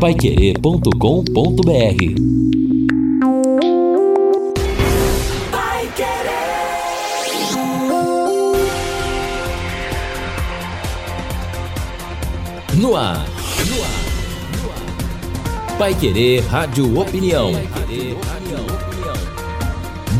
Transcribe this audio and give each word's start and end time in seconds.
paiquerê.com.br 0.00 0.86
No 12.74 12.94
ar. 12.94 13.24
Pai 15.78 15.94
Querer 15.94 16.40
Rádio 16.44 16.98
Opinião. 16.98 17.52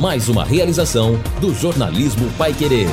Mais 0.01 0.29
uma 0.31 0.45
realização 0.45 1.21
do 1.39 1.55
jornalismo 1.55 2.31
Pai 2.39 2.55
Querer. 2.55 2.89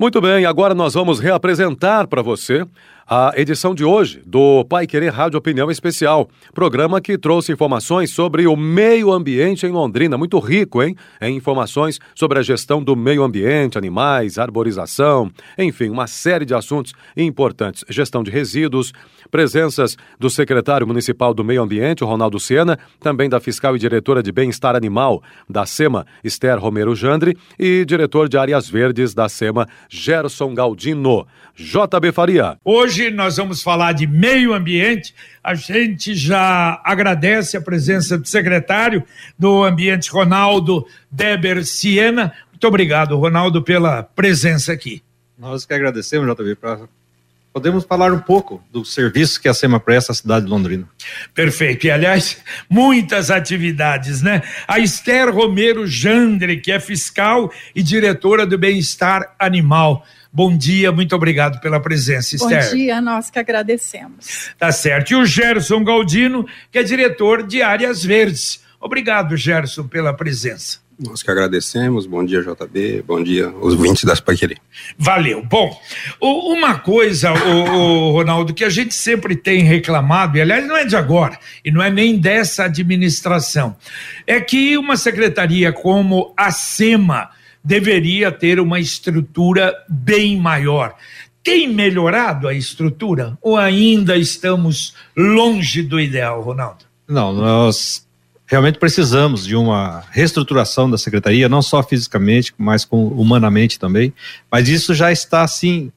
Muito 0.00 0.20
bem, 0.20 0.46
agora 0.46 0.76
nós 0.76 0.94
vamos 0.94 1.18
reapresentar 1.18 2.06
para 2.06 2.22
você 2.22 2.64
a 3.10 3.32
edição 3.36 3.74
de 3.74 3.82
hoje 3.82 4.22
do 4.26 4.66
Pai 4.66 4.86
Querer 4.86 5.08
Rádio 5.08 5.38
Opinião 5.38 5.70
Especial, 5.70 6.28
programa 6.52 7.00
que 7.00 7.16
trouxe 7.16 7.50
informações 7.50 8.10
sobre 8.10 8.46
o 8.46 8.54
meio 8.54 9.10
ambiente 9.10 9.64
em 9.64 9.70
Londrina, 9.70 10.18
muito 10.18 10.38
rico, 10.38 10.82
hein? 10.82 10.94
Em 11.18 11.34
informações 11.34 11.98
sobre 12.14 12.38
a 12.38 12.42
gestão 12.42 12.82
do 12.82 12.94
meio 12.94 13.22
ambiente, 13.22 13.78
animais, 13.78 14.36
arborização, 14.36 15.30
enfim, 15.56 15.88
uma 15.88 16.06
série 16.06 16.44
de 16.44 16.54
assuntos 16.54 16.92
importantes. 17.16 17.82
Gestão 17.88 18.22
de 18.22 18.30
resíduos, 18.30 18.92
presenças 19.30 19.96
do 20.18 20.28
secretário 20.28 20.86
municipal 20.86 21.32
do 21.32 21.42
Meio 21.42 21.62
Ambiente, 21.62 22.04
Ronaldo 22.04 22.38
Sena, 22.38 22.78
também 23.00 23.30
da 23.30 23.40
fiscal 23.40 23.74
e 23.74 23.78
diretora 23.78 24.22
de 24.22 24.30
Bem-Estar 24.30 24.76
Animal 24.76 25.22
da 25.48 25.64
SEMA, 25.64 26.06
Esther 26.22 26.58
Romero 26.58 26.94
Jandre, 26.94 27.38
e 27.58 27.86
diretor 27.86 28.28
de 28.28 28.36
Áreas 28.36 28.68
Verdes 28.68 29.14
da 29.14 29.30
SEMA, 29.30 29.66
Gerson 29.88 30.52
Galdino. 30.52 31.26
JB 31.56 32.12
Faria. 32.12 32.56
Hoje 32.64 32.97
nós 33.10 33.36
vamos 33.36 33.62
falar 33.62 33.92
de 33.92 34.06
meio 34.06 34.52
ambiente. 34.52 35.14
A 35.42 35.54
gente 35.54 36.14
já 36.14 36.80
agradece 36.84 37.56
a 37.56 37.60
presença 37.60 38.18
do 38.18 38.26
secretário 38.28 39.04
do 39.38 39.64
Ambiente, 39.64 40.10
Ronaldo 40.10 40.86
Deber 41.10 41.64
Siena. 41.64 42.32
Muito 42.50 42.66
obrigado, 42.66 43.16
Ronaldo, 43.16 43.62
pela 43.62 44.02
presença 44.02 44.72
aqui. 44.72 45.02
Nós 45.38 45.64
que 45.64 45.72
agradecemos, 45.72 46.28
JB, 46.34 46.56
para 46.56 46.88
podemos 47.52 47.84
falar 47.84 48.12
um 48.12 48.20
pouco 48.20 48.62
do 48.70 48.84
serviço 48.84 49.40
que 49.40 49.48
a 49.48 49.54
SEMA 49.54 49.80
presta 49.80 50.12
à 50.12 50.14
cidade 50.14 50.44
de 50.44 50.50
Londrina. 50.50 50.88
Perfeito. 51.34 51.86
E, 51.86 51.90
aliás, 51.90 52.38
muitas 52.70 53.30
atividades, 53.30 54.22
né? 54.22 54.42
A 54.66 54.78
Esther 54.78 55.34
Romero 55.34 55.86
Jandre, 55.86 56.60
que 56.60 56.70
é 56.70 56.78
fiscal 56.78 57.52
e 57.74 57.82
diretora 57.82 58.46
do 58.46 58.56
Bem-Estar 58.56 59.34
Animal. 59.38 60.06
Bom 60.32 60.56
dia, 60.56 60.92
muito 60.92 61.16
obrigado 61.16 61.60
pela 61.60 61.80
presença, 61.80 62.36
Esther. 62.36 62.64
Bom 62.70 62.76
dia, 62.76 63.00
nós 63.00 63.30
que 63.30 63.38
agradecemos. 63.38 64.50
Tá 64.58 64.70
certo. 64.70 65.12
E 65.12 65.16
o 65.16 65.24
Gerson 65.24 65.82
Galdino, 65.82 66.46
que 66.70 66.78
é 66.78 66.82
diretor 66.82 67.46
de 67.46 67.62
Áreas 67.62 68.04
Verdes. 68.04 68.62
Obrigado, 68.80 69.36
Gerson, 69.36 69.88
pela 69.88 70.12
presença. 70.12 70.78
Nós 71.00 71.22
que 71.22 71.30
agradecemos. 71.30 72.06
Bom 72.06 72.24
dia, 72.24 72.42
JB. 72.42 73.04
Bom 73.06 73.22
dia, 73.22 73.48
os 73.48 73.74
20 73.76 74.04
das 74.04 74.20
Paqueri. 74.20 74.56
Valeu. 74.98 75.44
Bom, 75.44 75.80
uma 76.20 76.76
coisa, 76.80 77.32
o, 77.32 78.10
Ronaldo, 78.10 78.52
que 78.52 78.64
a 78.64 78.70
gente 78.70 78.92
sempre 78.94 79.36
tem 79.36 79.62
reclamado, 79.62 80.36
e 80.36 80.40
aliás 80.40 80.66
não 80.66 80.76
é 80.76 80.84
de 80.84 80.96
agora, 80.96 81.38
e 81.64 81.70
não 81.70 81.80
é 81.80 81.88
nem 81.88 82.18
dessa 82.18 82.64
administração, 82.64 83.76
é 84.26 84.40
que 84.40 84.76
uma 84.76 84.96
secretaria 84.96 85.72
como 85.72 86.34
a 86.36 86.50
SEMA 86.50 87.30
deveria 87.62 88.30
ter 88.30 88.60
uma 88.60 88.80
estrutura 88.80 89.74
bem 89.88 90.36
maior. 90.36 90.94
Tem 91.42 91.68
melhorado 91.68 92.48
a 92.48 92.54
estrutura 92.54 93.38
ou 93.40 93.56
ainda 93.56 94.16
estamos 94.16 94.94
longe 95.16 95.82
do 95.82 95.98
ideal, 95.98 96.42
Ronaldo? 96.42 96.84
Não, 97.08 97.32
nós 97.32 98.06
realmente 98.46 98.78
precisamos 98.78 99.46
de 99.46 99.54
uma 99.54 100.02
reestruturação 100.10 100.90
da 100.90 100.96
secretaria, 100.96 101.48
não 101.48 101.62
só 101.62 101.82
fisicamente, 101.82 102.52
mas 102.56 102.86
humanamente 102.90 103.78
também. 103.78 104.12
Mas 104.50 104.68
isso 104.68 104.94
já 104.94 105.12
está, 105.12 105.42
assim, 105.42 105.92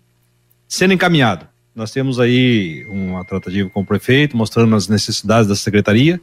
sendo 0.67 0.93
encaminhado. 0.93 1.47
Nós 1.73 1.91
temos 1.91 2.19
aí 2.19 2.85
uma 2.89 3.23
tratativa 3.23 3.69
com 3.69 3.81
o 3.81 3.85
prefeito, 3.85 4.35
mostrando 4.35 4.75
as 4.75 4.89
necessidades 4.89 5.47
da 5.47 5.55
secretaria, 5.55 6.19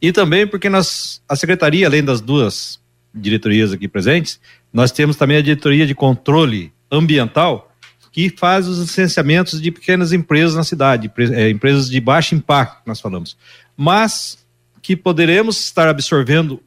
e 0.00 0.12
também 0.12 0.46
porque 0.46 0.68
nós, 0.68 1.20
a 1.28 1.34
secretaria, 1.34 1.86
além 1.86 2.04
das 2.04 2.20
duas 2.20 2.78
diretorias 3.14 3.72
aqui 3.72 3.86
presentes, 3.86 4.40
nós 4.72 4.90
temos 4.90 5.16
também 5.16 5.36
a 5.36 5.42
diretoria 5.42 5.86
de 5.86 5.94
controle 5.94 6.72
ambiental, 6.90 7.70
que 8.10 8.30
faz 8.30 8.68
os 8.68 8.78
licenciamentos 8.78 9.60
de 9.60 9.70
pequenas 9.70 10.12
empresas 10.12 10.54
na 10.54 10.64
cidade, 10.64 11.10
é, 11.32 11.50
empresas 11.50 11.90
de 11.90 12.00
baixo 12.00 12.34
impacto, 12.34 12.82
nós 12.86 13.00
falamos. 13.00 13.36
Mas 13.76 14.44
que 14.80 14.94
poderemos 14.94 15.58
estar 15.60 15.88
absorvendo 15.88 16.62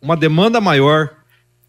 uma 0.00 0.16
demanda 0.16 0.60
maior 0.60 1.10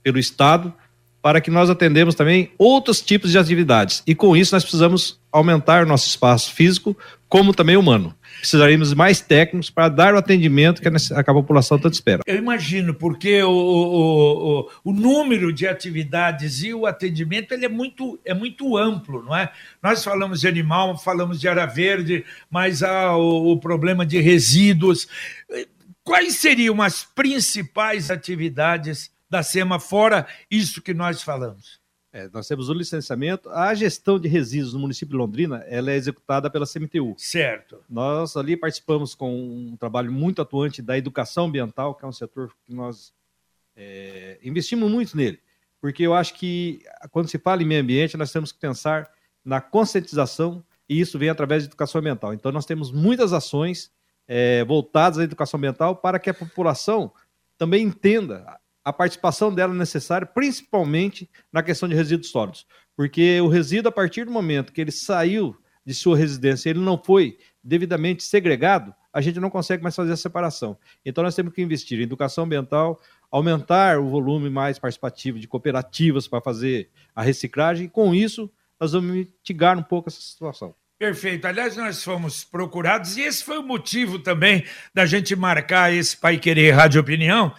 pelo 0.01 0.17
Estado 0.17 0.73
para 1.21 1.41
que 1.41 1.51
nós 1.51 1.69
atendemos 1.69 2.15
também 2.15 2.51
outros 2.57 3.01
tipos 3.01 3.31
de 3.31 3.37
atividades. 3.37 4.01
E 4.07 4.15
com 4.15 4.35
isso 4.35 4.55
nós 4.55 4.63
precisamos 4.63 5.19
aumentar 5.31 5.85
nosso 5.85 6.07
espaço 6.07 6.53
físico, 6.53 6.97
como 7.29 7.53
também 7.53 7.75
humano. 7.75 8.15
Precisaremos 8.39 8.89
de 8.89 8.95
mais 8.95 9.19
técnicos 9.19 9.69
para 9.69 9.89
dar 9.89 10.13
o 10.13 10.17
atendimento 10.17 10.81
que 10.81 10.87
a, 10.87 11.23
população 11.23 11.77
tanto 11.77 11.93
espera. 11.93 12.21
Eu 12.25 12.35
imagino, 12.35 12.93
porque 12.93 13.41
o, 13.43 13.49
o, 13.49 14.59
o, 14.59 14.69
o, 14.85 14.93
número 14.93 15.51
de 15.51 15.67
atividades 15.67 16.63
e 16.63 16.73
o 16.73 16.85
atendimento 16.85 17.53
ele 17.53 17.65
é, 17.65 17.69
muito, 17.69 18.19
é 18.23 18.33
muito 18.33 18.77
amplo, 18.77 19.23
não 19.23 19.35
é? 19.35 19.51
Nós 19.81 20.03
falamos 20.03 20.41
de 20.41 20.47
animal, 20.47 20.97
falamos 20.97 21.39
de 21.39 21.47
área 21.47 21.65
verde, 21.65 22.23
mas 22.49 22.83
há 22.83 23.15
o 23.15 23.57
problema 23.59 24.05
de 24.05 24.19
resíduos. 24.19 25.07
Quais 26.03 26.37
seriam 26.37 26.81
as 26.81 27.03
principais 27.03 28.09
atividades 28.09 29.11
da 29.29 29.43
SEMA, 29.43 29.79
fora 29.79 30.25
isso 30.49 30.81
que 30.81 30.93
nós 30.93 31.21
falamos? 31.21 31.76
É, 32.17 32.27
nós 32.33 32.47
temos 32.47 32.67
o 32.67 32.73
licenciamento. 32.73 33.47
A 33.51 33.75
gestão 33.75 34.17
de 34.17 34.27
resíduos 34.27 34.73
no 34.73 34.79
município 34.79 35.11
de 35.11 35.17
Londrina 35.17 35.63
ela 35.67 35.91
é 35.91 35.95
executada 35.95 36.49
pela 36.49 36.65
CMTU. 36.65 37.13
Certo. 37.15 37.83
Nós 37.87 38.35
ali 38.35 38.57
participamos 38.57 39.13
com 39.13 39.31
um 39.31 39.77
trabalho 39.77 40.11
muito 40.11 40.41
atuante 40.41 40.81
da 40.81 40.97
educação 40.97 41.45
ambiental, 41.45 41.93
que 41.93 42.03
é 42.03 42.07
um 42.07 42.11
setor 42.11 42.51
que 42.65 42.73
nós 42.73 43.13
é, 43.75 44.39
investimos 44.43 44.89
muito 44.89 45.15
nele. 45.15 45.39
Porque 45.79 46.01
eu 46.01 46.15
acho 46.15 46.33
que 46.33 46.81
quando 47.11 47.29
se 47.29 47.37
fala 47.37 47.61
em 47.61 47.67
meio 47.67 47.83
ambiente, 47.83 48.17
nós 48.17 48.31
temos 48.31 48.51
que 48.51 48.57
pensar 48.57 49.11
na 49.45 49.61
conscientização 49.61 50.63
e 50.89 50.99
isso 50.99 51.19
vem 51.19 51.29
através 51.29 51.61
de 51.61 51.69
educação 51.69 51.99
ambiental. 51.99 52.33
Então, 52.33 52.51
nós 52.51 52.65
temos 52.65 52.91
muitas 52.91 53.31
ações 53.31 53.91
é, 54.27 54.63
voltadas 54.63 55.19
à 55.19 55.23
educação 55.23 55.59
ambiental 55.59 55.95
para 55.95 56.17
que 56.17 56.31
a 56.31 56.33
população 56.33 57.11
também 57.59 57.83
entenda 57.83 58.59
a 58.87 58.93
participação 58.93 59.53
dela 59.53 59.73
é 59.73 59.77
necessária, 59.77 60.25
principalmente 60.25 61.29
na 61.51 61.61
questão 61.61 61.89
de 61.89 61.95
resíduos 61.95 62.31
sólidos. 62.31 62.65
Porque 62.95 63.41
o 63.41 63.49
resíduo, 63.49 63.89
a 63.89 63.91
partir 63.91 64.23
do 64.23 64.31
momento 64.31 64.71
que 64.71 64.79
ele 64.79 64.93
saiu 64.93 65.53
de 65.85 65.93
sua 65.93 66.15
residência, 66.15 66.69
ele 66.69 66.79
não 66.79 66.97
foi 66.97 67.37
devidamente 67.61 68.23
segregado, 68.23 68.95
a 69.11 69.19
gente 69.19 69.41
não 69.41 69.49
consegue 69.49 69.83
mais 69.83 69.93
fazer 69.93 70.13
a 70.13 70.17
separação. 70.17 70.77
Então 71.05 71.21
nós 71.21 71.35
temos 71.35 71.53
que 71.53 71.61
investir 71.61 71.99
em 71.99 72.03
educação 72.03 72.45
ambiental, 72.45 72.97
aumentar 73.29 73.99
o 73.99 74.07
volume 74.07 74.49
mais 74.49 74.79
participativo 74.79 75.37
de 75.37 75.49
cooperativas 75.49 76.25
para 76.25 76.39
fazer 76.39 76.89
a 77.13 77.21
reciclagem, 77.21 77.89
com 77.89 78.15
isso 78.15 78.49
nós 78.79 78.93
vamos 78.93 79.11
mitigar 79.11 79.77
um 79.77 79.83
pouco 79.83 80.07
essa 80.07 80.21
situação. 80.21 80.73
Perfeito. 80.97 81.45
Aliás, 81.45 81.75
nós 81.75 82.01
fomos 82.01 82.45
procurados 82.45 83.17
e 83.17 83.21
esse 83.21 83.43
foi 83.43 83.57
o 83.57 83.63
motivo 83.63 84.17
também 84.17 84.63
da 84.93 85.05
gente 85.05 85.35
marcar 85.35 85.93
esse 85.93 86.15
Pai 86.15 86.37
Querer 86.37 86.71
Rádio 86.71 87.01
Opinião, 87.01 87.53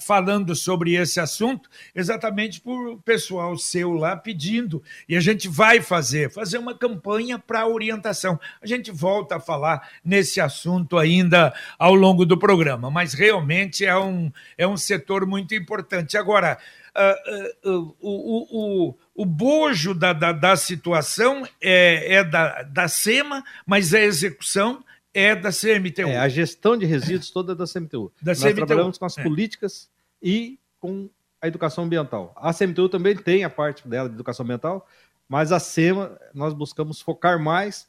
falando 0.00 0.54
sobre 0.54 0.94
esse 0.94 1.18
assunto, 1.18 1.68
exatamente 1.94 2.60
por 2.60 2.88
o 2.88 2.98
pessoal 2.98 3.56
seu 3.56 3.92
lá 3.92 4.16
pedindo. 4.16 4.82
E 5.08 5.16
a 5.16 5.20
gente 5.20 5.48
vai 5.48 5.80
fazer, 5.80 6.30
fazer 6.30 6.58
uma 6.58 6.76
campanha 6.76 7.38
para 7.38 7.66
orientação. 7.66 8.38
A 8.62 8.66
gente 8.66 8.90
volta 8.90 9.36
a 9.36 9.40
falar 9.40 9.88
nesse 10.04 10.40
assunto 10.40 10.98
ainda 10.98 11.52
ao 11.78 11.94
longo 11.94 12.24
do 12.24 12.38
programa, 12.38 12.90
mas 12.90 13.14
realmente 13.14 13.84
é 13.84 13.96
um, 13.96 14.30
é 14.56 14.66
um 14.66 14.76
setor 14.76 15.26
muito 15.26 15.54
importante. 15.54 16.16
Agora, 16.16 16.58
uh, 16.94 17.70
uh, 17.70 17.78
uh, 17.78 17.96
o, 18.00 18.88
o, 18.90 18.94
o 19.14 19.26
bojo 19.26 19.94
da, 19.94 20.12
da, 20.12 20.32
da 20.32 20.56
situação 20.56 21.46
é, 21.60 22.16
é 22.16 22.24
da, 22.24 22.62
da 22.62 22.88
SEMA, 22.88 23.42
mas 23.66 23.92
a 23.92 24.00
execução 24.00 24.84
é 25.14 25.34
da 25.34 25.50
CMTU. 25.50 26.08
É, 26.08 26.18
a 26.18 26.28
gestão 26.28 26.76
de 26.76 26.84
resíduos 26.84 27.30
toda 27.30 27.52
é 27.52 27.54
da 27.54 27.64
CMTU. 27.64 28.12
Da 28.20 28.32
Nós 28.32 28.42
CMTU. 28.42 28.66
trabalhamos 28.66 28.98
com 28.98 29.06
as 29.06 29.16
é. 29.16 29.22
políticas 29.22 29.88
e 30.20 30.58
com 30.80 31.08
a 31.40 31.46
educação 31.46 31.84
ambiental. 31.84 32.34
A 32.36 32.52
CMTU 32.52 32.88
também 32.88 33.16
tem 33.16 33.44
a 33.44 33.50
parte 33.50 33.86
dela 33.86 34.08
de 34.08 34.14
educação 34.14 34.44
ambiental, 34.44 34.86
mas 35.28 35.52
a 35.52 35.60
SEMA 35.60 36.18
nós 36.34 36.52
buscamos 36.52 37.00
focar 37.00 37.38
mais 37.38 37.88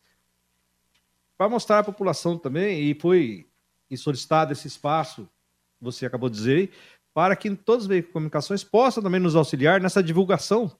para 1.37 1.49
mostrar 1.49 1.79
à 1.79 1.83
população 1.83 2.37
também, 2.37 2.89
e 2.89 2.93
foi 2.93 3.47
e 3.89 3.97
solicitado 3.97 4.53
esse 4.53 4.67
espaço, 4.67 5.27
você 5.81 6.05
acabou 6.05 6.29
de 6.29 6.37
dizer, 6.37 6.71
para 7.13 7.35
que 7.35 7.53
todos 7.55 7.83
os 7.83 7.87
veículos 7.87 8.09
de 8.09 8.13
comunicações 8.13 8.63
possam 8.63 9.03
também 9.03 9.19
nos 9.19 9.35
auxiliar 9.35 9.81
nessa 9.81 10.01
divulgação 10.01 10.71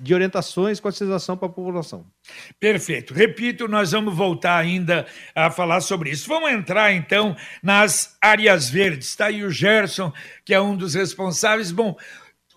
de 0.00 0.14
orientações 0.14 0.78
e 0.78 0.82
conscientização 0.82 1.36
para 1.36 1.46
a 1.46 1.52
população. 1.52 2.06
Perfeito. 2.58 3.12
Repito, 3.12 3.68
nós 3.68 3.92
vamos 3.92 4.16
voltar 4.16 4.56
ainda 4.56 5.06
a 5.34 5.50
falar 5.50 5.80
sobre 5.82 6.10
isso. 6.10 6.26
Vamos 6.26 6.50
entrar 6.50 6.92
então 6.92 7.36
nas 7.62 8.16
áreas 8.20 8.70
verdes. 8.70 9.08
Está 9.08 9.26
aí 9.26 9.44
o 9.44 9.50
Gerson, 9.50 10.12
que 10.44 10.54
é 10.54 10.60
um 10.60 10.74
dos 10.74 10.94
responsáveis. 10.94 11.70
Bom, 11.70 11.96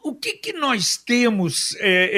o 0.04 0.14
que, 0.14 0.34
que 0.34 0.52
nós 0.52 0.98
temos, 0.98 1.76
é, 1.80 2.10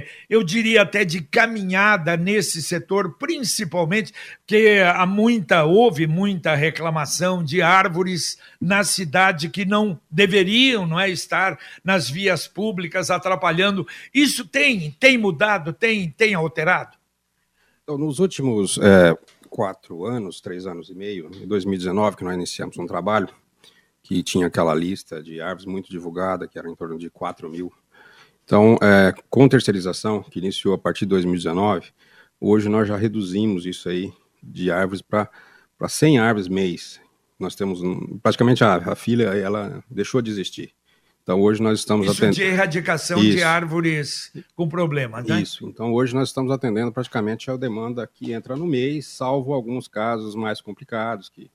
é, 0.00 0.06
eu 0.30 0.42
diria 0.42 0.80
até 0.80 1.04
de 1.04 1.20
caminhada 1.20 2.16
nesse 2.16 2.62
setor, 2.62 3.18
principalmente 3.18 4.14
que 4.46 4.80
há 4.80 5.04
muita, 5.04 5.64
houve 5.64 6.06
muita 6.06 6.54
reclamação 6.54 7.44
de 7.44 7.60
árvores 7.60 8.38
na 8.58 8.82
cidade 8.82 9.50
que 9.50 9.66
não 9.66 10.00
deveriam 10.10 10.86
não 10.86 10.98
é, 10.98 11.10
estar 11.10 11.58
nas 11.84 12.08
vias 12.08 12.48
públicas 12.48 13.10
atrapalhando. 13.10 13.86
Isso 14.12 14.46
tem, 14.48 14.90
tem 14.92 15.18
mudado, 15.18 15.74
tem, 15.74 16.10
tem 16.10 16.32
alterado? 16.32 16.96
Então, 17.82 17.98
nos 17.98 18.20
últimos 18.20 18.78
é, 18.78 19.14
quatro 19.50 20.06
anos, 20.06 20.40
três 20.40 20.66
anos 20.66 20.88
e 20.88 20.94
meio, 20.94 21.30
em 21.34 21.46
2019, 21.46 22.16
que 22.16 22.24
nós 22.24 22.34
iniciamos 22.34 22.78
um 22.78 22.86
trabalho, 22.86 23.28
que 24.04 24.22
tinha 24.22 24.46
aquela 24.46 24.74
lista 24.74 25.22
de 25.22 25.40
árvores 25.40 25.64
muito 25.64 25.90
divulgada, 25.90 26.46
que 26.46 26.58
era 26.58 26.68
em 26.68 26.76
torno 26.76 26.98
de 26.98 27.08
4 27.08 27.50
mil. 27.50 27.72
Então, 28.44 28.76
é, 28.82 29.14
com 29.30 29.48
terceirização, 29.48 30.22
que 30.22 30.38
iniciou 30.38 30.74
a 30.74 30.78
partir 30.78 31.06
de 31.06 31.08
2019, 31.08 31.90
hoje 32.38 32.68
nós 32.68 32.86
já 32.86 32.98
reduzimos 32.98 33.64
isso 33.64 33.88
aí 33.88 34.12
de 34.42 34.70
árvores 34.70 35.00
para 35.00 35.30
100 35.88 36.18
árvores 36.18 36.48
mês. 36.48 37.00
Nós 37.38 37.54
temos 37.54 37.80
praticamente 38.22 38.62
a, 38.62 38.76
a 38.76 38.94
filha 38.94 39.28
ela 39.34 39.82
deixou 39.90 40.20
de 40.20 40.30
existir. 40.30 40.74
Então 41.22 41.40
hoje 41.40 41.62
nós 41.62 41.78
estamos 41.78 42.06
Isso 42.06 42.16
atendendo. 42.18 42.36
de 42.36 42.42
erradicação 42.42 43.18
Isso. 43.18 43.38
de 43.38 43.42
árvores 43.42 44.30
com 44.54 44.68
problemas, 44.68 45.24
né? 45.24 45.40
Isso. 45.40 45.66
Então 45.66 45.90
hoje 45.94 46.14
nós 46.14 46.28
estamos 46.28 46.52
atendendo 46.52 46.92
praticamente 46.92 47.50
a 47.50 47.56
demanda 47.56 48.06
que 48.06 48.34
entra 48.34 48.54
no 48.54 48.66
mês, 48.66 49.06
salvo 49.06 49.54
alguns 49.54 49.88
casos 49.88 50.34
mais 50.34 50.60
complicados 50.60 51.30
que 51.30 51.50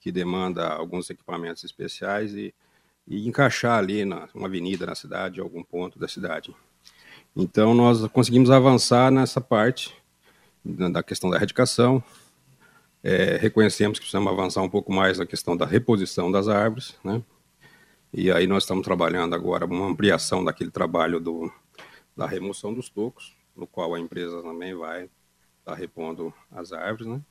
que 0.00 0.10
demanda 0.10 0.66
alguns 0.66 1.10
equipamentos 1.10 1.62
especiais 1.62 2.34
e, 2.34 2.54
e 3.06 3.28
encaixar 3.28 3.78
ali 3.78 4.04
na 4.04 4.28
uma 4.34 4.48
avenida 4.48 4.86
na 4.86 4.94
cidade, 4.94 5.40
algum 5.40 5.62
ponto 5.62 5.98
da 5.98 6.08
cidade. 6.08 6.54
Então 7.36 7.74
nós 7.74 8.04
conseguimos 8.08 8.50
avançar 8.50 9.10
nessa 9.10 9.40
parte 9.40 9.94
da 10.64 11.02
questão 11.02 11.30
da 11.30 11.36
erradicação. 11.36 12.02
É, 13.02 13.36
reconhecemos 13.36 13.98
que 13.98 14.04
precisamos 14.04 14.32
avançar 14.32 14.62
um 14.62 14.68
pouco 14.68 14.92
mais 14.92 15.18
na 15.18 15.26
questão 15.26 15.56
da 15.56 15.64
reposição 15.64 16.30
das 16.30 16.48
árvores, 16.48 16.96
né? 17.04 17.22
E 18.12 18.30
aí 18.30 18.46
nós 18.46 18.64
estamos 18.64 18.84
trabalhando 18.84 19.34
agora 19.34 19.64
uma 19.64 19.86
ampliação 19.86 20.44
daquele 20.44 20.70
trabalho 20.70 21.20
do, 21.20 21.50
da 22.16 22.26
remoção 22.26 22.74
dos 22.74 22.88
tocos, 22.88 23.36
no 23.54 23.66
qual 23.66 23.94
a 23.94 24.00
empresa 24.00 24.42
também 24.42 24.74
vai 24.74 25.04
estar 25.04 25.10
tá 25.64 25.74
repondo 25.74 26.34
as 26.50 26.72
árvores, 26.72 27.06
né? 27.06 27.22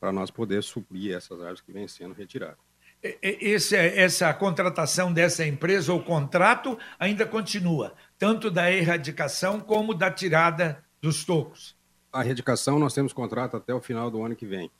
Para 0.00 0.10
nós 0.10 0.30
poder 0.30 0.62
suprir 0.62 1.14
essas 1.14 1.38
árvores 1.38 1.60
que 1.60 1.72
vêm 1.72 1.86
sendo 1.86 2.14
retiradas. 2.14 2.58
Esse, 3.22 3.76
essa 3.76 4.32
contratação 4.34 5.12
dessa 5.12 5.46
empresa, 5.46 5.92
o 5.92 6.02
contrato, 6.02 6.78
ainda 6.98 7.24
continua, 7.26 7.94
tanto 8.18 8.50
da 8.50 8.70
erradicação 8.70 9.60
como 9.60 9.94
da 9.94 10.10
tirada 10.10 10.84
dos 11.00 11.24
tocos. 11.24 11.76
A 12.12 12.24
erradicação 12.24 12.78
nós 12.78 12.92
temos 12.92 13.12
contrato 13.12 13.56
até 13.56 13.72
o 13.72 13.80
final 13.80 14.10
do 14.10 14.22
ano 14.22 14.34
que 14.34 14.44
vem. 14.44 14.70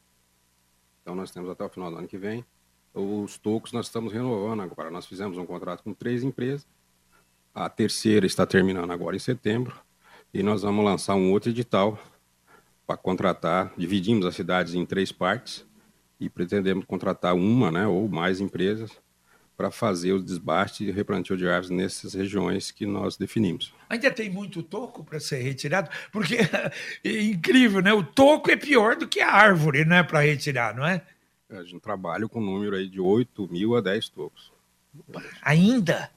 Então 1.01 1.15
nós 1.15 1.31
temos 1.31 1.49
até 1.49 1.65
o 1.65 1.69
final 1.69 1.91
do 1.91 1.99
ano 1.99 2.09
que 2.09 2.19
vem. 2.19 2.45
Os 2.93 3.39
tocos 3.39 3.73
nós 3.73 3.87
estamos 3.87 4.13
renovando 4.13 4.61
agora. 4.61 4.91
Nós 4.91 5.07
fizemos 5.07 5.39
um 5.39 5.47
contrato 5.47 5.83
com 5.83 5.95
três 5.95 6.23
empresas. 6.23 6.67
A 7.55 7.69
terceira 7.69 8.27
está 8.27 8.45
terminando 8.45 8.91
agora 8.91 9.17
em 9.17 9.21
setembro. 9.21 9.81
E 10.35 10.43
nós 10.43 10.63
vamos 10.63 10.85
lançar 10.85 11.15
um 11.15 11.33
outro 11.33 11.51
edital 11.51 11.99
para 12.91 12.97
contratar, 12.97 13.73
dividimos 13.77 14.27
as 14.27 14.35
cidades 14.35 14.75
em 14.75 14.85
três 14.85 15.13
partes 15.13 15.65
e 16.19 16.29
pretendemos 16.29 16.85
contratar 16.85 17.37
uma 17.37 17.71
né, 17.71 17.87
ou 17.87 18.09
mais 18.09 18.41
empresas 18.41 18.91
para 19.57 19.71
fazer 19.71 20.13
o 20.13 20.21
desbaste 20.21 20.83
e 20.83 20.91
replantio 20.91 21.37
de 21.37 21.47
árvores 21.47 21.71
nessas 21.71 22.15
regiões 22.15 22.73
que 22.73 22.85
nós 22.85 23.17
definimos. 23.17 23.73
Ainda 23.89 24.11
tem 24.11 24.29
muito 24.29 24.61
toco 24.61 25.05
para 25.05 25.21
ser 25.21 25.37
retirado, 25.37 25.89
porque 26.11 26.39
é 27.05 27.23
incrível, 27.23 27.81
né? 27.81 27.93
O 27.93 28.03
toco 28.03 28.51
é 28.51 28.57
pior 28.57 28.97
do 28.97 29.07
que 29.07 29.21
a 29.21 29.31
árvore, 29.31 29.85
né, 29.85 30.03
para 30.03 30.23
retirar, 30.23 30.75
não 30.75 30.85
é? 30.85 31.01
A 31.49 31.63
gente 31.63 31.79
trabalha 31.79 32.27
com 32.29 32.41
um 32.41 32.45
número 32.45 32.75
aí 32.75 32.89
de 32.89 33.01
8 33.01 33.47
mil 33.53 33.77
a 33.77 33.81
10 33.81 34.09
tocos. 34.09 34.51
Ainda? 35.43 36.11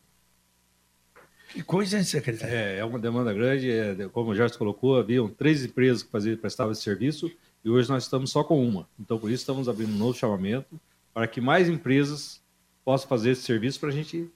Que 1.53 1.61
coisa, 1.61 1.97
hein, 1.97 2.03
secretário? 2.03 2.53
É, 2.53 2.79
é 2.79 2.85
uma 2.85 2.97
demanda 2.97 3.31
grande. 3.31 3.71
É, 3.71 4.09
como 4.11 4.31
o 4.31 4.35
Jorge 4.35 4.57
colocou, 4.57 4.97
haviam 4.97 5.29
três 5.29 5.63
empresas 5.63 6.01
que 6.01 6.09
faziam, 6.09 6.35
prestavam 6.35 6.71
esse 6.71 6.81
serviço 6.81 7.31
e 7.63 7.69
hoje 7.69 7.87
nós 7.89 8.03
estamos 8.03 8.31
só 8.31 8.43
com 8.43 8.67
uma. 8.67 8.89
Então, 8.99 9.19
por 9.19 9.29
isso, 9.29 9.43
estamos 9.43 9.69
abrindo 9.69 9.93
um 9.93 9.97
novo 9.97 10.17
chamamento 10.17 10.79
para 11.13 11.27
que 11.27 11.39
mais 11.39 11.69
empresas 11.69 12.41
possam 12.83 13.07
fazer 13.07 13.31
esse 13.31 13.43
serviço 13.43 13.79
para 13.79 13.89
a 13.89 13.91
gente 13.91 14.29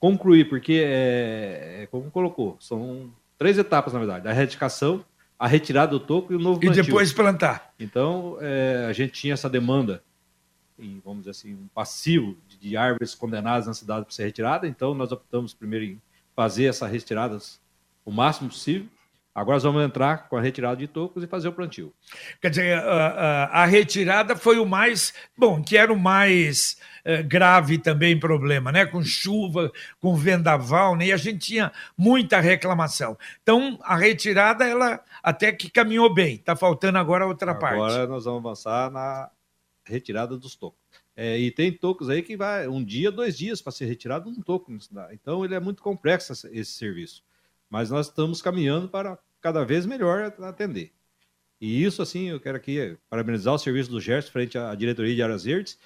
concluir, 0.00 0.48
porque 0.48 0.82
é, 0.84 1.82
é, 1.82 1.86
como 1.86 2.10
colocou, 2.10 2.56
são 2.58 3.12
três 3.38 3.58
etapas, 3.58 3.92
na 3.92 3.98
verdade: 3.98 4.26
a 4.26 4.30
erradicação, 4.30 5.04
a 5.38 5.46
retirada 5.46 5.92
do 5.92 6.00
toco 6.00 6.32
e 6.32 6.36
o 6.36 6.38
novo 6.38 6.58
plantio. 6.58 6.82
E 6.82 6.86
depois 6.86 7.12
plantar. 7.12 7.74
Então, 7.78 8.38
é, 8.40 8.86
a 8.88 8.92
gente 8.94 9.12
tinha 9.12 9.34
essa 9.34 9.50
demanda, 9.50 10.02
em, 10.78 10.98
vamos 11.04 11.20
dizer 11.20 11.32
assim, 11.32 11.54
um 11.54 11.68
passivo 11.74 12.38
de, 12.48 12.56
de 12.56 12.74
árvores 12.74 13.14
condenadas 13.14 13.66
na 13.66 13.74
cidade 13.74 14.06
para 14.06 14.14
ser 14.14 14.24
retirada, 14.24 14.66
então 14.66 14.94
nós 14.94 15.12
optamos 15.12 15.52
primeiro 15.52 15.84
em 15.84 16.00
fazer 16.34 16.66
essas 16.66 16.90
retiradas 16.90 17.60
o 18.04 18.10
máximo 18.10 18.48
possível. 18.48 18.88
Agora 19.34 19.56
nós 19.56 19.62
vamos 19.62 19.82
entrar 19.82 20.28
com 20.28 20.36
a 20.36 20.42
retirada 20.42 20.76
de 20.76 20.86
tocos 20.86 21.24
e 21.24 21.26
fazer 21.26 21.48
o 21.48 21.52
plantio. 21.52 21.92
Quer 22.40 22.50
dizer, 22.50 22.78
a, 22.78 23.06
a, 23.06 23.62
a 23.62 23.64
retirada 23.64 24.36
foi 24.36 24.58
o 24.58 24.66
mais. 24.66 25.14
Bom, 25.36 25.62
que 25.62 25.74
era 25.74 25.90
o 25.90 25.98
mais 25.98 26.76
eh, 27.02 27.22
grave 27.22 27.78
também 27.78 28.20
problema, 28.20 28.70
né? 28.70 28.84
Com 28.84 29.02
chuva, 29.02 29.72
com 29.98 30.14
vendaval, 30.14 30.96
né? 30.96 31.06
E 31.06 31.12
a 31.12 31.16
gente 31.16 31.38
tinha 31.38 31.72
muita 31.96 32.40
reclamação. 32.40 33.16
Então, 33.42 33.78
a 33.82 33.96
retirada, 33.96 34.66
ela 34.66 35.02
até 35.22 35.50
que 35.50 35.70
caminhou 35.70 36.12
bem. 36.12 36.34
Está 36.34 36.54
faltando 36.54 36.98
agora 36.98 37.26
outra 37.26 37.52
agora 37.52 37.60
parte. 37.60 37.94
Agora 37.94 38.06
nós 38.06 38.26
vamos 38.26 38.44
avançar 38.44 38.90
na 38.90 39.30
retirada 39.86 40.36
dos 40.36 40.54
tocos. 40.54 40.81
É, 41.14 41.38
e 41.38 41.50
tem 41.50 41.72
tocos 41.72 42.08
aí 42.08 42.22
que 42.22 42.36
vai 42.36 42.66
um 42.68 42.82
dia, 42.82 43.10
dois 43.10 43.36
dias 43.36 43.60
para 43.60 43.72
ser 43.72 43.84
retirado 43.86 44.30
um 44.30 44.40
toco. 44.40 44.72
Então 45.12 45.44
ele 45.44 45.54
é 45.54 45.60
muito 45.60 45.82
complexo 45.82 46.32
esse 46.32 46.72
serviço. 46.72 47.22
Mas 47.68 47.90
nós 47.90 48.08
estamos 48.08 48.40
caminhando 48.40 48.88
para 48.88 49.18
cada 49.40 49.64
vez 49.64 49.84
melhor 49.84 50.32
atender. 50.40 50.92
E 51.60 51.84
isso, 51.84 52.02
assim, 52.02 52.28
eu 52.28 52.40
quero 52.40 52.56
aqui 52.56 52.96
parabenizar 53.08 53.54
o 53.54 53.58
serviço 53.58 53.90
do 53.90 54.00
Gerson 54.00 54.32
frente 54.32 54.58
à 54.58 54.74
diretoria 54.74 55.14
de 55.14 55.22
Áreas 55.22 55.44
Verdes, 55.44 55.78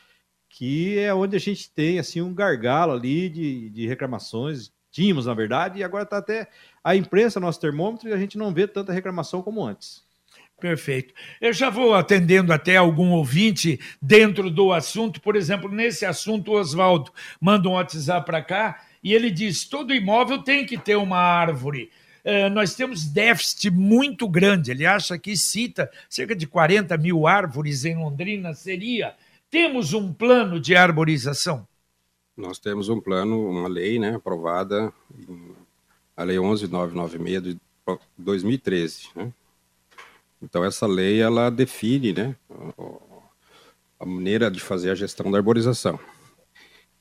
que 0.48 0.98
é 0.98 1.12
onde 1.12 1.36
a 1.36 1.40
gente 1.40 1.70
tem, 1.70 1.98
assim, 1.98 2.22
um 2.22 2.32
gargalo 2.32 2.92
ali 2.92 3.28
de, 3.28 3.68
de 3.70 3.86
reclamações. 3.86 4.72
Tínhamos, 4.90 5.26
na 5.26 5.34
verdade, 5.34 5.80
e 5.80 5.84
agora 5.84 6.04
está 6.04 6.16
até 6.16 6.48
a 6.82 6.96
imprensa, 6.96 7.38
nosso 7.38 7.60
termômetro, 7.60 8.08
e 8.08 8.12
a 8.12 8.16
gente 8.16 8.38
não 8.38 8.54
vê 8.54 8.66
tanta 8.66 8.92
reclamação 8.92 9.42
como 9.42 9.62
antes. 9.62 10.05
Perfeito. 10.58 11.12
Eu 11.40 11.52
já 11.52 11.68
vou 11.68 11.94
atendendo 11.94 12.52
até 12.52 12.76
algum 12.76 13.10
ouvinte 13.10 13.78
dentro 14.00 14.50
do 14.50 14.72
assunto. 14.72 15.20
Por 15.20 15.36
exemplo, 15.36 15.70
nesse 15.70 16.06
assunto, 16.06 16.52
o 16.52 16.54
Oswaldo 16.54 17.12
manda 17.38 17.68
um 17.68 17.72
WhatsApp 17.72 18.24
para 18.24 18.42
cá 18.42 18.82
e 19.02 19.12
ele 19.12 19.30
diz: 19.30 19.66
todo 19.66 19.94
imóvel 19.94 20.42
tem 20.42 20.64
que 20.64 20.78
ter 20.78 20.96
uma 20.96 21.18
árvore. 21.18 21.90
É, 22.24 22.48
nós 22.48 22.74
temos 22.74 23.04
déficit 23.04 23.70
muito 23.70 24.28
grande. 24.28 24.70
Ele 24.70 24.86
acha 24.86 25.18
que 25.18 25.36
cita 25.36 25.90
cerca 26.08 26.34
de 26.34 26.46
40 26.46 26.96
mil 26.96 27.26
árvores 27.26 27.84
em 27.84 27.94
Londrina. 27.94 28.54
Seria. 28.54 29.14
Temos 29.50 29.92
um 29.92 30.12
plano 30.12 30.58
de 30.58 30.74
arborização? 30.74 31.68
Nós 32.36 32.58
temos 32.58 32.88
um 32.88 33.00
plano, 33.00 33.48
uma 33.48 33.68
lei 33.68 33.98
né, 33.98 34.16
aprovada, 34.16 34.92
a 36.16 36.24
Lei 36.24 36.38
11996 36.38 37.42
de 37.42 37.58
2013. 38.18 39.08
Né? 39.14 39.32
Então 40.40 40.64
essa 40.64 40.86
lei 40.86 41.20
ela 41.20 41.50
define, 41.50 42.12
né, 42.12 42.36
a 43.98 44.04
maneira 44.04 44.50
de 44.50 44.60
fazer 44.60 44.90
a 44.90 44.94
gestão 44.94 45.30
da 45.30 45.38
arborização. 45.38 45.98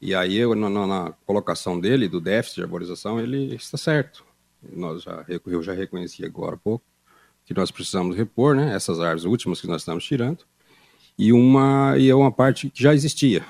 E 0.02 0.14
aí 0.14 0.46
na, 0.56 0.70
na 0.70 1.12
colocação 1.26 1.80
dele 1.80 2.08
do 2.08 2.22
déficit 2.22 2.56
de 2.56 2.64
arborização 2.64 3.20
ele 3.20 3.56
está 3.56 3.78
certo. 3.78 4.26
Nós 4.62 5.04
já 5.04 5.26
eu 5.28 5.62
já 5.62 5.74
reconheci 5.74 6.26
agora 6.26 6.56
há 6.56 6.60
pouco 6.60 6.86
que 7.46 7.54
nós 7.54 7.70
precisamos 7.70 8.16
repor, 8.16 8.56
né, 8.56 8.74
essas 8.74 9.00
árvores 9.00 9.26
últimas 9.26 9.62
que 9.62 9.68
nós 9.68 9.82
estamos 9.82 10.04
tirando 10.04 10.46
e 11.18 11.32
uma 11.32 11.98
e 11.98 12.10
é 12.10 12.16
uma 12.16 12.32
parte 12.32 12.70
que 12.70 12.82
já 12.82 12.94
existia. 12.94 13.46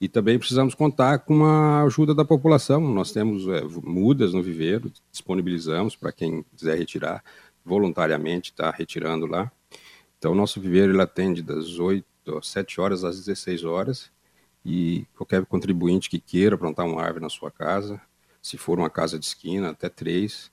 E 0.00 0.08
também 0.08 0.38
precisamos 0.38 0.74
contar 0.74 1.18
com 1.18 1.44
a 1.44 1.82
ajuda 1.82 2.14
da 2.14 2.24
população. 2.24 2.80
Nós 2.80 3.10
temos 3.10 3.48
é, 3.48 3.62
mudas 3.82 4.32
no 4.32 4.40
viveiro, 4.40 4.92
disponibilizamos 5.10 5.96
para 5.96 6.12
quem 6.12 6.44
quiser 6.56 6.78
retirar 6.78 7.22
voluntariamente 7.64 8.50
está 8.50 8.70
retirando 8.70 9.26
lá. 9.26 9.50
Então, 10.18 10.32
o 10.32 10.34
nosso 10.34 10.60
viveiro 10.60 10.92
ele 10.92 11.02
atende 11.02 11.42
das 11.42 11.78
8 11.78 12.06
7 12.42 12.80
horas 12.80 13.04
às 13.04 13.16
16 13.24 13.64
horas 13.64 14.10
e 14.64 15.06
qualquer 15.16 15.46
contribuinte 15.46 16.10
que 16.10 16.18
queira 16.18 16.58
plantar 16.58 16.84
uma 16.84 17.02
árvore 17.02 17.22
na 17.22 17.30
sua 17.30 17.50
casa, 17.50 18.00
se 18.42 18.58
for 18.58 18.78
uma 18.78 18.90
casa 18.90 19.18
de 19.18 19.24
esquina, 19.24 19.70
até 19.70 19.88
três, 19.88 20.50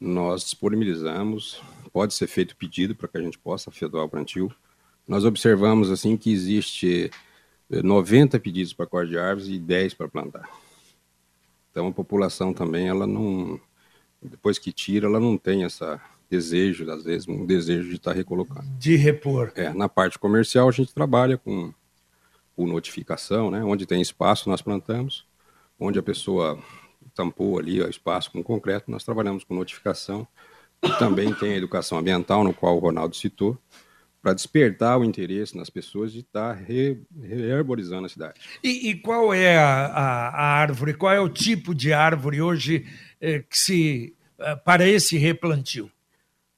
nós 0.00 0.42
disponibilizamos, 0.42 1.60
pode 1.92 2.14
ser 2.14 2.26
feito 2.26 2.56
pedido 2.56 2.94
para 2.94 3.08
que 3.08 3.18
a 3.18 3.20
gente 3.20 3.38
possa 3.38 3.68
efetuar 3.68 4.04
o 4.04 4.08
plantio. 4.08 4.50
Nós 5.06 5.24
observamos 5.24 5.90
assim 5.90 6.16
que 6.16 6.32
existe 6.32 7.10
90 7.68 8.36
eh, 8.36 8.40
pedidos 8.40 8.72
para 8.72 8.86
corte 8.86 9.10
de 9.10 9.18
árvores 9.18 9.48
e 9.48 9.58
10 9.58 9.94
para 9.94 10.08
plantar. 10.08 10.48
Então 11.70 11.88
a 11.88 11.92
população 11.92 12.54
também, 12.54 12.88
ela 12.88 13.06
não, 13.06 13.60
depois 14.22 14.58
que 14.58 14.72
tira, 14.72 15.06
ela 15.06 15.20
não 15.20 15.36
tem 15.36 15.64
essa 15.64 16.00
desejo, 16.30 16.88
às 16.90 17.02
vezes, 17.02 17.26
um 17.26 17.44
desejo 17.44 17.88
de 17.88 17.96
estar 17.96 18.12
recolocando. 18.12 18.66
De 18.78 18.94
repor. 18.94 19.50
É, 19.56 19.72
na 19.74 19.88
parte 19.88 20.18
comercial 20.18 20.68
a 20.68 20.72
gente 20.72 20.94
trabalha 20.94 21.36
com, 21.36 21.74
com 22.54 22.66
notificação, 22.66 23.50
né? 23.50 23.64
Onde 23.64 23.84
tem 23.84 24.00
espaço 24.00 24.48
nós 24.48 24.62
plantamos, 24.62 25.26
onde 25.78 25.98
a 25.98 26.02
pessoa 26.02 26.58
tampou 27.14 27.58
ali 27.58 27.82
o 27.82 27.90
espaço 27.90 28.30
com 28.30 28.42
concreto, 28.42 28.90
nós 28.90 29.02
trabalhamos 29.02 29.42
com 29.42 29.54
notificação. 29.54 30.26
E 30.82 30.88
também 30.98 31.34
tem 31.34 31.52
a 31.52 31.56
educação 31.56 31.98
ambiental, 31.98 32.42
no 32.42 32.54
qual 32.54 32.76
o 32.76 32.78
Ronaldo 32.78 33.14
citou, 33.14 33.58
para 34.22 34.32
despertar 34.32 34.98
o 34.98 35.04
interesse 35.04 35.56
nas 35.56 35.68
pessoas 35.68 36.12
de 36.12 36.20
estar 36.20 36.54
re, 36.54 37.02
rearborizando 37.22 38.06
a 38.06 38.08
cidade. 38.08 38.40
E, 38.62 38.90
e 38.90 38.94
qual 38.94 39.34
é 39.34 39.58
a, 39.58 39.86
a, 39.86 40.28
a, 40.28 40.44
árvore, 40.58 40.94
qual 40.94 41.12
é 41.12 41.20
o 41.20 41.28
tipo 41.28 41.74
de 41.74 41.92
árvore 41.92 42.40
hoje 42.40 42.86
eh, 43.20 43.40
que 43.40 43.58
se 43.58 44.16
eh, 44.38 44.56
para 44.56 44.86
esse 44.88 45.18
replantio? 45.18 45.90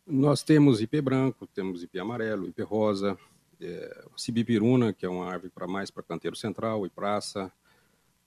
Nós 0.06 0.42
temos 0.42 0.80
ipê 0.80 1.00
branco, 1.00 1.47
temos 1.47 1.82
ipê 1.82 2.00
amarelo, 2.00 2.49
ipê 2.49 2.62
rosa, 2.62 3.16
é, 3.61 4.04
cibipiruna, 4.16 4.92
que 4.92 5.06
é 5.06 5.09
uma 5.09 5.26
árvore 5.26 5.50
para 5.50 5.68
mais 5.68 5.90
para 5.90 6.02
canteiro 6.02 6.37
central 6.37 6.85
e 6.85 6.90
praça. 6.90 7.52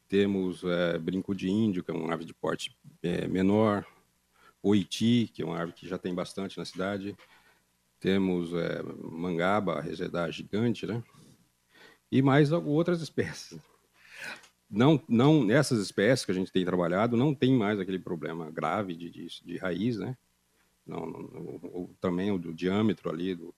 Temos 0.08 0.64
é, 0.64 0.98
brinco 0.98 1.36
de 1.36 1.50
índio, 1.50 1.84
que 1.84 1.92
é 1.92 1.94
uma 1.94 2.10
árvore 2.10 2.26
de 2.26 2.34
porte 2.34 2.76
é, 3.04 3.28
menor. 3.28 3.86
Oiti, 4.64 5.30
que 5.34 5.42
é 5.42 5.46
uma 5.46 5.58
árvore 5.58 5.78
que 5.78 5.88
já 5.88 5.98
tem 5.98 6.14
bastante 6.14 6.58
na 6.58 6.66
cidade. 6.66 7.16
Temos 8.00 8.54
é, 8.54 8.82
mangaba, 9.04 9.82
resedar 9.82 10.32
gigante, 10.32 10.88
né? 10.88 11.04
E 12.12 12.22
mais 12.22 12.52
outras 12.52 13.02
espécies. 13.02 13.60
Não, 14.70 15.02
não, 15.08 15.44
nessas 15.44 15.80
espécies 15.80 16.26
que 16.26 16.32
a 16.32 16.36
gente 16.36 16.52
tem 16.52 16.66
trabalhado, 16.66 17.18
não 17.18 17.36
tem 17.36 17.54
mais 17.56 17.80
aquele 17.80 18.00
problema 18.00 18.50
grave 18.50 18.96
de, 18.96 19.10
de, 19.10 19.28
de 19.44 19.58
raiz, 19.58 19.98
né? 19.98 20.18
Não, 20.86 21.06
não, 21.06 21.90
também 22.00 22.32
o, 22.32 22.36
o 22.36 22.54
diâmetro 22.54 23.10
ali 23.10 23.36
do, 23.36 23.54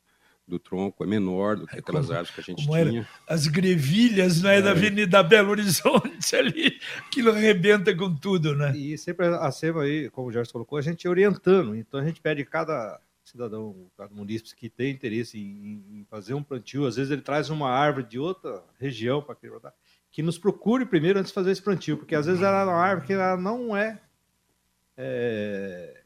do 0.47 0.57
tronco 0.57 1.03
é 1.03 1.07
menor 1.07 1.57
do 1.57 1.67
que 1.67 1.75
é 1.75 1.79
aquelas 1.79 2.09
árvores 2.09 2.31
que 2.31 2.39
a 2.39 2.43
gente 2.43 2.65
tinha. 2.65 3.07
As 3.27 3.47
grevilhas 3.47 4.41
né, 4.41 4.59
é. 4.59 4.61
da 4.61 4.71
Avenida 4.71 5.21
Belo 5.21 5.51
Horizonte 5.51 6.35
ali, 6.37 6.79
aquilo 7.05 7.31
arrebenta 7.31 7.93
com 7.95 8.15
tudo, 8.15 8.55
né? 8.55 8.75
E 8.75 8.97
sempre 8.97 9.27
a 9.27 9.51
SEMA 9.51 9.83
aí, 9.83 10.09
como 10.09 10.29
o 10.29 10.31
Jorge 10.31 10.51
colocou, 10.51 10.77
a 10.77 10.81
gente 10.81 11.07
orientando. 11.07 11.75
Então 11.75 11.99
a 11.99 12.05
gente 12.05 12.21
pede 12.21 12.45
cada 12.45 12.99
cidadão, 13.25 13.89
cada 13.97 14.13
município 14.15 14.55
que 14.55 14.69
tem 14.69 14.91
interesse 14.91 15.37
em, 15.37 15.99
em, 15.99 16.05
fazer 16.09 16.33
um 16.33 16.41
plantio, 16.41 16.87
às 16.87 16.95
vezes 16.95 17.11
ele 17.11 17.21
traz 17.21 17.49
uma 17.49 17.69
árvore 17.69 18.07
de 18.07 18.17
outra 18.17 18.63
região 18.79 19.21
para 19.21 19.35
que 20.09 20.23
nos 20.23 20.37
procure 20.37 20.85
primeiro 20.85 21.19
antes 21.19 21.31
de 21.31 21.35
fazer 21.35 21.51
esse 21.51 21.61
plantio, 21.61 21.97
porque 21.97 22.15
às 22.15 22.25
vezes 22.25 22.41
ela 22.41 22.61
é 22.61 22.63
uma 22.63 22.73
árvore 22.73 23.07
que 23.07 23.13
ela 23.13 23.35
não 23.35 23.75
é, 23.75 23.99
é 24.95 26.03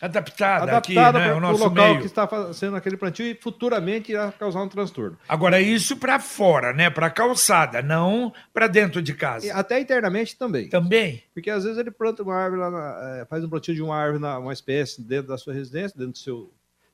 adaptada, 0.00 0.62
adaptada 0.62 0.78
aqui, 0.78 0.94
né, 0.94 1.28
para 1.28 1.36
o 1.36 1.40
nosso 1.40 1.62
local 1.62 1.88
meio. 1.88 2.00
que 2.00 2.06
está 2.06 2.26
fazendo 2.26 2.76
aquele 2.76 2.96
plantio 2.96 3.26
e 3.26 3.34
futuramente 3.34 4.12
irá 4.12 4.32
causar 4.32 4.62
um 4.62 4.68
transtorno. 4.68 5.18
Agora, 5.28 5.60
isso 5.60 5.96
para 5.96 6.18
fora, 6.18 6.72
né? 6.72 6.88
Para 6.88 7.10
calçada, 7.10 7.82
não 7.82 8.32
para 8.52 8.66
dentro 8.66 9.02
de 9.02 9.12
casa. 9.14 9.46
E 9.46 9.50
até 9.50 9.78
internamente 9.78 10.36
também. 10.36 10.68
Também? 10.68 11.22
Porque 11.34 11.50
às 11.50 11.64
vezes 11.64 11.78
ele 11.78 11.90
planta 11.90 12.22
uma 12.22 12.34
árvore, 12.34 12.60
lá 12.60 12.70
na, 12.70 13.18
é, 13.18 13.24
faz 13.26 13.44
um 13.44 13.48
plantio 13.48 13.74
de 13.74 13.82
uma 13.82 13.96
árvore, 13.96 14.20
na, 14.20 14.38
uma 14.38 14.52
espécie 14.52 15.02
dentro 15.02 15.28
da 15.28 15.36
sua 15.36 15.52
residência, 15.52 15.98
dentro 15.98 16.12
do 16.12 16.18
seu 16.18 16.52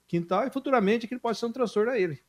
quintal, 0.09 0.47
e 0.47 0.51
futuramente 0.51 1.07
aquilo 1.07 1.21
pode 1.21 1.39
ser 1.39 1.47
um 1.47 1.53
transtorno 1.53 1.91
a 1.91 1.99
ele. 1.99 2.21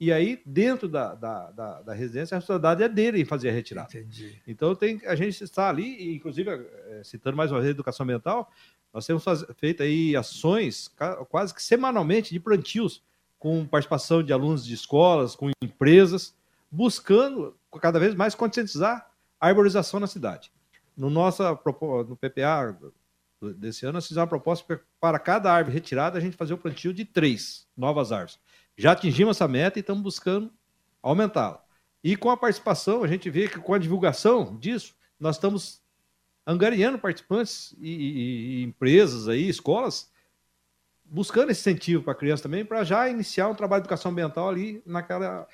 E 0.00 0.10
aí, 0.10 0.40
dentro 0.46 0.88
da, 0.88 1.14
da, 1.14 1.50
da, 1.50 1.82
da 1.82 1.92
residência, 1.92 2.34
a 2.34 2.38
responsabilidade 2.38 2.82
é 2.82 2.88
dele 2.88 3.20
em 3.20 3.24
fazer 3.26 3.50
a 3.50 3.52
retirada. 3.52 3.88
Entendi. 3.90 4.40
Então, 4.48 4.74
tem, 4.74 4.98
a 5.04 5.14
gente 5.14 5.44
está 5.44 5.68
ali, 5.68 6.14
inclusive, 6.14 6.50
é, 6.50 7.02
citando 7.04 7.36
mais 7.36 7.52
uma 7.52 7.58
vez 7.58 7.68
a 7.68 7.72
educação 7.72 8.04
ambiental, 8.04 8.50
nós 8.92 9.06
temos 9.06 9.22
faz, 9.22 9.44
feito 9.56 9.82
aí 9.82 10.16
ações 10.16 10.90
quase 11.28 11.54
que 11.54 11.62
semanalmente 11.62 12.32
de 12.32 12.40
plantios, 12.40 13.02
com 13.38 13.66
participação 13.66 14.22
de 14.22 14.32
alunos 14.32 14.64
de 14.64 14.74
escolas, 14.74 15.34
com 15.34 15.50
empresas, 15.62 16.34
buscando 16.70 17.56
cada 17.80 17.98
vez 17.98 18.14
mais 18.14 18.34
conscientizar 18.34 19.10
a 19.40 19.48
arborização 19.48 19.98
na 19.98 20.06
cidade. 20.06 20.52
No 20.96 21.08
nosso 21.08 21.42
no 21.42 22.16
PPA 22.16 22.76
desse 23.56 23.86
ano, 23.86 23.94
nós 23.94 24.06
fizemos 24.06 24.22
uma 24.22 24.28
proposta 24.28 24.80
para 25.00 25.18
cada 25.18 25.50
árvore 25.50 25.74
retirada, 25.74 26.18
a 26.18 26.20
gente 26.20 26.36
fazer 26.36 26.52
o 26.52 26.58
plantio 26.58 26.92
de 26.92 27.04
três 27.04 27.66
novas 27.76 28.12
árvores. 28.12 28.38
Já 28.76 28.92
atingimos 28.92 29.36
essa 29.36 29.48
meta 29.48 29.78
e 29.78 29.80
estamos 29.80 30.02
buscando 30.02 30.52
aumentá-la. 31.02 31.64
E 32.04 32.16
com 32.16 32.30
a 32.30 32.36
participação, 32.36 33.02
a 33.02 33.06
gente 33.06 33.30
vê 33.30 33.48
que 33.48 33.58
com 33.58 33.72
a 33.72 33.78
divulgação 33.78 34.56
disso, 34.58 34.94
nós 35.18 35.36
estamos 35.36 35.82
angariando 36.50 36.98
participantes 36.98 37.74
e, 37.80 37.90
e, 37.90 38.60
e 38.60 38.62
empresas 38.64 39.28
aí, 39.28 39.48
escolas, 39.48 40.10
buscando 41.10 41.50
esse 41.50 41.60
incentivo 41.60 42.04
para 42.04 42.12
a 42.12 42.16
criança 42.16 42.44
também, 42.44 42.64
para 42.64 42.84
já 42.84 43.08
iniciar 43.08 43.48
um 43.48 43.54
trabalho 43.54 43.82
de 43.82 43.86
educação 43.86 44.12
ambiental 44.12 44.48
ali 44.48 44.80
naquela 44.86 45.46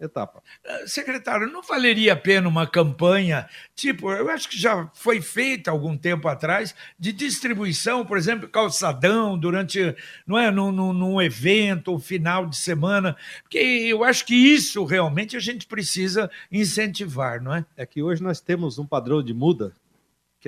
etapa. 0.00 0.42
Eh, 0.64 0.86
secretário, 0.88 1.46
não 1.46 1.62
valeria 1.62 2.14
a 2.14 2.16
pena 2.16 2.48
uma 2.48 2.66
campanha, 2.66 3.48
tipo, 3.74 4.10
eu 4.10 4.28
acho 4.28 4.48
que 4.48 4.58
já 4.58 4.90
foi 4.94 5.20
feita 5.20 5.70
algum 5.70 5.96
tempo 5.96 6.26
atrás, 6.26 6.74
de 6.98 7.12
distribuição, 7.12 8.04
por 8.04 8.18
exemplo, 8.18 8.48
calçadão, 8.48 9.38
durante, 9.38 9.94
não 10.26 10.36
é, 10.36 10.50
num, 10.50 10.72
num, 10.72 10.92
num 10.92 11.22
evento, 11.22 11.92
ou 11.92 12.00
final 12.00 12.46
de 12.46 12.56
semana, 12.56 13.16
porque 13.42 13.58
eu 13.58 14.02
acho 14.02 14.26
que 14.26 14.34
isso 14.34 14.84
realmente 14.84 15.36
a 15.36 15.40
gente 15.40 15.66
precisa 15.66 16.28
incentivar, 16.50 17.40
não 17.40 17.54
é? 17.54 17.64
É 17.76 17.86
que 17.86 18.02
hoje 18.02 18.20
nós 18.20 18.40
temos 18.40 18.76
um 18.76 18.86
padrão 18.86 19.22
de 19.22 19.32
muda 19.32 19.72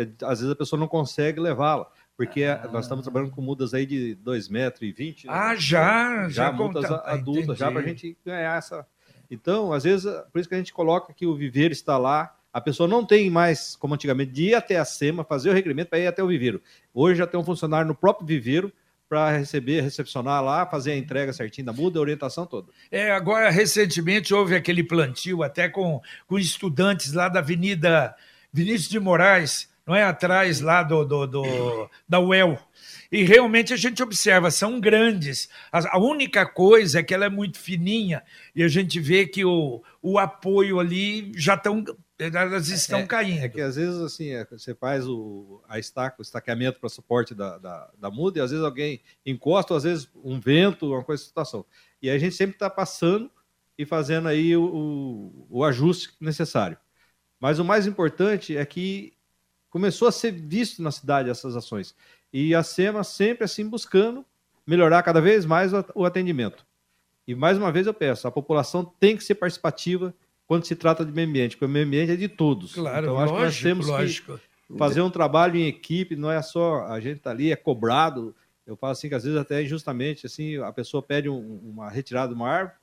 que 0.06 0.24
às 0.24 0.40
vezes 0.40 0.52
a 0.52 0.56
pessoa 0.56 0.78
não 0.78 0.88
consegue 0.88 1.40
levá-la. 1.40 1.90
Porque 2.16 2.44
ah. 2.44 2.68
nós 2.72 2.84
estamos 2.84 3.04
trabalhando 3.04 3.30
com 3.30 3.40
mudas 3.40 3.72
aí 3.72 3.86
de 3.86 4.18
2,20 4.24 4.50
metros. 4.50 4.82
E 4.82 4.92
20, 4.92 5.26
né? 5.26 5.32
Ah, 5.32 5.54
já? 5.54 6.22
Já, 6.24 6.28
já 6.28 6.52
mudas 6.52 6.86
conta... 6.86 7.02
adultas, 7.10 7.44
Entendi. 7.44 7.58
já 7.58 7.70
para 7.70 7.80
a 7.80 7.84
gente 7.84 8.18
ganhar 8.24 8.58
essa. 8.58 8.86
Então, 9.30 9.72
às 9.72 9.84
vezes, 9.84 10.10
por 10.32 10.38
isso 10.40 10.48
que 10.48 10.54
a 10.54 10.58
gente 10.58 10.72
coloca 10.72 11.12
que 11.12 11.26
o 11.26 11.36
viveiro 11.36 11.72
está 11.72 11.96
lá, 11.96 12.34
a 12.52 12.60
pessoa 12.60 12.88
não 12.88 13.04
tem 13.04 13.30
mais, 13.30 13.76
como 13.76 13.94
antigamente, 13.94 14.32
de 14.32 14.44
ir 14.46 14.54
até 14.54 14.78
a 14.78 14.84
SEMA, 14.84 15.22
fazer 15.22 15.50
o 15.50 15.52
requerimento 15.52 15.88
para 15.88 15.98
ir 15.98 16.06
até 16.06 16.22
o 16.22 16.26
viveiro. 16.26 16.60
Hoje 16.92 17.18
já 17.18 17.26
tem 17.26 17.38
um 17.38 17.44
funcionário 17.44 17.86
no 17.86 17.94
próprio 17.94 18.26
viveiro 18.26 18.72
para 19.08 19.36
receber, 19.36 19.80
recepcionar 19.80 20.42
lá, 20.42 20.66
fazer 20.66 20.92
a 20.92 20.96
entrega 20.96 21.32
certinho 21.32 21.66
da 21.66 21.72
muda, 21.72 21.98
a 21.98 22.02
orientação 22.02 22.46
toda. 22.46 22.68
É, 22.90 23.10
agora, 23.10 23.48
recentemente, 23.48 24.34
houve 24.34 24.54
aquele 24.54 24.82
plantio 24.82 25.42
até 25.42 25.68
com, 25.68 26.00
com 26.26 26.38
estudantes 26.38 27.12
lá 27.12 27.28
da 27.28 27.38
Avenida 27.38 28.14
Vinícius 28.52 28.88
de 28.88 29.00
Moraes, 29.00 29.68
não 29.88 29.96
é 29.96 30.02
atrás 30.02 30.60
lá 30.60 30.82
do, 30.82 31.02
do, 31.02 31.26
do 31.26 31.90
da 32.06 32.20
UEL. 32.20 32.58
E 33.10 33.24
realmente 33.24 33.72
a 33.72 33.76
gente 33.76 34.02
observa, 34.02 34.50
são 34.50 34.78
grandes. 34.78 35.48
A, 35.72 35.98
única 35.98 36.44
coisa 36.44 37.00
é 37.00 37.02
que 37.02 37.14
ela 37.14 37.24
é 37.24 37.30
muito 37.30 37.58
fininha 37.58 38.22
e 38.54 38.62
a 38.62 38.68
gente 38.68 39.00
vê 39.00 39.26
que 39.26 39.46
o, 39.46 39.82
o 40.02 40.18
apoio 40.18 40.78
ali 40.78 41.32
já 41.34 41.54
estão. 41.54 41.82
Elas 42.18 42.68
estão 42.68 42.98
é, 42.98 43.06
caindo. 43.06 43.44
É 43.44 43.48
que 43.48 43.62
às 43.62 43.76
vezes 43.76 43.98
assim, 44.00 44.30
é, 44.30 44.44
você 44.44 44.74
faz 44.74 45.08
o, 45.08 45.62
a 45.66 45.78
estaca, 45.78 46.16
o 46.18 46.22
estaqueamento 46.22 46.78
para 46.80 46.88
suporte 46.90 47.34
da, 47.34 47.56
da, 47.56 47.90
da, 47.96 48.10
muda, 48.10 48.38
e 48.38 48.42
às 48.42 48.50
vezes 48.50 48.64
alguém 48.64 49.00
encosta, 49.24 49.74
às 49.74 49.84
vezes 49.84 50.10
um 50.22 50.38
vento, 50.38 50.92
uma 50.92 51.02
coisa 51.02 51.22
situação. 51.22 51.64
E 52.02 52.10
a 52.10 52.18
gente 52.18 52.34
sempre 52.34 52.56
está 52.56 52.68
passando 52.68 53.30
e 53.78 53.86
fazendo 53.86 54.28
aí 54.28 54.54
o, 54.54 54.64
o, 54.64 55.46
o 55.48 55.64
ajuste 55.64 56.10
necessário. 56.20 56.76
Mas 57.40 57.58
o 57.58 57.64
mais 57.64 57.86
importante 57.86 58.56
é 58.56 58.66
que 58.66 59.16
começou 59.78 60.08
a 60.08 60.12
ser 60.12 60.32
visto 60.32 60.82
na 60.82 60.90
cidade 60.90 61.30
essas 61.30 61.54
ações. 61.54 61.94
E 62.32 62.52
a 62.52 62.64
SEMA 62.64 63.04
sempre 63.04 63.44
assim 63.44 63.64
buscando 63.64 64.26
melhorar 64.66 65.04
cada 65.04 65.20
vez 65.20 65.46
mais 65.46 65.70
o 65.94 66.04
atendimento. 66.04 66.66
E 67.28 67.34
mais 67.34 67.56
uma 67.56 67.70
vez 67.70 67.86
eu 67.86 67.94
peço, 67.94 68.26
a 68.26 68.30
população 68.30 68.84
tem 68.84 69.16
que 69.16 69.22
ser 69.22 69.36
participativa 69.36 70.12
quando 70.48 70.64
se 70.64 70.74
trata 70.74 71.04
de 71.04 71.12
meio 71.12 71.28
ambiente, 71.28 71.56
porque 71.56 71.66
o 71.66 71.68
meio 71.68 71.86
ambiente 71.86 72.10
é 72.10 72.16
de 72.16 72.26
todos. 72.26 72.74
Claro, 72.74 73.06
então, 73.06 73.14
lógico, 73.14 73.36
acho 73.36 73.42
que 73.42 73.44
nós 73.44 73.62
temos 73.62 73.86
lógico. 73.86 74.40
que 74.66 74.76
fazer 74.76 75.00
um 75.00 75.10
trabalho 75.10 75.56
em 75.56 75.68
equipe, 75.68 76.16
não 76.16 76.30
é 76.30 76.42
só 76.42 76.86
a 76.86 76.98
gente 76.98 77.20
tá 77.20 77.30
ali, 77.30 77.52
é 77.52 77.56
cobrado. 77.56 78.34
Eu 78.66 78.76
falo 78.76 78.92
assim 78.92 79.08
que 79.08 79.14
às 79.14 79.22
vezes 79.22 79.38
até 79.38 79.62
injustamente, 79.62 80.26
assim, 80.26 80.56
a 80.56 80.72
pessoa 80.72 81.02
pede 81.02 81.28
um, 81.28 81.60
uma 81.62 81.88
retirada 81.88 82.28
de 82.30 82.34
uma 82.34 82.48
árvore, 82.48 82.76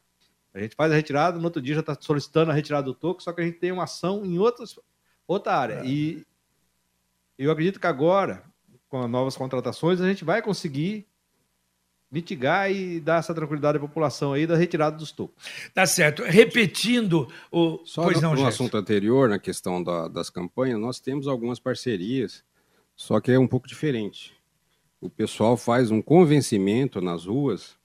a 0.54 0.60
gente 0.62 0.76
faz 0.76 0.94
a 0.94 0.96
retirada, 0.96 1.38
no 1.38 1.44
outro 1.44 1.62
dia 1.62 1.76
já 1.76 1.82
está 1.82 1.98
solicitando 2.00 2.52
a 2.52 2.54
retirada 2.54 2.86
do 2.86 2.94
toco, 2.94 3.22
só 3.22 3.34
que 3.34 3.42
a 3.42 3.44
gente 3.44 3.60
tem 3.60 3.74
uma 3.74 3.84
ação 3.84 4.24
em 4.26 4.40
outras, 4.40 4.80
outra 5.28 5.58
área. 5.58 5.82
É. 5.82 5.86
E 5.86 6.26
eu 7.38 7.52
acredito 7.52 7.80
que 7.80 7.88
agora, 7.88 8.44
com 8.88 9.02
as 9.02 9.10
novas 9.10 9.36
contratações, 9.36 10.00
a 10.02 10.08
gente 10.08 10.24
vai 10.24 10.42
conseguir 10.42 11.08
mitigar 12.12 12.72
e 12.72 13.00
dar 13.00 13.18
essa 13.20 13.34
tranquilidade 13.34 13.78
à 13.78 13.82
população 13.82 14.32
aí 14.34 14.48
da 14.48 14.56
retirada 14.56 14.96
dos 14.96 15.12
tocos. 15.12 15.44
Tá 15.74 15.86
certo. 15.86 16.24
Repetindo 16.24 17.28
o. 17.52 17.82
Só 17.86 18.04
pois 18.04 18.22
no, 18.22 18.30
não, 18.30 18.36
no 18.36 18.48
assunto 18.48 18.78
anterior, 18.78 19.28
na 19.28 19.40
questão 19.40 19.84
da- 19.84 20.08
das 20.08 20.30
campanhas, 20.30 20.80
nós 20.80 21.00
temos 21.00 21.28
algumas 21.28 21.60
parcerias, 21.60 22.44
só 22.96 23.20
que 23.20 23.32
é 23.32 23.40
um 23.40 23.48
pouco 23.48 23.68
diferente. 23.68 24.34
O 25.02 25.10
pessoal 25.10 25.58
faz 25.58 25.92
um 25.92 26.02
convencimento 26.02 27.02
nas 27.02 27.26
ruas 27.26 27.76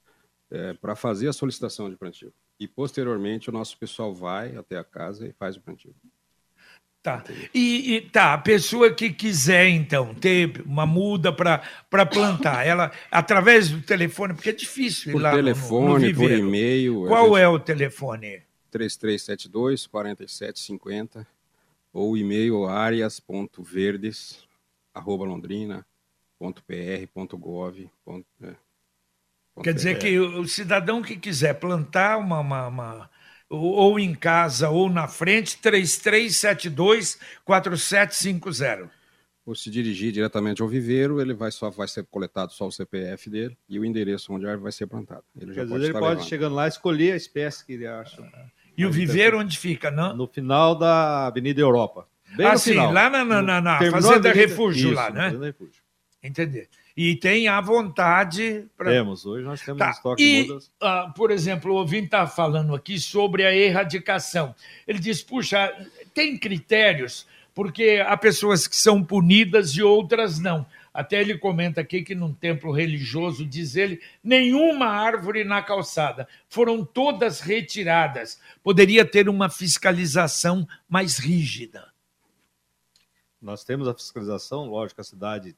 para 0.79 0.95
fazer 0.95 1.27
a 1.27 1.33
solicitação 1.33 1.89
de 1.89 1.95
plantio. 1.97 2.33
E, 2.59 2.67
posteriormente, 2.67 3.49
o 3.49 3.53
nosso 3.53 3.77
pessoal 3.77 4.13
vai 4.13 4.55
até 4.55 4.77
a 4.77 4.83
casa 4.83 5.27
e 5.27 5.33
faz 5.33 5.55
o 5.57 5.61
plantio. 5.61 5.95
Tá. 7.03 7.23
E, 7.51 7.95
e 7.95 8.01
tá, 8.01 8.33
a 8.35 8.37
pessoa 8.37 8.93
que 8.93 9.09
quiser, 9.11 9.67
então, 9.69 10.13
ter 10.13 10.61
uma 10.65 10.85
muda 10.85 11.33
para 11.33 12.05
plantar, 12.05 12.61
ela, 12.67 12.91
através 13.09 13.69
do 13.69 13.81
telefone, 13.81 14.35
porque 14.35 14.51
é 14.51 14.53
difícil 14.53 15.09
ir 15.09 15.13
Por 15.13 15.21
lá 15.21 15.31
no- 15.31 15.37
no, 15.37 15.43
telefone, 15.43 16.13
por 16.13 16.31
e-mail. 16.31 17.05
Qual 17.07 17.25
gente- 17.29 17.39
é 17.41 17.47
o 17.47 17.59
telefone? 17.59 18.43
3372 18.69 19.87
4750 19.87 21.27
ou 21.91 22.15
e-mail 22.15 22.65
arias.verdes 22.67 24.47
arroba 24.93 25.25
londrina 25.25 25.85
ponto 26.39 26.63
pr 26.63 27.07
ponto 27.13 27.37
gov 27.37 27.89
ponto, 28.05 28.25
é, 28.43 28.53
ponto 29.53 29.63
Quer 29.63 29.73
dizer 29.73 29.97
que 29.99 30.17
o 30.19 30.41
o 30.41 30.47
cidadão 30.47 31.01
que 31.01 31.17
quiser 31.17 31.55
plantar 31.55 32.17
uma, 32.17 32.39
uma- 32.39 32.67
uma- 32.67 33.09
ou, 33.57 33.99
em 33.99 34.15
casa 34.15 34.69
ou 34.69 34.89
na 34.89 35.07
frente, 35.07 35.57
3372 35.57 37.19
4750. 37.45 38.89
ou 39.45 39.55
se 39.55 39.69
dirigir 39.69 40.11
diretamente 40.11 40.61
ao 40.61 40.67
viveiro, 40.67 41.19
ele 41.19 41.33
vai 41.33 41.51
só 41.51 41.69
vai 41.69 41.87
ser 41.87 42.05
coletado 42.05 42.53
só 42.53 42.67
o 42.67 42.71
CPF 42.71 43.29
dele 43.29 43.57
e 43.67 43.79
o 43.79 43.83
endereço 43.85 44.31
onde 44.33 44.45
a 44.45 44.49
árvore 44.49 44.63
vai 44.63 44.71
ser 44.71 44.87
plantada. 44.87 45.23
Ele 45.39 45.53
já 45.53 45.63
pode 45.65 45.75
ele 45.75 45.87
estar 45.87 45.99
pode, 45.99 46.11
levando. 46.15 46.27
chegando 46.29 46.55
lá, 46.55 46.67
escolher 46.67 47.13
a 47.13 47.15
espécie 47.17 47.65
que 47.65 47.73
ele 47.73 47.87
acha. 47.87 48.21
E 48.77 48.85
o 48.85 48.87
Aí, 48.87 48.93
viveiro 48.93 49.39
onde 49.39 49.57
fica? 49.57 49.91
Não? 49.91 50.15
No 50.15 50.27
final 50.27 50.75
da 50.75 51.27
Avenida 51.27 51.59
Europa. 51.59 52.07
Bem 52.37 52.47
Ah, 52.47 52.53
no 52.53 52.59
sim, 52.59 52.71
final. 52.71 52.93
lá 52.93 53.09
na- 53.09 53.25
na- 53.25 53.41
na- 53.41 53.61
na 53.61 53.77
Fazenda 53.91 54.29
avenida- 54.29 54.31
Refúgio 54.33 54.91
lá, 54.93 55.05
Isso, 55.07 55.13
né? 55.13 55.23
Fazenda 55.25 55.45
Refúgio. 55.47 55.81
Entender. 56.23 56.69
E 56.95 57.15
tem 57.15 57.47
à 57.47 57.61
vontade 57.61 58.65
para. 58.77 58.91
Temos, 58.91 59.25
hoje 59.25 59.45
nós 59.45 59.61
temos 59.61 59.79
Tá. 59.79 59.87
um 59.87 59.91
estoque 59.91 60.23
E, 60.23 60.43
de 60.43 60.49
mudas. 60.49 60.71
ah, 60.81 61.11
por 61.15 61.31
exemplo, 61.31 61.71
o 61.71 61.75
ouvinte 61.75 62.05
está 62.05 62.27
falando 62.27 62.75
aqui 62.75 62.99
sobre 62.99 63.45
a 63.45 63.55
erradicação. 63.55 64.53
Ele 64.87 64.99
diz: 64.99 65.21
puxa, 65.23 65.71
tem 66.13 66.37
critérios, 66.37 67.25
porque 67.55 68.03
há 68.05 68.17
pessoas 68.17 68.67
que 68.67 68.75
são 68.75 69.03
punidas 69.03 69.71
e 69.71 69.81
outras 69.81 70.37
não. 70.39 70.65
Até 70.93 71.21
ele 71.21 71.37
comenta 71.37 71.79
aqui 71.79 72.01
que 72.01 72.13
num 72.13 72.33
templo 72.33 72.69
religioso, 72.73 73.45
diz 73.45 73.77
ele, 73.77 74.01
nenhuma 74.21 74.87
árvore 74.87 75.45
na 75.45 75.61
calçada. 75.61 76.27
Foram 76.49 76.83
todas 76.83 77.39
retiradas. 77.39 78.37
Poderia 78.61 79.05
ter 79.05 79.29
uma 79.29 79.47
fiscalização 79.47 80.67
mais 80.89 81.17
rígida. 81.17 81.87
Nós 83.41 83.63
temos 83.63 83.87
a 83.87 83.93
fiscalização, 83.93 84.65
lógico, 84.65 84.99
a 84.99 85.03
cidade 85.05 85.55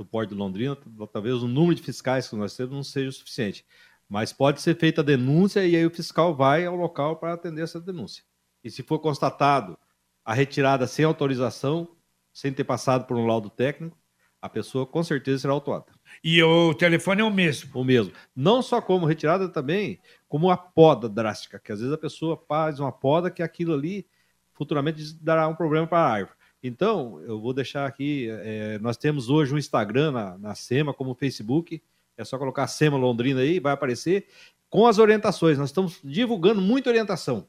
do 0.00 0.06
Porto 0.06 0.30
de 0.30 0.34
Londrina, 0.34 0.76
talvez 1.12 1.42
o 1.42 1.48
número 1.48 1.74
de 1.74 1.82
fiscais 1.82 2.26
que 2.26 2.34
nós 2.34 2.56
temos 2.56 2.72
não 2.72 2.82
seja 2.82 3.10
o 3.10 3.12
suficiente. 3.12 3.66
Mas 4.08 4.32
pode 4.32 4.60
ser 4.62 4.74
feita 4.76 5.02
a 5.02 5.04
denúncia 5.04 5.64
e 5.64 5.76
aí 5.76 5.84
o 5.84 5.90
fiscal 5.90 6.34
vai 6.34 6.64
ao 6.64 6.74
local 6.74 7.16
para 7.16 7.34
atender 7.34 7.62
essa 7.62 7.78
denúncia. 7.78 8.24
E 8.64 8.70
se 8.70 8.82
for 8.82 8.98
constatado 8.98 9.78
a 10.24 10.32
retirada 10.32 10.86
sem 10.86 11.04
autorização, 11.04 11.96
sem 12.32 12.50
ter 12.50 12.64
passado 12.64 13.06
por 13.06 13.16
um 13.16 13.26
laudo 13.26 13.50
técnico, 13.50 13.96
a 14.40 14.48
pessoa 14.48 14.86
com 14.86 15.02
certeza 15.04 15.40
será 15.40 15.52
autuada. 15.52 15.92
E 16.24 16.42
o 16.42 16.72
telefone 16.72 17.20
é 17.20 17.24
o 17.24 17.30
mesmo. 17.30 17.70
O 17.78 17.84
mesmo. 17.84 18.12
Não 18.34 18.62
só 18.62 18.80
como 18.80 19.04
retirada 19.04 19.50
também, 19.50 20.00
como 20.26 20.50
a 20.50 20.56
poda 20.56 21.10
drástica, 21.10 21.58
que 21.58 21.70
às 21.70 21.80
vezes 21.80 21.92
a 21.92 21.98
pessoa 21.98 22.42
faz 22.48 22.80
uma 22.80 22.90
poda 22.90 23.30
que 23.30 23.42
aquilo 23.42 23.74
ali 23.74 24.06
futuramente 24.54 25.14
dará 25.22 25.46
um 25.46 25.54
problema 25.54 25.86
para 25.86 25.98
a 25.98 26.10
árvore. 26.10 26.39
Então, 26.62 27.20
eu 27.22 27.40
vou 27.40 27.52
deixar 27.54 27.86
aqui, 27.86 28.28
é, 28.30 28.78
nós 28.80 28.96
temos 28.96 29.30
hoje 29.30 29.54
um 29.54 29.58
Instagram 29.58 30.12
na, 30.12 30.38
na 30.38 30.54
SEMA, 30.54 30.92
como 30.92 31.12
o 31.12 31.14
Facebook, 31.14 31.82
é 32.16 32.24
só 32.24 32.36
colocar 32.36 32.66
SEMA 32.66 32.98
Londrina 32.98 33.40
aí, 33.40 33.58
vai 33.58 33.72
aparecer, 33.72 34.26
com 34.68 34.86
as 34.86 34.98
orientações. 34.98 35.58
Nós 35.58 35.70
estamos 35.70 35.98
divulgando 36.04 36.60
muita 36.60 36.90
orientação, 36.90 37.48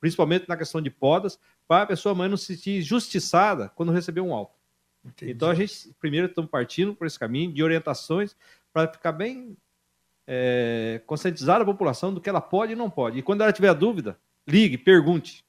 principalmente 0.00 0.48
na 0.48 0.56
questão 0.56 0.80
de 0.80 0.90
podas, 0.90 1.38
para 1.66 1.82
a 1.82 1.86
pessoa 1.86 2.14
mãe 2.14 2.28
não 2.28 2.36
se 2.36 2.56
sentir 2.56 2.82
justiçada 2.82 3.68
quando 3.74 3.92
receber 3.92 4.20
um 4.20 4.32
alto. 4.32 4.54
Então 5.20 5.50
a 5.50 5.54
gente 5.54 5.92
primeiro 6.00 6.28
estamos 6.28 6.50
partindo 6.50 6.94
por 6.94 7.06
esse 7.06 7.18
caminho 7.18 7.52
de 7.52 7.62
orientações 7.62 8.36
para 8.72 8.86
ficar 8.86 9.12
bem 9.12 9.56
é, 10.26 11.02
conscientizar 11.06 11.60
a 11.60 11.64
população 11.64 12.14
do 12.14 12.20
que 12.20 12.28
ela 12.28 12.40
pode 12.40 12.72
e 12.72 12.76
não 12.76 12.88
pode. 12.88 13.18
E 13.18 13.22
quando 13.22 13.42
ela 13.42 13.52
tiver 13.52 13.74
dúvida, 13.74 14.16
ligue, 14.46 14.78
pergunte. 14.78 15.44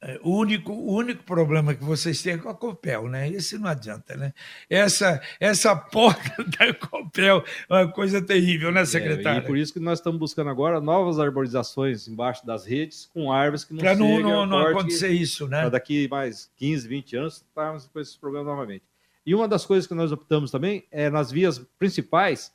É, 0.00 0.20
O 0.22 0.36
único, 0.36 0.72
o 0.72 0.94
único 0.94 1.24
problema 1.24 1.74
que 1.74 1.82
vocês 1.82 2.22
têm 2.22 2.34
é 2.34 2.38
com 2.38 2.48
a 2.48 2.54
Copel, 2.54 3.08
né? 3.08 3.28
Esse 3.28 3.58
não 3.58 3.68
adianta, 3.68 4.16
né? 4.16 4.32
Essa, 4.70 5.20
essa 5.40 5.74
porta 5.74 6.44
da 6.56 6.72
Copel 6.72 7.44
é 7.68 7.74
uma 7.74 7.90
coisa 7.90 8.22
terrível, 8.22 8.70
né, 8.70 8.84
secretário? 8.84 9.40
É, 9.40 9.42
e 9.42 9.46
por 9.46 9.56
isso 9.56 9.72
que 9.72 9.80
nós 9.80 9.98
estamos 9.98 10.20
buscando 10.20 10.50
agora 10.50 10.80
novas 10.80 11.18
arborizações 11.18 12.06
embaixo 12.06 12.46
das 12.46 12.64
redes 12.64 13.06
com 13.12 13.32
árvores 13.32 13.64
que 13.64 13.74
não 13.74 13.80
Para 13.80 13.96
não, 13.96 14.20
não, 14.20 14.46
não 14.46 14.58
acontecer 14.68 15.08
isso, 15.08 15.48
né? 15.48 15.62
para 15.62 15.70
daqui 15.70 16.06
mais 16.08 16.48
15, 16.56 16.86
20 16.86 17.16
anos 17.16 17.34
estarmos 17.48 17.88
com 17.88 17.98
esses 17.98 18.16
problemas 18.16 18.46
novamente. 18.46 18.84
E 19.26 19.34
uma 19.34 19.48
das 19.48 19.66
coisas 19.66 19.86
que 19.86 19.94
nós 19.94 20.12
optamos 20.12 20.52
também 20.52 20.86
é 20.92 21.10
nas 21.10 21.32
vias 21.32 21.58
principais 21.76 22.52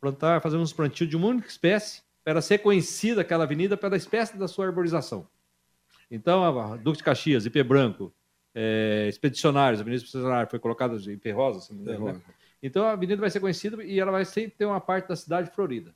plantar, 0.00 0.40
fazer 0.40 0.56
uns 0.56 0.72
plantios 0.72 1.10
de 1.10 1.16
uma 1.16 1.28
única 1.28 1.46
espécie 1.46 2.02
para 2.24 2.40
ser 2.40 2.58
conhecida 2.58 3.20
aquela 3.20 3.44
avenida 3.44 3.76
pela 3.76 3.96
espécie 3.96 4.38
da 4.38 4.48
sua 4.48 4.66
arborização. 4.66 5.26
Então, 6.14 6.44
a 6.44 6.76
Duque 6.76 6.98
de 6.98 7.04
Caxias, 7.04 7.44
IP 7.44 7.62
Branco, 7.62 8.14
é, 8.54 9.06
Expedicionários, 9.08 9.80
a 9.80 9.82
Avenida 9.82 10.02
Expedicionária 10.02 10.48
foi 10.48 10.58
colocada 10.58 10.96
em 10.96 11.12
IP 11.12 11.30
Rosa, 11.32 11.60
se 11.60 11.72
não 11.72 11.82
me 11.82 11.90
engano, 11.90 12.04
né? 12.06 12.20
Então 12.62 12.86
a 12.86 12.92
avenida 12.92 13.20
vai 13.20 13.28
ser 13.28 13.40
conhecida 13.40 13.84
e 13.84 14.00
ela 14.00 14.10
vai 14.10 14.24
sempre 14.24 14.52
ter 14.56 14.64
uma 14.64 14.80
parte 14.80 15.08
da 15.08 15.16
cidade 15.16 15.50
florida. 15.54 15.94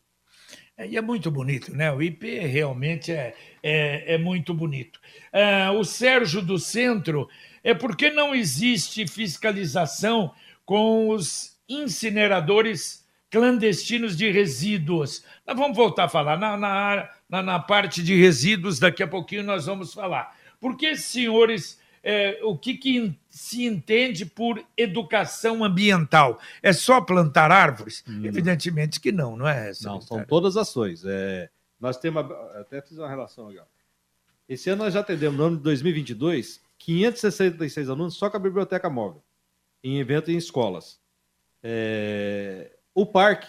É, 0.76 0.86
E 0.86 0.98
é 0.98 1.00
muito 1.00 1.30
bonito, 1.30 1.74
né? 1.74 1.90
O 1.90 2.02
IP 2.02 2.38
realmente 2.40 3.10
é, 3.10 3.34
é, 3.62 4.14
é 4.14 4.18
muito 4.18 4.52
bonito. 4.52 5.00
Ah, 5.32 5.72
o 5.72 5.82
Sérgio 5.82 6.42
do 6.42 6.58
Centro, 6.58 7.26
é 7.64 7.72
porque 7.72 8.10
não 8.10 8.34
existe 8.34 9.06
fiscalização 9.06 10.30
com 10.66 11.08
os 11.08 11.58
incineradores 11.66 13.07
clandestinos 13.30 14.16
de 14.16 14.30
resíduos. 14.30 15.24
Nós 15.46 15.56
vamos 15.56 15.76
voltar 15.76 16.04
a 16.04 16.08
falar. 16.08 16.38
Na, 16.38 16.56
na, 16.56 17.10
na, 17.28 17.42
na 17.42 17.58
parte 17.58 18.02
de 18.02 18.14
resíduos, 18.16 18.78
daqui 18.78 19.02
a 19.02 19.08
pouquinho 19.08 19.42
nós 19.42 19.66
vamos 19.66 19.92
falar. 19.92 20.36
Porque, 20.60 20.96
senhores, 20.96 21.78
é, 22.02 22.40
o 22.42 22.56
que, 22.56 22.74
que 22.74 23.14
se 23.28 23.64
entende 23.64 24.24
por 24.24 24.64
educação 24.76 25.62
ambiental? 25.62 26.40
É 26.62 26.72
só 26.72 27.00
plantar 27.00 27.50
árvores? 27.50 28.04
Evidentemente 28.22 29.00
que 29.00 29.12
não, 29.12 29.36
não 29.36 29.48
é? 29.48 29.72
Não, 29.82 30.00
são 30.00 30.24
todas 30.24 30.56
ações. 30.56 31.04
É, 31.04 31.50
nós 31.80 31.98
temos, 31.98 32.24
até 32.56 32.80
fiz 32.80 32.98
uma 32.98 33.08
relação 33.08 33.48
aqui. 33.48 33.58
ó. 33.58 33.64
Esse 34.48 34.70
ano 34.70 34.84
nós 34.84 34.94
já 34.94 35.00
atendemos, 35.00 35.36
no 35.36 35.44
ano 35.44 35.56
de 35.58 35.62
2022, 35.62 36.60
566 36.78 37.90
alunos 37.90 38.14
só 38.14 38.30
com 38.30 38.38
a 38.38 38.40
biblioteca 38.40 38.88
móvel, 38.88 39.22
em 39.84 39.98
eventos 39.98 40.30
em 40.30 40.38
escolas. 40.38 40.98
É, 41.62 42.77
o 43.00 43.06
parque 43.06 43.46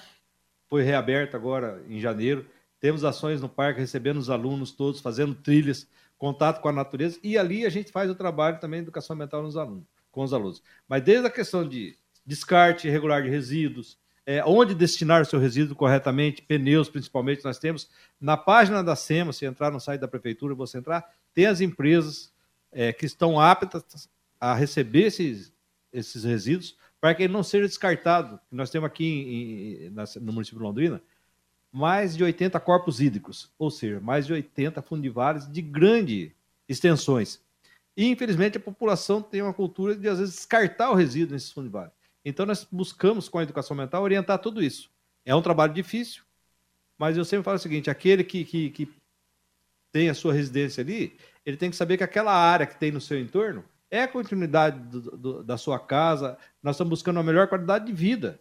foi 0.68 0.84
reaberto 0.84 1.36
agora 1.36 1.84
em 1.90 2.00
janeiro. 2.00 2.46
Temos 2.80 3.04
ações 3.04 3.42
no 3.42 3.50
parque, 3.50 3.80
recebendo 3.80 4.18
os 4.18 4.30
alunos 4.30 4.72
todos, 4.72 5.02
fazendo 5.02 5.34
trilhas, 5.34 5.88
contato 6.20 6.62
com 6.62 6.70
a 6.70 6.72
natureza, 6.72 7.18
e 7.24 7.36
ali 7.36 7.66
a 7.66 7.70
gente 7.70 7.92
faz 7.92 8.12
o 8.12 8.16
trabalho 8.16 8.60
também 8.60 8.82
de 8.82 8.84
educação 8.84 9.16
ambiental 9.16 9.42
nos 9.42 9.58
alunos, 9.58 9.86
com 10.12 10.22
os 10.22 10.34
alunos. 10.34 10.62
Mas 10.88 11.02
desde 11.02 11.26
a 11.26 11.32
questão 11.32 11.68
de 11.68 11.98
descarte 12.24 12.88
irregular 12.88 13.24
de 13.24 13.30
resíduos, 13.30 13.98
é, 14.24 14.44
onde 14.46 14.76
destinar 14.76 15.24
o 15.24 15.26
seu 15.26 15.40
resíduo 15.40 15.76
corretamente, 15.76 16.44
pneus 16.44 16.88
principalmente, 16.88 17.44
nós 17.44 17.58
temos 17.58 17.90
na 18.22 18.38
página 18.38 18.84
da 18.84 18.96
SEMA, 18.96 19.34
se 19.34 19.46
entrar 19.46 19.72
no 19.72 19.80
site 19.80 20.02
da 20.02 20.08
prefeitura, 20.08 20.54
você 20.54 20.78
entrar, 20.78 21.10
tem 21.34 21.48
as 21.48 21.60
empresas 21.60 22.32
é, 22.72 22.94
que 22.94 23.08
estão 23.08 23.40
aptas 23.40 24.08
a 24.40 24.54
receber 24.54 25.08
esses, 25.08 25.52
esses 25.92 26.24
resíduos 26.24 26.78
para 27.00 27.16
que 27.16 27.24
ele 27.24 27.34
não 27.34 27.44
seja 27.44 27.68
descartado. 27.68 28.40
Nós 28.52 28.70
temos 28.70 28.88
aqui 28.88 29.06
em- 29.06 29.86
em- 29.88 30.20
no 30.22 30.34
município 30.34 30.60
de 30.60 30.64
Londrina 30.66 31.02
mais 31.72 32.18
de 32.18 32.24
80 32.24 32.60
corpos 32.60 33.00
hídricos, 33.00 33.52
ou 33.58 33.70
seja, 33.70 34.00
mais 34.00 34.26
de 34.26 34.34
80 34.34 34.82
fundivários 34.82 35.48
de 35.52 35.62
grande 35.62 36.36
extensões. 36.68 37.40
E, 37.96 38.08
infelizmente, 38.08 38.58
a 38.58 38.62
população 38.62 39.22
tem 39.22 39.42
uma 39.42 39.54
cultura 39.54 39.96
de, 39.96 40.08
às 40.08 40.20
vezes, 40.20 40.36
descartar 40.36 40.90
o 40.90 40.96
resíduo 40.96 41.34
nesses 41.34 41.52
fundivários. 41.52 41.94
Então, 42.26 42.46
nós 42.46 42.66
buscamos, 42.72 43.30
com 43.30 43.38
a 43.38 43.44
educação 43.44 43.76
ambiental, 43.76 44.02
orientar 44.04 44.40
tudo 44.40 44.64
isso. 44.64 44.90
É 45.26 45.36
um 45.36 45.42
trabalho 45.42 45.74
difícil, 45.74 46.24
mas 46.98 47.18
eu 47.18 47.26
sempre 47.26 47.44
falo 47.44 47.58
o 47.58 47.60
seguinte: 47.60 47.90
aquele 47.90 48.24
que, 48.24 48.44
que, 48.46 48.70
que 48.72 48.90
tem 49.92 50.10
a 50.10 50.14
sua 50.14 50.34
residência 50.34 50.82
ali, 50.82 51.18
ele 51.46 51.58
tem 51.58 51.70
que 51.70 51.76
saber 51.76 51.98
que 51.98 52.04
aquela 52.04 52.34
área 52.34 52.66
que 52.66 52.78
tem 52.80 52.92
no 52.92 53.02
seu 53.02 53.20
entorno 53.20 53.64
é 53.92 54.04
a 54.04 54.08
continuidade 54.08 54.80
do- 54.80 55.18
do- 55.18 55.44
da 55.44 55.58
sua 55.58 55.80
casa. 55.80 56.38
Nós 56.62 56.76
estamos 56.76 56.90
buscando 56.92 57.18
uma 57.18 57.24
melhor 57.24 57.48
qualidade 57.48 57.86
de 57.86 57.94
vida, 57.94 58.40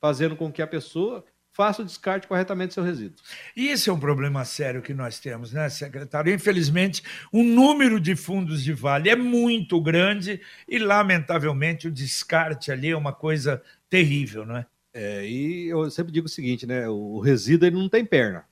fazendo 0.00 0.36
com 0.36 0.50
que 0.50 0.62
a 0.62 0.66
pessoa 0.66 1.24
faça 1.52 1.82
o 1.82 1.84
descarte 1.84 2.28
corretamente 2.28 2.68
do 2.70 2.74
seu 2.74 2.84
resíduo. 2.84 3.16
E 3.56 3.66
esse 3.68 3.90
é 3.90 3.92
um 3.92 3.98
problema 3.98 4.44
sério 4.44 4.80
que 4.80 4.94
nós 4.94 5.18
temos, 5.18 5.52
né, 5.52 5.68
secretário? 5.68 6.32
Infelizmente, 6.32 7.02
o 7.32 7.42
número 7.42 7.98
de 7.98 8.14
fundos 8.14 8.62
de 8.62 8.72
vale 8.72 9.10
é 9.10 9.16
muito 9.16 9.80
grande 9.80 10.40
e, 10.68 10.78
lamentavelmente, 10.78 11.88
o 11.88 11.90
descarte 11.90 12.70
ali 12.70 12.90
é 12.90 12.96
uma 12.96 13.12
coisa 13.12 13.60
terrível, 13.90 14.46
não 14.46 14.58
é? 14.58 14.66
É, 14.94 15.26
e 15.28 15.66
eu 15.68 15.90
sempre 15.90 16.12
digo 16.12 16.26
o 16.26 16.30
seguinte, 16.30 16.64
né? 16.66 16.88
O 16.88 17.18
resíduo 17.18 17.66
ele 17.66 17.76
não 17.76 17.88
tem 17.88 18.04
perna. 18.04 18.44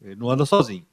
Ele 0.00 0.16
não 0.16 0.30
anda 0.30 0.46
sozinho. 0.46 0.86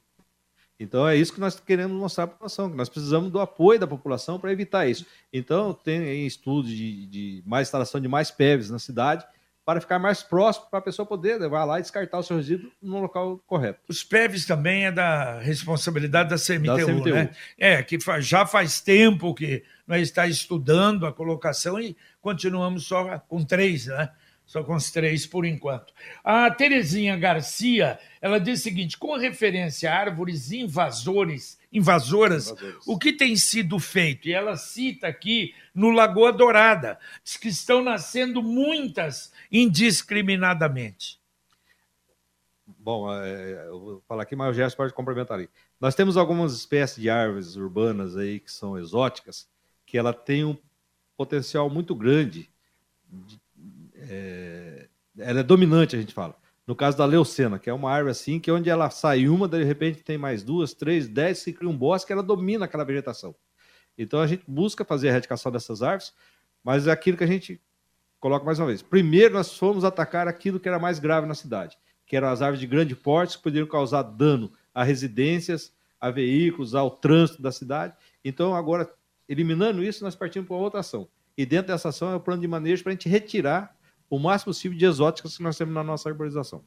Então 0.78 1.08
é 1.08 1.16
isso 1.16 1.32
que 1.32 1.40
nós 1.40 1.58
queremos 1.58 1.98
mostrar 1.98 2.26
para 2.26 2.34
a 2.34 2.36
população, 2.36 2.70
que 2.70 2.76
nós 2.76 2.88
precisamos 2.88 3.30
do 3.30 3.40
apoio 3.40 3.80
da 3.80 3.86
população 3.86 4.38
para 4.38 4.52
evitar 4.52 4.86
isso. 4.86 5.06
Então 5.32 5.72
tem 5.72 6.26
estudos 6.26 6.70
de, 6.70 7.06
de 7.06 7.42
mais 7.46 7.68
instalação 7.68 8.00
de 8.00 8.08
mais 8.08 8.30
PEVs 8.30 8.70
na 8.70 8.78
cidade, 8.78 9.24
para 9.66 9.80
ficar 9.80 9.98
mais 9.98 10.22
próximo, 10.22 10.66
para 10.70 10.78
a 10.78 10.82
pessoa 10.82 11.04
poder 11.04 11.40
levar 11.40 11.64
lá 11.64 11.80
e 11.80 11.82
descartar 11.82 12.18
o 12.18 12.22
seu 12.22 12.36
resíduo 12.36 12.70
no 12.80 13.00
local 13.00 13.40
correto. 13.48 13.80
Os 13.88 14.04
PEVs 14.04 14.46
também 14.46 14.86
é 14.86 14.92
da 14.92 15.40
responsabilidade 15.40 16.30
da 16.30 16.36
CMTU, 16.36 16.76
da 16.76 16.84
CMTU. 16.84 17.14
né? 17.14 17.30
É, 17.58 17.82
que 17.82 17.98
já 18.20 18.46
faz 18.46 18.80
tempo 18.80 19.34
que 19.34 19.64
nós 19.84 20.02
está 20.02 20.24
estudando 20.28 21.04
a 21.04 21.12
colocação 21.12 21.80
e 21.80 21.96
continuamos 22.20 22.86
só 22.86 23.18
com 23.20 23.42
três, 23.44 23.86
né? 23.86 24.08
Só 24.46 24.62
com 24.62 24.76
os 24.76 24.92
três 24.92 25.26
por 25.26 25.44
enquanto. 25.44 25.92
A 26.22 26.48
Terezinha 26.50 27.16
Garcia, 27.16 27.98
ela 28.20 28.38
diz 28.38 28.60
o 28.60 28.62
seguinte: 28.62 28.96
com 28.96 29.16
referência 29.16 29.90
a 29.90 29.98
árvores 29.98 30.52
invasores, 30.52 31.58
invasoras, 31.72 32.50
invasores. 32.52 32.86
o 32.86 32.96
que 32.96 33.12
tem 33.12 33.34
sido 33.34 33.76
feito? 33.80 34.28
E 34.28 34.32
ela 34.32 34.56
cita 34.56 35.08
aqui 35.08 35.52
no 35.74 35.90
Lagoa 35.90 36.32
Dourada, 36.32 36.96
diz 37.24 37.36
que 37.36 37.48
estão 37.48 37.82
nascendo 37.82 38.40
muitas 38.40 39.32
indiscriminadamente. 39.50 41.18
Bom, 42.78 43.12
é, 43.12 43.66
eu 43.66 43.80
vou 43.80 44.02
falar 44.06 44.22
aqui, 44.22 44.36
mas 44.36 44.50
o 44.50 44.54
Gerson 44.54 44.76
pode 44.76 44.92
complementar 44.92 45.40
aí. 45.40 45.48
Nós 45.80 45.96
temos 45.96 46.16
algumas 46.16 46.54
espécies 46.54 47.02
de 47.02 47.10
árvores 47.10 47.56
urbanas 47.56 48.16
aí 48.16 48.38
que 48.38 48.50
são 48.50 48.78
exóticas, 48.78 49.48
que 49.84 49.98
ela 49.98 50.12
tem 50.12 50.44
um 50.44 50.56
potencial 51.16 51.68
muito 51.68 51.96
grande 51.96 52.48
de 53.10 53.40
é, 54.08 54.88
ela 55.18 55.40
é 55.40 55.42
dominante, 55.42 55.96
a 55.96 56.00
gente 56.00 56.14
fala. 56.14 56.36
No 56.66 56.74
caso 56.74 56.98
da 56.98 57.04
leucena, 57.04 57.58
que 57.58 57.70
é 57.70 57.72
uma 57.72 57.90
árvore 57.90 58.10
assim, 58.10 58.40
que 58.40 58.50
onde 58.50 58.68
ela 58.68 58.90
sai 58.90 59.28
uma, 59.28 59.46
de 59.46 59.62
repente 59.62 60.02
tem 60.02 60.18
mais 60.18 60.42
duas, 60.42 60.74
três, 60.74 61.06
dez, 61.06 61.38
se 61.38 61.52
cria 61.52 61.70
um 61.70 61.76
bosque, 61.76 62.12
ela 62.12 62.22
domina 62.22 62.64
aquela 62.64 62.84
vegetação. 62.84 63.34
Então 63.96 64.20
a 64.20 64.26
gente 64.26 64.42
busca 64.46 64.84
fazer 64.84 65.08
a 65.08 65.10
erradicação 65.12 65.52
dessas 65.52 65.80
árvores, 65.80 66.12
mas 66.64 66.86
é 66.86 66.90
aquilo 66.90 67.16
que 67.16 67.24
a 67.24 67.28
gente 67.28 67.60
coloca 68.18 68.44
mais 68.44 68.58
uma 68.58 68.66
vez. 68.66 68.82
Primeiro 68.82 69.34
nós 69.34 69.56
fomos 69.56 69.84
atacar 69.84 70.26
aquilo 70.26 70.58
que 70.58 70.68
era 70.68 70.78
mais 70.78 70.98
grave 70.98 71.26
na 71.26 71.34
cidade, 71.34 71.78
que 72.04 72.16
eram 72.16 72.28
as 72.28 72.42
árvores 72.42 72.60
de 72.60 72.66
grande 72.66 72.96
porte 72.96 73.36
que 73.36 73.44
poderiam 73.44 73.68
causar 73.68 74.02
dano 74.02 74.52
a 74.74 74.82
residências, 74.82 75.72
a 76.00 76.10
veículos, 76.10 76.74
ao 76.74 76.90
trânsito 76.90 77.40
da 77.40 77.52
cidade. 77.52 77.94
Então 78.24 78.54
agora, 78.54 78.92
eliminando 79.28 79.84
isso, 79.84 80.02
nós 80.02 80.16
partimos 80.16 80.48
para 80.48 80.56
outra 80.56 80.80
ação. 80.80 81.08
E 81.38 81.46
dentro 81.46 81.68
dessa 81.68 81.90
ação 81.90 82.10
é 82.10 82.16
o 82.16 82.20
plano 82.20 82.42
de 82.42 82.48
manejo 82.48 82.82
para 82.82 82.90
a 82.90 82.94
gente 82.94 83.08
retirar 83.08 83.75
o 84.08 84.18
máximo 84.18 84.52
possível 84.52 84.76
de 84.76 84.84
exóticas 84.84 85.36
que 85.36 85.42
nós 85.42 85.56
temos 85.56 85.74
na 85.74 85.82
nossa 85.82 86.08
arborização. 86.08 86.64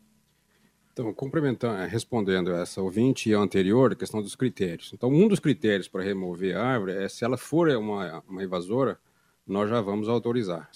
Então, 0.92 1.14
complementando, 1.14 1.82
é, 1.82 1.88
respondendo 1.88 2.52
essa 2.52 2.82
ouvinte 2.82 3.30
e 3.30 3.34
a 3.34 3.40
anterior, 3.40 3.94
a 3.94 3.96
questão 3.96 4.22
dos 4.22 4.36
critérios. 4.36 4.92
Então, 4.94 5.10
um 5.10 5.28
dos 5.28 5.40
critérios 5.40 5.88
para 5.88 6.04
remover 6.04 6.58
a 6.58 6.64
árvore 6.64 6.92
é 6.92 7.08
se 7.08 7.24
ela 7.24 7.38
for 7.38 7.70
uma, 7.70 8.22
uma 8.28 8.44
invasora, 8.44 9.00
nós 9.48 9.70
já 9.70 9.80
vamos 9.80 10.10
autorizar, 10.10 10.70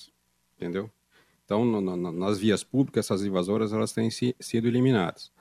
entendeu? 0.56 0.90
Então, 1.44 1.66
no, 1.66 1.82
no, 1.82 2.12
nas 2.12 2.40
vias 2.40 2.64
públicas, 2.64 3.06
essas 3.06 3.26
invasoras 3.26 3.74
elas 3.74 3.92
têm 3.92 4.10
si, 4.10 4.36
sido 4.40 4.68
eliminadas. 4.68 5.32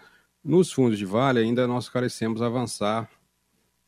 Nos 0.43 0.73
fundos 0.73 0.99
de 0.99 1.05
vale, 1.05 1.39
ainda 1.39 1.67
nós 1.69 1.89
carecemos 1.89 2.43
avançar 2.43 3.09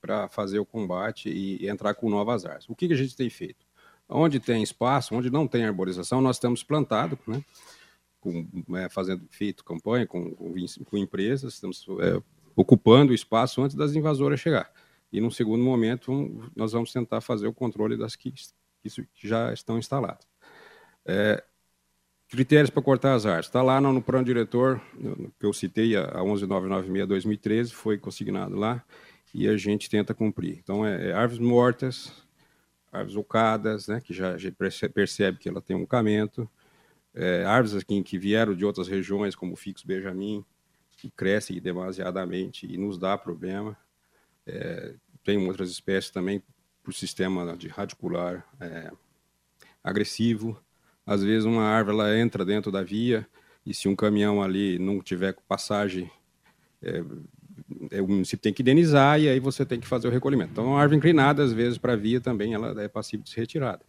para 0.01 0.29
fazer 0.29 0.61
o 0.61 0.64
combate 0.64 1.29
e, 1.29 1.64
e 1.64 1.68
entrar 1.68 1.94
com 1.94 2.09
novas 2.09 2.44
árvores. 2.44 2.68
O 2.68 2.75
que, 2.75 2.87
que 2.87 2.94
a 2.94 2.97
gente 2.97 3.16
tem 3.16 3.29
feito? 3.29 3.66
Onde 4.08 4.38
tem 4.38 4.62
espaço, 4.62 5.14
onde 5.14 5.30
não 5.30 5.46
tem 5.46 5.64
arborização, 5.64 6.20
nós 6.20 6.38
temos 6.38 6.62
plantado, 6.62 7.18
né? 7.26 7.42
Com, 8.20 8.46
é, 8.76 8.88
fazendo 8.88 9.26
feito 9.30 9.64
campanha 9.64 10.06
com, 10.06 10.30
com, 10.34 10.54
com 10.84 10.96
empresas, 10.96 11.54
estamos 11.54 11.86
é, 12.00 12.22
ocupando 12.56 13.12
o 13.12 13.14
espaço 13.14 13.62
antes 13.62 13.76
das 13.76 13.94
invasoras 13.94 14.40
chegar. 14.40 14.70
E 15.12 15.20
num 15.20 15.30
segundo 15.30 15.62
momento, 15.62 16.10
um, 16.10 16.48
nós 16.56 16.72
vamos 16.72 16.92
tentar 16.92 17.20
fazer 17.20 17.46
o 17.46 17.52
controle 17.52 17.96
das 17.96 18.16
que, 18.16 18.32
que 18.82 19.28
já 19.28 19.52
estão 19.52 19.78
instaladas. 19.78 20.26
É, 21.06 21.42
critérios 22.28 22.70
para 22.70 22.82
cortar 22.82 23.14
as 23.14 23.26
árvores. 23.26 23.46
Está 23.46 23.62
lá 23.62 23.80
no, 23.80 23.92
no 23.92 24.02
plano 24.02 24.24
diretor, 24.24 24.80
que 25.38 25.46
eu 25.46 25.52
citei, 25.52 25.96
a 25.96 26.18
11996-2013, 26.20 27.70
foi 27.70 27.98
consignado 27.98 28.56
lá, 28.56 28.82
e 29.32 29.48
a 29.48 29.56
gente 29.56 29.88
tenta 29.88 30.14
cumprir. 30.14 30.58
Então, 30.62 30.84
é, 30.84 31.10
é 31.10 31.12
árvores 31.12 31.38
mortas, 31.38 32.23
árvores 32.94 33.16
ocadas, 33.16 33.88
né, 33.88 34.00
que 34.00 34.14
já, 34.14 34.37
já 34.38 34.50
percebe 34.92 35.38
que 35.38 35.48
ela 35.48 35.61
tem 35.61 35.76
um 35.76 35.85
camento, 35.85 36.48
é, 37.14 37.44
árvores 37.44 37.74
aqui 37.74 38.02
que 38.02 38.18
vieram 38.18 38.54
de 38.54 38.64
outras 38.64 38.88
regiões, 38.88 39.35
como 39.35 39.52
o 39.52 39.57
fixo 39.57 39.87
benjamin, 39.87 40.44
que 40.96 41.11
crescem 41.11 41.61
demasiadamente 41.61 42.66
e 42.66 42.76
nos 42.76 42.98
dá 42.98 43.16
problema. 43.16 43.76
É, 44.46 44.94
tem 45.22 45.38
outras 45.46 45.70
espécies 45.70 46.11
também 46.11 46.42
por 46.83 46.92
sistema 46.92 47.57
de 47.57 47.68
radicular 47.68 48.46
é, 48.61 48.90
agressivo. 49.83 50.61
Às 51.07 51.22
vezes 51.22 51.44
uma 51.44 51.64
árvore 51.64 51.98
ela 51.98 52.18
entra 52.18 52.44
dentro 52.44 52.72
da 52.72 52.83
via 52.83 53.26
e 53.64 53.72
se 53.72 53.88
um 53.88 53.96
caminhão 53.96 54.42
ali 54.42 54.78
não 54.78 55.00
tiver 55.00 55.35
passagem 55.48 56.11
é, 56.83 57.02
o 57.68 58.09
município 58.09 58.42
tem 58.42 58.53
que 58.53 58.62
indenizar 58.62 59.20
e 59.20 59.29
aí 59.29 59.40
você 59.40 59.64
tem 59.64 59.81
que 59.81 59.87
fazer 59.87 60.09
o 60.09 60.11
recolhimento. 60.11 60.53
Então, 60.53 60.66
uma 60.66 60.81
árvore 60.81 60.98
inclinada, 60.98 61.42
às 61.42 61.53
vezes, 61.53 61.79
para 61.79 61.94
a 61.94 61.96
via 61.96 62.20
também, 62.20 62.55
ela 62.55 62.81
é 62.83 62.88
passível 62.88 63.24
de 63.24 63.31
ser 63.31 63.40
retirada. 63.40 63.85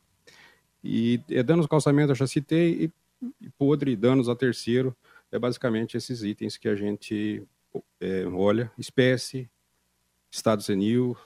E 0.84 1.20
é, 1.30 1.44
danos 1.44 1.66
ao 1.66 1.70
calçamento, 1.70 2.12
eu 2.12 2.16
já 2.16 2.28
citei, 2.28 2.92
e, 3.22 3.26
e 3.42 3.50
podre, 3.58 3.96
danos 3.96 4.30
a 4.30 4.36
terceiro, 4.36 4.96
é 5.32 5.40
basicamente 5.40 5.98
esses 5.98 6.24
itens 6.24 6.58
que 6.58 6.68
a 6.68 6.76
gente 6.76 7.44
é, 8.00 8.26
olha, 8.26 8.72
espécie, 8.78 9.50
estado 10.32 10.62
senil 10.62 11.18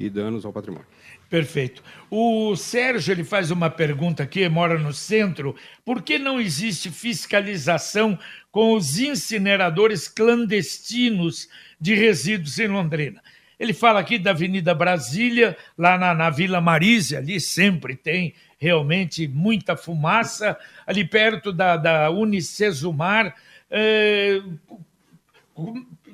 e 0.00 0.08
danos 0.08 0.46
ao 0.46 0.52
patrimônio. 0.52 0.86
Perfeito. 1.28 1.82
O 2.10 2.56
Sérgio 2.56 3.12
ele 3.12 3.22
faz 3.22 3.50
uma 3.50 3.68
pergunta 3.68 4.22
aqui, 4.22 4.48
mora 4.48 4.78
no 4.78 4.92
centro. 4.92 5.54
Por 5.84 6.02
que 6.02 6.18
não 6.18 6.40
existe 6.40 6.90
fiscalização 6.90 8.18
com 8.50 8.72
os 8.72 8.98
incineradores 8.98 10.08
clandestinos 10.08 11.48
de 11.78 11.94
resíduos 11.94 12.58
em 12.58 12.66
Londrina? 12.66 13.22
Ele 13.58 13.74
fala 13.74 14.00
aqui 14.00 14.18
da 14.18 14.30
Avenida 14.30 14.74
Brasília, 14.74 15.54
lá 15.76 15.98
na, 15.98 16.14
na 16.14 16.30
Vila 16.30 16.62
Marise, 16.62 17.14
ali 17.14 17.38
sempre 17.38 17.94
tem 17.94 18.34
realmente 18.58 19.28
muita 19.28 19.76
fumaça, 19.76 20.58
ali 20.86 21.04
perto 21.04 21.52
da, 21.52 21.76
da 21.76 22.10
Unicesumar. 22.10 23.36
É, 23.70 24.40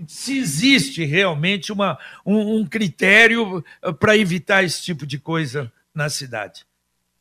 se 0.06 0.38
existe 0.38 1.04
realmente 1.04 1.72
uma, 1.72 1.98
um, 2.24 2.58
um 2.58 2.66
critério 2.66 3.64
eh, 3.82 3.92
para 3.92 4.16
evitar 4.16 4.62
esse 4.62 4.82
tipo 4.82 5.06
de 5.06 5.18
coisa 5.18 5.72
na 5.94 6.08
cidade. 6.08 6.66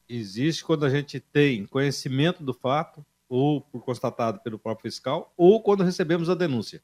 Existe 0.08 0.64
quando 0.64 0.86
a 0.86 0.90
gente 0.90 1.20
tem 1.20 1.66
conhecimento 1.66 2.44
do 2.44 2.54
fato, 2.54 3.06
ou 3.28 3.62
por 3.62 3.84
constatado 3.84 4.40
pelo 4.40 4.60
próprio 4.60 4.92
fiscal, 4.92 5.34
ou 5.36 5.62
quando 5.62 5.84
recebemos 5.84 6.30
a 6.30 6.36
denúncia. 6.36 6.82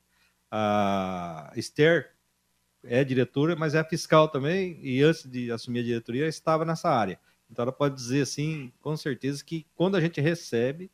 A 0.49 1.51
Esther 1.55 2.11
é 2.83 3.03
diretora, 3.03 3.55
mas 3.55 3.75
é 3.75 3.83
fiscal 3.83 4.27
também, 4.27 4.79
e 4.81 5.01
antes 5.03 5.29
de 5.29 5.51
assumir 5.51 5.79
a 5.79 5.83
diretoria 5.83 6.27
estava 6.27 6.65
nessa 6.65 6.89
área. 6.89 7.19
Então 7.49 7.63
ela 7.63 7.71
pode 7.71 7.95
dizer 7.95 8.21
assim, 8.21 8.71
com 8.81 8.95
certeza, 8.97 9.43
que 9.43 9.65
quando 9.75 9.95
a 9.97 10.01
gente 10.01 10.19
recebe 10.19 10.89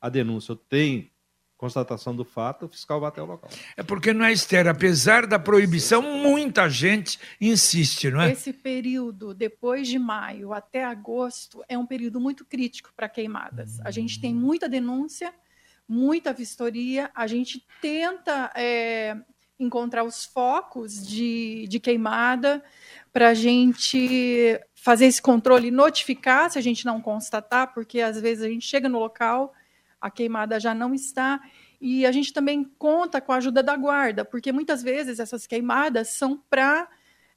a 0.00 0.08
denúncia, 0.08 0.52
ou 0.52 0.56
tem 0.56 1.10
constatação 1.58 2.14
do 2.14 2.24
fato, 2.24 2.66
o 2.66 2.68
fiscal 2.68 3.00
vai 3.00 3.08
até 3.08 3.20
o 3.20 3.26
local. 3.26 3.50
É 3.76 3.82
porque 3.82 4.14
não 4.14 4.24
é 4.24 4.32
Esther, 4.32 4.68
apesar 4.68 5.26
da 5.26 5.40
proibição, 5.40 6.00
muita 6.00 6.70
gente 6.70 7.18
insiste, 7.40 8.10
não 8.10 8.22
é? 8.22 8.30
Esse 8.30 8.52
período, 8.52 9.34
depois 9.34 9.88
de 9.88 9.98
maio 9.98 10.52
até 10.52 10.84
agosto, 10.84 11.62
é 11.68 11.76
um 11.76 11.84
período 11.84 12.20
muito 12.20 12.44
crítico 12.44 12.92
para 12.96 13.08
queimadas. 13.08 13.80
A 13.80 13.90
gente 13.90 14.20
tem 14.20 14.32
muita 14.32 14.68
denúncia, 14.68 15.34
muita 15.88 16.32
vistoria, 16.32 17.10
a 17.12 17.26
gente 17.26 17.66
tenta 17.82 18.52
é, 18.54 19.16
encontrar 19.58 20.04
os 20.04 20.24
focos 20.24 21.04
de, 21.04 21.66
de 21.68 21.80
queimada 21.80 22.62
para 23.12 23.30
a 23.30 23.34
gente 23.34 24.60
fazer 24.76 25.06
esse 25.06 25.20
controle, 25.20 25.72
notificar 25.72 26.48
se 26.52 26.56
a 26.56 26.62
gente 26.62 26.86
não 26.86 27.00
constatar, 27.00 27.74
porque 27.74 28.00
às 28.00 28.20
vezes 28.20 28.44
a 28.44 28.48
gente 28.48 28.64
chega 28.64 28.88
no 28.88 29.00
local 29.00 29.52
a 30.00 30.10
queimada 30.10 30.58
já 30.60 30.74
não 30.74 30.94
está. 30.94 31.40
E 31.80 32.04
a 32.04 32.12
gente 32.12 32.32
também 32.32 32.64
conta 32.78 33.20
com 33.20 33.32
a 33.32 33.36
ajuda 33.36 33.62
da 33.62 33.76
guarda, 33.76 34.24
porque 34.24 34.50
muitas 34.52 34.82
vezes 34.82 35.20
essas 35.20 35.46
queimadas 35.46 36.08
são 36.08 36.42
para 36.50 36.88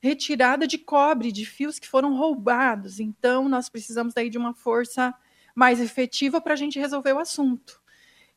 retirada 0.02 0.66
de 0.66 0.80
cobre, 0.80 1.32
de 1.32 1.46
fios 1.46 1.78
que 1.78 1.88
foram 1.88 2.18
roubados. 2.18 3.00
Então, 3.00 3.48
nós 3.48 3.70
precisamos 3.70 4.14
daí 4.14 4.30
de 4.30 4.38
uma 4.38 4.54
força 4.54 5.14
mais 5.54 5.80
efetiva 5.80 6.42
para 6.42 6.54
a 6.54 6.58
gente 6.58 6.80
resolver 6.80 7.14
o 7.14 7.20
assunto. 7.20 7.80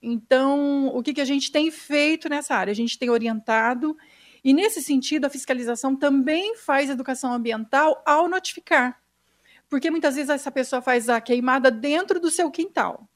Então, 0.03 0.89
o 0.95 1.03
que, 1.03 1.15
que 1.15 1.21
a 1.21 1.25
gente 1.25 1.51
tem 1.51 1.71
feito 1.71 2.29
nessa 2.29 2.55
área? 2.55 2.71
A 2.71 2.75
gente 2.75 2.99
tem 2.99 3.09
orientado, 3.09 3.97
e 4.45 4.53
nesse 4.53 4.83
sentido, 4.83 5.25
a 5.25 5.31
fiscalização 5.31 5.97
também 5.97 6.55
faz 6.55 6.91
educação 6.91 7.33
ambiental 7.33 8.03
ao 8.05 8.29
notificar. 8.29 9.01
Porque 9.71 9.91
muitas 9.91 10.17
vezes 10.17 10.29
essa 10.29 10.51
pessoa 10.51 10.83
faz 10.83 11.09
a 11.09 11.19
queimada 11.19 11.71
dentro 11.71 12.21
do 12.21 12.31
seu 12.31 12.51
quintal. 12.51 13.09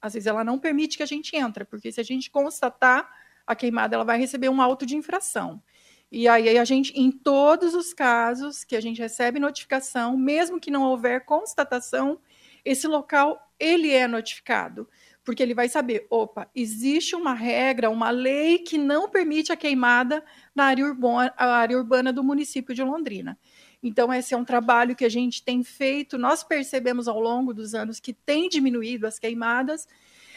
Às 0.00 0.14
vezes 0.14 0.26
ela 0.26 0.44
não 0.44 0.58
permite 0.58 0.96
que 0.96 1.02
a 1.02 1.06
gente 1.06 1.36
entre, 1.36 1.64
porque 1.64 1.90
se 1.92 2.00
a 2.00 2.04
gente 2.04 2.30
constatar 2.30 3.10
a 3.46 3.54
queimada, 3.54 3.94
ela 3.94 4.04
vai 4.04 4.18
receber 4.18 4.48
um 4.48 4.60
auto 4.60 4.86
de 4.86 4.96
infração. 4.96 5.62
E 6.10 6.28
aí 6.28 6.58
a 6.58 6.64
gente, 6.64 6.92
em 6.98 7.10
todos 7.10 7.74
os 7.74 7.92
casos 7.92 8.62
que 8.62 8.76
a 8.76 8.80
gente 8.80 9.00
recebe 9.00 9.40
notificação, 9.40 10.16
mesmo 10.16 10.60
que 10.60 10.70
não 10.70 10.82
houver 10.82 11.24
constatação, 11.24 12.20
esse 12.64 12.86
local 12.86 13.50
ele 13.58 13.90
é 13.90 14.06
notificado, 14.06 14.88
porque 15.24 15.42
ele 15.42 15.54
vai 15.54 15.68
saber, 15.68 16.06
opa, 16.10 16.48
existe 16.54 17.16
uma 17.16 17.32
regra, 17.32 17.90
uma 17.90 18.10
lei 18.10 18.58
que 18.58 18.78
não 18.78 19.08
permite 19.08 19.52
a 19.52 19.56
queimada 19.56 20.24
na 20.54 20.66
área 20.66 20.84
urbana, 20.84 21.32
área 21.36 21.76
urbana 21.76 22.12
do 22.12 22.22
município 22.22 22.74
de 22.74 22.82
Londrina. 22.82 23.38
Então, 23.84 24.12
esse 24.12 24.32
é 24.32 24.36
um 24.36 24.46
trabalho 24.46 24.96
que 24.96 25.04
a 25.04 25.10
gente 25.10 25.42
tem 25.42 25.62
feito. 25.62 26.16
Nós 26.16 26.42
percebemos 26.42 27.06
ao 27.06 27.20
longo 27.20 27.52
dos 27.52 27.74
anos 27.74 28.00
que 28.00 28.14
tem 28.14 28.48
diminuído 28.48 29.06
as 29.06 29.18
queimadas, 29.18 29.86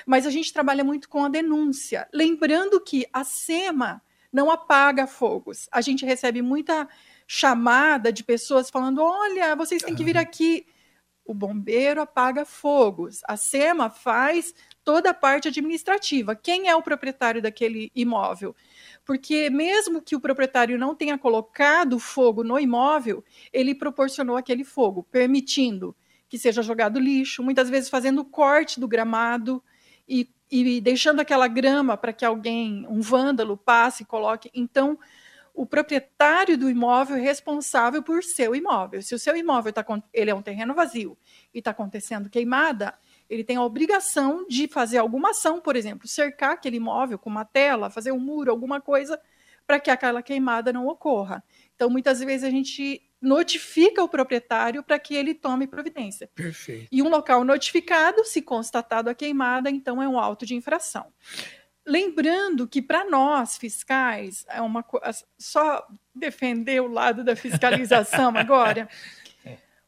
mas 0.05 0.27
a 0.27 0.29
gente 0.29 0.51
trabalha 0.51 0.83
muito 0.83 1.07
com 1.07 1.23
a 1.23 1.29
denúncia. 1.29 2.09
Lembrando 2.13 2.81
que 2.81 3.07
a 3.13 3.23
SEMA 3.23 4.01
não 4.33 4.51
apaga 4.51 5.07
fogos. 5.07 5.69
A 5.71 5.79
gente 5.79 6.05
recebe 6.05 6.41
muita 6.41 6.89
chamada 7.25 8.11
de 8.11 8.21
pessoas 8.21 8.69
falando: 8.69 9.01
olha, 9.01 9.55
vocês 9.55 9.81
têm 9.81 9.95
que 9.95 10.03
vir 10.03 10.17
aqui. 10.17 10.67
O 11.23 11.33
bombeiro 11.33 12.01
apaga 12.01 12.45
fogos. 12.45 13.21
A 13.25 13.37
SEMA 13.37 13.89
faz 13.89 14.53
toda 14.87 15.09
a 15.09 15.13
parte 15.13 15.49
administrativa. 15.49 16.33
Quem 16.33 16.69
é 16.69 16.75
o 16.75 16.81
proprietário 16.81 17.41
daquele 17.41 17.91
imóvel? 17.93 18.55
porque 19.07 19.49
mesmo 19.49 20.01
que 20.01 20.17
o 20.17 20.19
proprietário 20.19 20.77
não 20.77 20.93
tenha 20.93 21.17
colocado 21.17 21.97
fogo 21.97 22.43
no 22.43 22.59
imóvel, 22.59 23.23
ele 23.53 23.73
proporcionou 23.73 24.35
aquele 24.35 24.65
fogo, 24.65 25.01
permitindo 25.09 25.95
que 26.27 26.37
seja 26.37 26.61
jogado 26.61 26.99
lixo, 26.99 27.41
muitas 27.41 27.69
vezes 27.69 27.89
fazendo 27.89 28.25
corte 28.25 28.81
do 28.81 28.87
gramado 28.87 29.63
e, 30.05 30.29
e 30.51 30.81
deixando 30.81 31.21
aquela 31.21 31.47
grama 31.47 31.95
para 31.95 32.11
que 32.11 32.25
alguém, 32.25 32.85
um 32.89 32.99
vândalo, 32.99 33.55
passe 33.55 34.03
e 34.03 34.05
coloque. 34.05 34.51
Então, 34.53 34.99
o 35.53 35.65
proprietário 35.65 36.57
do 36.57 36.69
imóvel 36.69 37.15
é 37.15 37.21
responsável 37.21 38.03
por 38.03 38.21
seu 38.21 38.53
imóvel. 38.53 39.01
Se 39.01 39.15
o 39.15 39.19
seu 39.19 39.37
imóvel 39.37 39.71
tá, 39.71 39.85
ele 40.13 40.31
é 40.31 40.35
um 40.35 40.41
terreno 40.41 40.73
vazio 40.75 41.17
e 41.53 41.59
está 41.59 41.71
acontecendo 41.71 42.29
queimada, 42.29 42.93
ele 43.29 43.43
tem 43.43 43.57
a 43.57 43.63
obrigação 43.63 44.45
de 44.47 44.67
fazer 44.67 44.97
alguma 44.97 45.31
ação, 45.31 45.59
por 45.59 45.75
exemplo, 45.75 46.07
cercar 46.07 46.51
aquele 46.51 46.77
imóvel 46.77 47.17
com 47.17 47.29
uma 47.29 47.45
tela, 47.45 47.89
fazer 47.89 48.11
um 48.11 48.19
muro, 48.19 48.51
alguma 48.51 48.79
coisa, 48.79 49.19
para 49.65 49.79
que 49.79 49.91
aquela 49.91 50.21
queimada 50.21 50.71
não 50.71 50.87
ocorra. 50.87 51.43
Então, 51.75 51.89
muitas 51.89 52.19
vezes 52.19 52.43
a 52.43 52.49
gente 52.49 53.01
notifica 53.21 54.03
o 54.03 54.07
proprietário 54.07 54.83
para 54.83 54.97
que 54.97 55.15
ele 55.15 55.33
tome 55.33 55.67
providência. 55.67 56.29
Perfeito. 56.33 56.87
E 56.91 57.01
um 57.01 57.09
local 57.09 57.43
notificado, 57.43 58.23
se 58.23 58.41
constatado 58.41 59.09
a 59.09 59.15
queimada, 59.15 59.69
então 59.69 60.01
é 60.01 60.07
um 60.07 60.19
auto 60.19 60.45
de 60.45 60.55
infração. 60.55 61.07
Lembrando 61.85 62.67
que 62.67 62.81
para 62.81 63.05
nós 63.05 63.57
fiscais 63.57 64.45
é 64.49 64.61
uma 64.61 64.85
só 65.37 65.85
defender 66.13 66.81
o 66.81 66.87
lado 66.87 67.23
da 67.23 67.35
fiscalização 67.37 68.35
agora. 68.35 68.87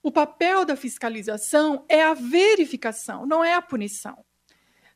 O 0.01 0.11
papel 0.11 0.65
da 0.65 0.75
fiscalização 0.75 1.85
é 1.89 2.01
a 2.03 2.13
verificação, 2.13 3.25
não 3.25 3.43
é 3.43 3.53
a 3.53 3.61
punição. 3.61 4.23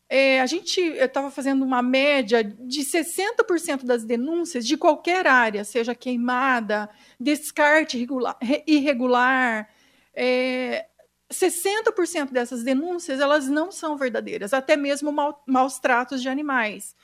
É, 0.07 0.41
a 0.41 0.45
gente 0.45 0.79
estava 0.79 1.31
fazendo 1.31 1.63
uma 1.63 1.81
média 1.81 2.43
de 2.43 2.81
60% 2.81 3.83
das 3.83 4.03
denúncias 4.05 4.65
de 4.65 4.77
qualquer 4.77 5.25
área, 5.25 5.63
seja 5.63 5.95
queimada, 5.95 6.89
descarte 7.19 7.97
irregular, 7.97 8.37
irregular 8.67 9.69
é, 10.13 10.85
60% 11.31 12.31
dessas 12.31 12.63
denúncias 12.63 13.19
elas 13.19 13.49
não 13.49 13.71
são 13.71 13.97
verdadeiras, 13.97 14.53
até 14.53 14.77
mesmo 14.77 15.11
mal, 15.11 15.43
maus 15.47 15.79
tratos 15.79 16.21
de 16.21 16.29
animais. 16.29 16.95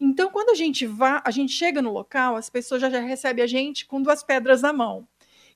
Então, 0.00 0.30
quando 0.30 0.50
a 0.50 0.54
gente 0.54 0.86
vá, 0.86 1.22
a 1.24 1.30
gente 1.30 1.52
chega 1.52 1.82
no 1.82 1.92
local, 1.92 2.36
as 2.36 2.48
pessoas 2.48 2.80
já, 2.80 2.90
já 2.90 3.00
recebem 3.00 3.42
a 3.42 3.46
gente 3.46 3.86
com 3.86 4.00
duas 4.00 4.22
pedras 4.22 4.62
na 4.62 4.72
mão. 4.72 5.06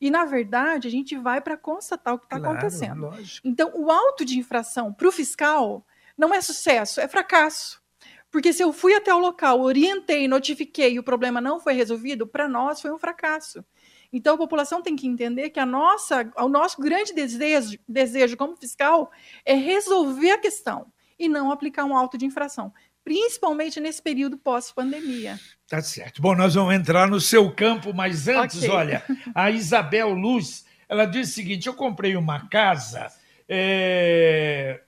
E, 0.02 0.10
na 0.10 0.24
verdade, 0.24 0.88
a 0.88 0.90
gente 0.90 1.16
vai 1.16 1.40
para 1.40 1.56
constatar 1.56 2.12
o 2.12 2.18
que 2.18 2.26
está 2.26 2.40
claro, 2.40 2.58
acontecendo. 2.58 3.02
Lógico. 3.02 3.46
Então, 3.46 3.70
o 3.72 3.88
auto 3.88 4.24
de 4.24 4.36
infração 4.36 4.92
para 4.92 5.06
o 5.06 5.12
fiscal 5.12 5.86
não 6.18 6.34
é 6.34 6.40
sucesso, 6.40 7.00
é 7.00 7.06
fracasso. 7.06 7.80
Porque 8.28 8.52
se 8.52 8.64
eu 8.64 8.72
fui 8.72 8.94
até 8.94 9.14
o 9.14 9.20
local, 9.20 9.60
orientei, 9.60 10.26
notifiquei 10.26 10.94
e 10.94 10.98
o 10.98 11.04
problema 11.04 11.40
não 11.40 11.60
foi 11.60 11.74
resolvido, 11.74 12.26
para 12.26 12.48
nós 12.48 12.80
foi 12.80 12.90
um 12.90 12.98
fracasso. 12.98 13.64
Então 14.12 14.34
a 14.34 14.38
população 14.38 14.82
tem 14.82 14.96
que 14.96 15.06
entender 15.06 15.50
que 15.50 15.60
a 15.60 15.66
nossa, 15.66 16.28
o 16.36 16.48
nosso 16.48 16.82
grande 16.82 17.14
desejo, 17.14 17.78
desejo 17.86 18.36
como 18.36 18.56
fiscal 18.56 19.08
é 19.44 19.54
resolver 19.54 20.32
a 20.32 20.38
questão 20.38 20.92
e 21.16 21.28
não 21.28 21.52
aplicar 21.52 21.84
um 21.84 21.96
auto 21.96 22.18
de 22.18 22.26
infração 22.26 22.72
principalmente 23.04 23.80
nesse 23.80 24.00
período 24.00 24.36
pós-pandemia. 24.36 25.38
Tá 25.68 25.80
certo. 25.80 26.20
Bom, 26.20 26.34
nós 26.34 26.54
vamos 26.54 26.74
entrar 26.74 27.08
no 27.08 27.20
seu 27.20 27.50
campo, 27.50 27.92
mas 27.92 28.28
antes, 28.28 28.58
okay. 28.58 28.70
olha, 28.70 29.02
a 29.34 29.50
Isabel 29.50 30.10
Luz, 30.10 30.64
ela 30.88 31.04
diz 31.04 31.30
o 31.30 31.32
seguinte: 31.32 31.66
eu 31.66 31.74
comprei 31.74 32.16
uma 32.16 32.48
casa. 32.48 33.10
É... 33.48 34.80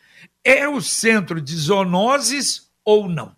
É 0.43 0.69
o 0.69 0.81
centro 0.81 1.41
de 1.41 1.55
zoonoses 1.55 2.71
ou 2.85 3.09
não? 3.09 3.37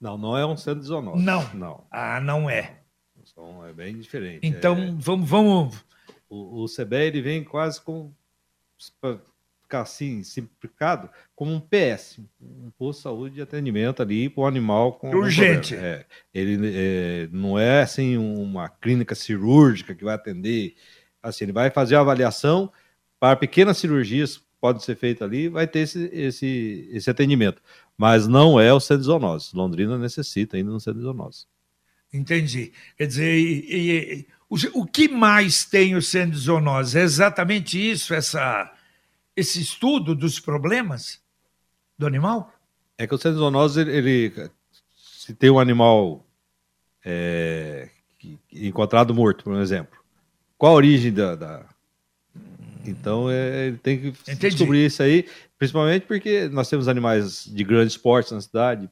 Não, 0.00 0.16
não 0.16 0.36
é 0.36 0.46
um 0.46 0.56
centro 0.56 0.80
de 0.80 0.86
zoonoses. 0.86 1.24
Não. 1.24 1.54
não. 1.54 1.84
Ah, 1.90 2.20
não 2.20 2.50
é. 2.50 2.80
Então, 3.16 3.64
é 3.64 3.72
bem 3.72 3.98
diferente. 3.98 4.40
Então, 4.46 4.76
é... 4.76 4.94
vamos, 4.96 5.28
vamos. 5.28 5.84
O, 6.28 6.64
o 6.64 6.66
CBE 6.66 6.96
ele 6.96 7.22
vem 7.22 7.44
quase 7.44 7.80
com 7.80 8.12
assim, 9.76 10.22
simplificado, 10.22 11.10
como 11.34 11.52
um 11.52 11.60
PS, 11.60 12.20
um 12.40 12.70
posto 12.70 12.98
de 12.98 13.02
saúde 13.02 13.34
de 13.36 13.42
atendimento 13.42 14.02
ali 14.02 14.28
para 14.28 14.42
o 14.42 14.46
animal 14.46 14.94
com. 14.94 15.10
Urgente. 15.10 15.74
É, 15.74 16.06
ele 16.32 16.72
é, 16.74 17.28
não 17.30 17.58
é 17.58 17.82
assim 17.82 18.16
uma 18.16 18.68
clínica 18.68 19.14
cirúrgica 19.14 19.94
que 19.94 20.04
vai 20.04 20.14
atender. 20.14 20.74
Assim, 21.22 21.44
ele 21.44 21.52
vai 21.52 21.70
fazer 21.70 21.96
a 21.96 22.00
avaliação 22.00 22.72
para 23.20 23.36
pequenas 23.36 23.78
cirurgias 23.78 24.40
pode 24.60 24.82
ser 24.84 24.96
feita 24.96 25.24
ali, 25.24 25.48
vai 25.48 25.66
ter 25.66 25.80
esse, 25.80 26.10
esse, 26.12 26.88
esse 26.92 27.10
atendimento. 27.10 27.62
Mas 27.96 28.26
não 28.26 28.60
é 28.60 28.72
o 28.72 28.80
centro 28.80 29.00
de 29.00 29.06
zoonose. 29.06 29.50
Londrina 29.54 29.98
necessita 29.98 30.56
ainda 30.56 30.70
no 30.70 30.80
centro 30.80 31.00
de 31.00 31.04
zoonose. 31.04 31.46
Entendi. 32.12 32.72
Quer 32.96 33.06
dizer, 33.06 33.38
e, 33.38 33.66
e, 33.68 34.26
o, 34.48 34.56
o, 34.80 34.86
que 34.86 35.08
mais 35.08 35.64
tem 35.64 35.94
o 35.94 36.02
centro 36.02 36.36
de 36.36 36.44
zoonose? 36.44 36.98
É 36.98 37.02
exatamente 37.02 37.78
isso, 37.78 38.14
essa, 38.14 38.72
esse 39.38 39.60
estudo 39.60 40.16
dos 40.16 40.40
problemas 40.40 41.20
do 41.96 42.06
animal? 42.06 42.52
É 42.98 43.06
que 43.06 43.14
o 43.14 43.18
centro 43.18 43.34
de 43.34 43.38
zoonose, 43.38 43.80
ele, 43.80 43.92
ele 43.92 44.50
se 44.96 45.32
tem 45.32 45.48
um 45.48 45.60
animal 45.60 46.26
é, 47.04 47.88
encontrado 48.52 49.14
morto, 49.14 49.44
por 49.44 49.54
exemplo, 49.60 49.96
qual 50.56 50.72
a 50.72 50.76
origem 50.76 51.12
da. 51.12 51.36
da... 51.36 51.64
Então, 52.84 53.30
é, 53.30 53.68
ele 53.68 53.78
tem 53.78 54.00
que 54.00 54.08
Entendi. 54.08 54.48
descobrir 54.48 54.86
isso 54.86 55.02
aí, 55.02 55.28
principalmente 55.56 56.06
porque 56.06 56.48
nós 56.48 56.68
temos 56.68 56.88
animais 56.88 57.44
de 57.44 57.62
grande 57.62 57.92
esporte 57.92 58.34
na 58.34 58.40
cidade. 58.40 58.90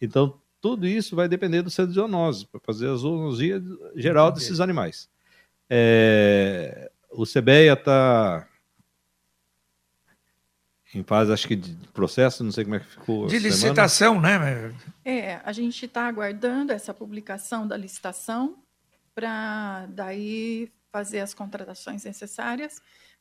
Então, 0.00 0.40
tudo 0.60 0.88
isso 0.88 1.14
vai 1.14 1.28
depender 1.28 1.62
do 1.62 1.70
centro 1.70 1.92
de 1.92 2.00
zoonose, 2.00 2.46
para 2.46 2.60
fazer 2.60 2.88
a 2.88 2.96
zoonosia 2.96 3.62
geral 3.94 4.28
Entendi. 4.28 4.40
desses 4.40 4.60
animais. 4.60 5.08
É, 5.70 6.90
o 7.10 7.24
CBEA 7.24 7.74
está 7.74 8.48
em 10.98 11.02
fase, 11.02 11.32
acho 11.32 11.48
que 11.48 11.56
de 11.56 11.74
processo, 11.88 12.44
não 12.44 12.52
sei 12.52 12.64
como 12.64 12.76
é 12.76 12.80
que 12.80 12.86
ficou. 12.86 13.26
De 13.26 13.38
licitação, 13.38 14.14
semana. 14.14 14.68
né? 14.68 14.74
É, 15.04 15.40
a 15.44 15.52
gente 15.52 15.86
está 15.86 16.06
aguardando 16.06 16.72
essa 16.72 16.94
publicação 16.94 17.66
da 17.66 17.76
licitação 17.76 18.56
para 19.14 19.86
daí 19.90 20.70
fazer 20.92 21.20
as 21.20 21.34
contratações 21.34 22.04
necessárias 22.04 22.80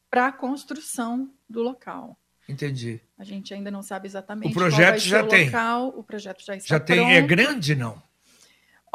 para 0.10 0.28
a 0.28 0.32
construção 0.32 1.30
do 1.50 1.62
local. 1.62 2.18
Entendi. 2.48 3.02
A 3.18 3.24
gente 3.24 3.54
ainda 3.54 3.72
não 3.72 3.82
sabe 3.82 4.08
exatamente. 4.08 4.52
O 4.52 4.54
projeto 4.54 5.00
já 5.00 5.24
o 5.24 5.28
tem. 5.28 5.46
Local, 5.46 5.88
o 5.98 6.04
projeto 6.04 6.44
já 6.46 6.56
está 6.56 6.76
Já 6.76 6.80
tem. 6.80 7.00
É 7.00 7.02
pronto. 7.02 7.12
É 7.12 7.22
grande, 7.22 7.76
não? 7.76 8.02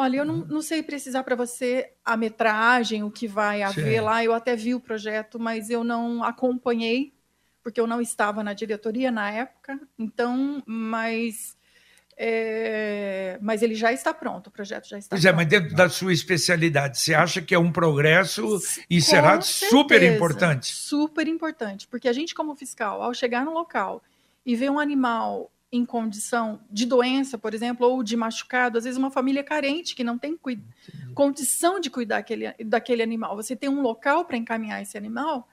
Olha, 0.00 0.18
eu 0.18 0.24
não, 0.24 0.36
não 0.36 0.62
sei 0.62 0.80
precisar 0.80 1.24
para 1.24 1.34
você 1.34 1.92
a 2.04 2.16
metragem, 2.16 3.02
o 3.02 3.10
que 3.10 3.26
vai 3.26 3.62
haver 3.62 3.98
Sim. 3.98 4.04
lá. 4.04 4.22
Eu 4.22 4.32
até 4.32 4.54
vi 4.54 4.72
o 4.74 4.80
projeto, 4.80 5.40
mas 5.40 5.70
eu 5.70 5.82
não 5.82 6.22
acompanhei, 6.22 7.12
porque 7.62 7.80
eu 7.80 7.86
não 7.86 8.00
estava 8.00 8.42
na 8.42 8.52
diretoria 8.52 9.10
na 9.10 9.30
época. 9.30 9.78
Então, 9.98 10.62
mas 10.66 11.56
é, 12.20 13.38
mas 13.40 13.62
ele 13.62 13.76
já 13.76 13.92
está 13.92 14.12
pronto, 14.12 14.48
o 14.48 14.50
projeto 14.50 14.88
já 14.88 14.98
está 14.98 15.14
pois 15.14 15.22
pronto. 15.22 15.32
é, 15.32 15.36
mas 15.36 15.46
dentro 15.46 15.76
da 15.76 15.88
sua 15.88 16.12
especialidade, 16.12 16.98
você 16.98 17.14
acha 17.14 17.40
que 17.40 17.54
é 17.54 17.58
um 17.58 17.70
progresso 17.70 18.58
e 18.90 18.96
Com 18.96 19.06
será 19.06 19.40
certeza, 19.40 19.70
super 19.70 20.02
importante? 20.02 20.66
Super 20.66 21.28
importante, 21.28 21.86
porque 21.86 22.08
a 22.08 22.12
gente, 22.12 22.34
como 22.34 22.56
fiscal, 22.56 23.00
ao 23.00 23.14
chegar 23.14 23.44
no 23.44 23.52
local 23.52 24.02
e 24.44 24.56
ver 24.56 24.68
um 24.68 24.80
animal 24.80 25.48
em 25.70 25.84
condição 25.86 26.58
de 26.68 26.86
doença, 26.86 27.38
por 27.38 27.54
exemplo, 27.54 27.86
ou 27.86 28.02
de 28.02 28.16
machucado, 28.16 28.78
às 28.78 28.84
vezes 28.84 28.98
uma 28.98 29.12
família 29.12 29.44
carente 29.44 29.94
que 29.94 30.02
não 30.02 30.18
tem 30.18 30.36
condição 31.14 31.78
de 31.78 31.88
cuidar 31.88 32.18
aquele, 32.18 32.52
daquele 32.64 33.02
animal, 33.02 33.36
você 33.36 33.54
tem 33.54 33.68
um 33.68 33.80
local 33.80 34.24
para 34.24 34.36
encaminhar 34.36 34.82
esse 34.82 34.98
animal, 34.98 35.48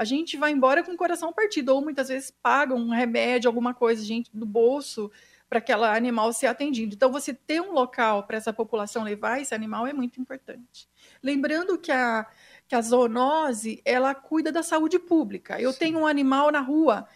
a 0.00 0.04
gente 0.04 0.38
vai 0.38 0.50
embora 0.50 0.82
com 0.82 0.92
o 0.92 0.96
coração 0.96 1.30
partido, 1.30 1.74
ou 1.74 1.82
muitas 1.82 2.08
vezes 2.08 2.30
paga 2.30 2.74
um 2.74 2.88
remédio, 2.88 3.50
alguma 3.50 3.74
coisa, 3.74 4.02
gente, 4.02 4.30
do 4.32 4.46
bolso, 4.46 5.12
para 5.46 5.58
aquele 5.58 5.84
animal 5.84 6.32
ser 6.32 6.46
atendido. 6.46 6.94
Então, 6.94 7.12
você 7.12 7.34
ter 7.34 7.60
um 7.60 7.72
local 7.72 8.22
para 8.22 8.38
essa 8.38 8.50
população 8.50 9.02
levar 9.02 9.42
esse 9.42 9.54
animal 9.54 9.86
é 9.86 9.92
muito 9.92 10.18
importante. 10.18 10.88
Lembrando 11.22 11.76
que 11.76 11.92
a, 11.92 12.26
que 12.66 12.74
a 12.74 12.80
zoonose, 12.80 13.82
ela 13.84 14.14
cuida 14.14 14.50
da 14.50 14.62
saúde 14.62 14.98
pública. 14.98 15.60
Eu 15.60 15.70
Sim. 15.70 15.78
tenho 15.78 15.98
um 15.98 16.06
animal 16.06 16.50
na 16.50 16.60
rua 16.60 17.06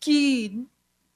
que, 0.00 0.66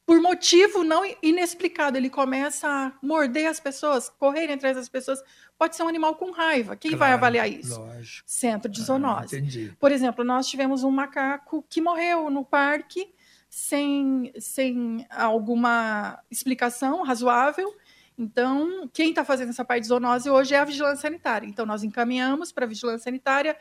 por 0.06 0.22
motivo 0.22 0.84
não 0.84 1.02
inexplicado, 1.20 1.98
ele 1.98 2.08
começa 2.08 2.68
a 2.68 2.92
morder 3.02 3.48
as 3.48 3.58
pessoas, 3.58 4.08
correr 4.08 4.50
atrás 4.52 4.76
das 4.76 4.88
pessoas. 4.88 5.20
Pode 5.58 5.74
ser 5.74 5.82
um 5.82 5.88
animal 5.88 6.14
com 6.14 6.30
raiva. 6.30 6.76
Quem 6.76 6.92
claro, 6.92 6.98
vai 7.00 7.12
avaliar 7.12 7.50
isso? 7.50 7.80
Lógico. 7.80 8.22
Centro 8.24 8.70
de 8.70 8.80
ah, 8.82 8.84
zoonose. 8.84 9.68
Ah, 9.72 9.76
por 9.80 9.90
exemplo, 9.90 10.24
nós 10.24 10.46
tivemos 10.46 10.84
um 10.84 10.92
macaco 10.92 11.64
que 11.68 11.80
morreu 11.80 12.30
no 12.30 12.44
parque 12.44 13.12
sem, 13.50 14.32
sem 14.38 15.04
alguma 15.10 16.22
explicação 16.30 17.02
razoável. 17.02 17.74
Então, 18.16 18.88
quem 18.92 19.10
está 19.10 19.24
fazendo 19.24 19.48
essa 19.48 19.64
parte 19.64 19.82
de 19.82 19.88
zoonose 19.88 20.30
hoje 20.30 20.54
é 20.54 20.58
a 20.58 20.64
vigilância 20.64 21.02
sanitária. 21.02 21.48
Então, 21.48 21.66
nós 21.66 21.82
encaminhamos 21.82 22.52
para 22.52 22.64
a 22.64 22.68
vigilância 22.68 23.04
sanitária, 23.04 23.56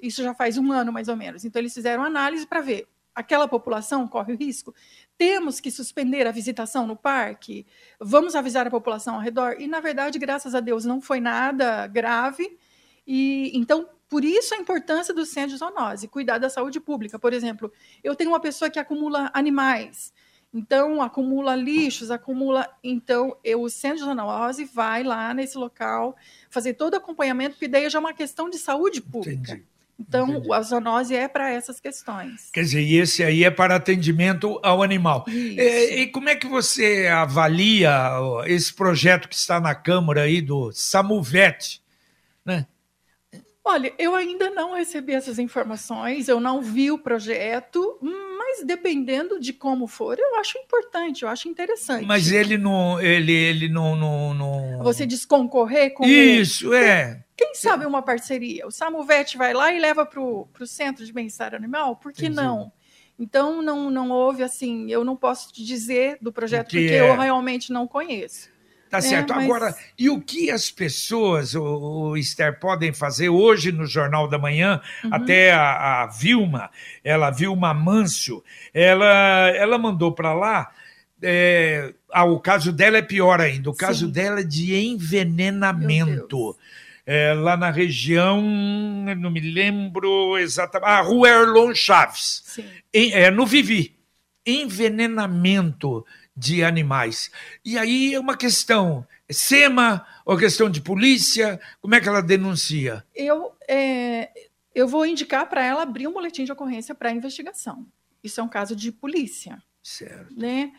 isso 0.00 0.22
já 0.22 0.32
faz 0.32 0.56
um 0.56 0.72
ano 0.72 0.90
mais 0.90 1.08
ou 1.08 1.16
menos. 1.16 1.44
Então, 1.44 1.60
eles 1.60 1.74
fizeram 1.74 2.02
análise 2.02 2.46
para 2.46 2.62
ver 2.62 2.88
aquela 3.14 3.48
população 3.48 4.06
corre 4.06 4.32
o 4.32 4.36
risco. 4.36 4.74
Temos 5.16 5.60
que 5.60 5.70
suspender 5.70 6.26
a 6.26 6.32
visitação 6.32 6.86
no 6.86 6.96
parque? 6.96 7.66
Vamos 7.98 8.34
avisar 8.34 8.66
a 8.66 8.70
população 8.70 9.14
ao 9.16 9.20
redor? 9.20 9.56
E, 9.58 9.66
na 9.66 9.80
verdade, 9.80 10.18
graças 10.18 10.54
a 10.54 10.60
Deus, 10.60 10.84
não 10.84 11.00
foi 11.00 11.20
nada 11.20 11.86
grave. 11.86 12.58
E 13.06 13.50
então 13.54 13.88
por 14.10 14.24
isso 14.24 14.52
a 14.54 14.58
importância 14.58 15.14
do 15.14 15.24
centro 15.24 15.50
de 15.50 15.56
zoonose, 15.56 16.08
cuidar 16.08 16.38
da 16.38 16.50
saúde 16.50 16.80
pública. 16.80 17.16
Por 17.16 17.32
exemplo, 17.32 17.72
eu 18.02 18.16
tenho 18.16 18.30
uma 18.30 18.40
pessoa 18.40 18.68
que 18.68 18.78
acumula 18.78 19.30
animais, 19.32 20.12
então 20.52 21.00
acumula 21.00 21.54
lixos, 21.54 22.10
acumula. 22.10 22.68
Então, 22.82 23.36
eu, 23.44 23.62
o 23.62 23.70
centro 23.70 23.98
de 23.98 24.04
zoonose 24.04 24.64
vai 24.64 25.04
lá 25.04 25.32
nesse 25.32 25.56
local 25.56 26.16
fazer 26.50 26.74
todo 26.74 26.94
o 26.94 26.96
acompanhamento, 26.96 27.54
porque 27.54 27.68
daí 27.68 27.88
já 27.88 27.98
é 27.98 28.00
uma 28.00 28.12
questão 28.12 28.50
de 28.50 28.58
saúde 28.58 29.00
pública. 29.00 29.52
Entendi. 29.52 29.66
Então, 30.00 30.30
Entendi. 30.30 30.52
a 30.52 30.62
zoonose 30.62 31.14
é 31.14 31.28
para 31.28 31.52
essas 31.52 31.78
questões. 31.78 32.50
Quer 32.52 32.62
dizer, 32.62 32.80
e 32.80 32.96
esse 32.96 33.22
aí 33.22 33.44
é 33.44 33.50
para 33.50 33.76
atendimento 33.76 34.58
ao 34.62 34.82
animal. 34.82 35.26
E, 35.28 36.00
e, 36.00 36.06
como 36.06 36.30
é 36.30 36.34
que 36.34 36.46
você 36.46 37.06
avalia 37.06 37.92
esse 38.46 38.72
projeto 38.72 39.28
que 39.28 39.34
está 39.34 39.60
na 39.60 39.74
Câmara 39.74 40.22
aí 40.22 40.40
do 40.40 40.72
Samuvet, 40.72 41.82
né? 42.44 42.66
Olha, 43.62 43.92
eu 43.98 44.14
ainda 44.14 44.48
não 44.50 44.74
recebi 44.74 45.12
essas 45.12 45.38
informações, 45.38 46.28
eu 46.28 46.40
não 46.40 46.62
vi 46.62 46.90
o 46.90 46.98
projeto, 46.98 47.98
mas 48.00 48.66
dependendo 48.66 49.38
de 49.38 49.52
como 49.52 49.86
for, 49.86 50.18
eu 50.18 50.36
acho 50.36 50.58
importante, 50.58 51.22
eu 51.22 51.28
acho 51.28 51.46
interessante. 51.46 52.06
Mas 52.06 52.32
ele 52.32 52.56
não. 52.56 52.98
Ele, 53.00 53.32
ele 53.32 53.68
não, 53.68 53.94
não, 53.94 54.32
não... 54.32 54.82
Você 54.82 55.04
diz 55.04 55.26
concorrer 55.26 55.92
com. 55.92 56.06
Isso, 56.06 56.72
é. 56.72 57.22
Quem 57.40 57.54
sabe 57.54 57.86
uma 57.86 58.02
parceria? 58.02 58.66
O 58.66 58.70
Samuvet 58.70 59.34
vai 59.38 59.54
lá 59.54 59.72
e 59.72 59.80
leva 59.80 60.04
para 60.04 60.20
o 60.20 60.46
Centro 60.66 61.06
de 61.06 61.10
Bem-Estar 61.10 61.54
Animal? 61.54 61.96
Por 61.96 62.12
que 62.12 62.26
Entendi. 62.26 62.36
não? 62.36 62.70
Então, 63.18 63.62
não, 63.62 63.90
não 63.90 64.10
houve 64.10 64.42
assim, 64.42 64.90
eu 64.90 65.02
não 65.06 65.16
posso 65.16 65.50
te 65.50 65.64
dizer 65.64 66.18
do 66.20 66.30
projeto, 66.30 66.66
porque 66.66 66.92
é... 66.92 67.00
eu 67.00 67.16
realmente 67.16 67.72
não 67.72 67.86
conheço. 67.86 68.50
Tá 68.90 68.98
é, 68.98 69.00
certo. 69.00 69.32
Mas... 69.34 69.46
Agora, 69.46 69.74
e 69.98 70.10
o 70.10 70.20
que 70.20 70.50
as 70.50 70.70
pessoas, 70.70 71.54
o, 71.54 71.62
o 72.10 72.16
Esther, 72.18 72.60
podem 72.60 72.92
fazer 72.92 73.30
hoje 73.30 73.72
no 73.72 73.86
Jornal 73.86 74.28
da 74.28 74.36
Manhã? 74.36 74.78
Uhum. 75.02 75.14
Até 75.14 75.50
a, 75.54 76.02
a, 76.02 76.06
Vilma, 76.08 76.70
ela, 77.02 77.30
Vilma 77.30 77.72
Mâncio, 77.72 78.44
ela, 78.74 79.48
ela 79.48 79.78
mandou 79.78 80.12
para 80.12 80.34
lá. 80.34 80.70
É, 81.22 81.94
ah, 82.12 82.24
o 82.24 82.38
caso 82.38 82.70
dela 82.70 82.98
é 82.98 83.02
pior 83.02 83.40
ainda. 83.40 83.70
O 83.70 83.74
caso 83.74 84.04
Sim. 84.04 84.12
dela 84.12 84.40
é 84.40 84.44
de 84.44 84.74
envenenamento. 84.74 86.54
É, 87.12 87.34
lá 87.34 87.56
na 87.56 87.72
região, 87.72 88.40
não 88.40 89.32
me 89.32 89.40
lembro 89.40 90.38
exatamente. 90.38 90.88
Ah, 90.88 91.00
Rua 91.00 91.28
Erlon 91.28 91.74
Chaves. 91.74 92.56
Em, 92.94 93.10
é, 93.10 93.32
no 93.32 93.44
Vivi. 93.44 93.98
Envenenamento 94.46 96.06
de 96.36 96.62
animais. 96.62 97.32
E 97.64 97.76
aí 97.76 98.14
é 98.14 98.20
uma 98.20 98.36
questão, 98.36 99.04
é 99.28 99.32
SEMA 99.32 100.06
ou 100.24 100.38
questão 100.38 100.70
de 100.70 100.80
polícia? 100.80 101.60
Como 101.80 101.96
é 101.96 102.00
que 102.00 102.08
ela 102.08 102.22
denuncia? 102.22 103.04
Eu, 103.12 103.56
é, 103.66 104.30
eu 104.72 104.86
vou 104.86 105.04
indicar 105.04 105.48
para 105.48 105.64
ela 105.64 105.82
abrir 105.82 106.06
um 106.06 106.12
boletim 106.12 106.44
de 106.44 106.52
ocorrência 106.52 106.94
para 106.94 107.10
investigação. 107.10 107.84
Isso 108.22 108.40
é 108.40 108.44
um 108.44 108.48
caso 108.48 108.76
de 108.76 108.92
polícia. 108.92 109.60
Certo. 109.82 110.32
Né? 110.38 110.70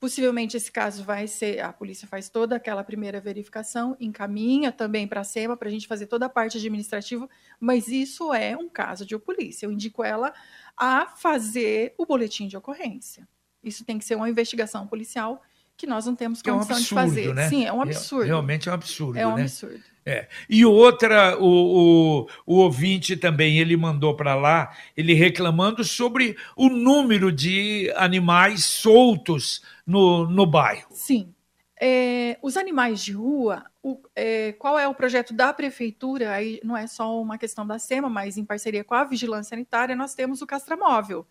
Possivelmente 0.00 0.56
esse 0.56 0.72
caso 0.72 1.04
vai 1.04 1.26
ser, 1.26 1.60
a 1.60 1.70
polícia 1.74 2.08
faz 2.08 2.30
toda 2.30 2.56
aquela 2.56 2.82
primeira 2.82 3.20
verificação, 3.20 3.94
encaminha 4.00 4.72
também 4.72 5.06
para 5.06 5.20
a 5.20 5.24
SEMA 5.24 5.58
para 5.58 5.68
a 5.68 5.70
gente 5.70 5.86
fazer 5.86 6.06
toda 6.06 6.24
a 6.24 6.28
parte 6.28 6.56
administrativa, 6.56 7.28
mas 7.60 7.86
isso 7.86 8.32
é 8.32 8.56
um 8.56 8.66
caso 8.66 9.04
de 9.04 9.18
polícia. 9.18 9.66
Eu 9.66 9.70
indico 9.70 10.02
ela 10.02 10.32
a 10.74 11.06
fazer 11.06 11.94
o 11.98 12.06
boletim 12.06 12.48
de 12.48 12.56
ocorrência. 12.56 13.28
Isso 13.62 13.84
tem 13.84 13.98
que 13.98 14.04
ser 14.06 14.14
uma 14.14 14.30
investigação 14.30 14.86
policial 14.86 15.42
que 15.80 15.86
nós 15.86 16.04
não 16.04 16.14
temos 16.14 16.42
condição 16.42 16.76
é 16.76 16.76
um 16.76 16.76
absurdo, 16.76 16.82
de 16.82 16.94
fazer. 16.94 17.34
Né? 17.34 17.48
Sim, 17.48 17.64
é 17.64 17.72
um 17.72 17.80
absurdo. 17.80 18.26
Realmente 18.26 18.68
é 18.68 18.70
um 18.70 18.74
absurdo. 18.74 19.18
É 19.18 19.26
um 19.26 19.34
né? 19.34 19.42
absurdo. 19.42 19.80
É. 20.04 20.28
E 20.48 20.64
outra, 20.66 21.38
o, 21.38 21.46
o, 21.46 22.28
o 22.46 22.56
ouvinte 22.56 23.16
também, 23.16 23.58
ele 23.58 23.76
mandou 23.78 24.14
para 24.14 24.34
lá, 24.34 24.74
ele 24.94 25.14
reclamando 25.14 25.82
sobre 25.82 26.36
o 26.54 26.68
número 26.68 27.32
de 27.32 27.90
animais 27.96 28.64
soltos 28.66 29.62
no, 29.86 30.28
no 30.28 30.44
bairro. 30.44 30.88
Sim. 30.92 31.34
É, 31.80 32.38
os 32.42 32.58
animais 32.58 33.02
de 33.02 33.12
rua, 33.12 33.64
o, 33.82 33.98
é, 34.14 34.52
qual 34.52 34.78
é 34.78 34.86
o 34.86 34.94
projeto 34.94 35.32
da 35.32 35.50
prefeitura? 35.50 36.32
Aí 36.32 36.60
não 36.62 36.76
é 36.76 36.86
só 36.86 37.18
uma 37.18 37.38
questão 37.38 37.66
da 37.66 37.78
SEMA, 37.78 38.10
mas 38.10 38.36
em 38.36 38.44
parceria 38.44 38.84
com 38.84 38.94
a 38.94 39.04
Vigilância 39.04 39.50
Sanitária, 39.50 39.96
nós 39.96 40.14
temos 40.14 40.42
o 40.42 40.46
castramóvel 40.46 41.26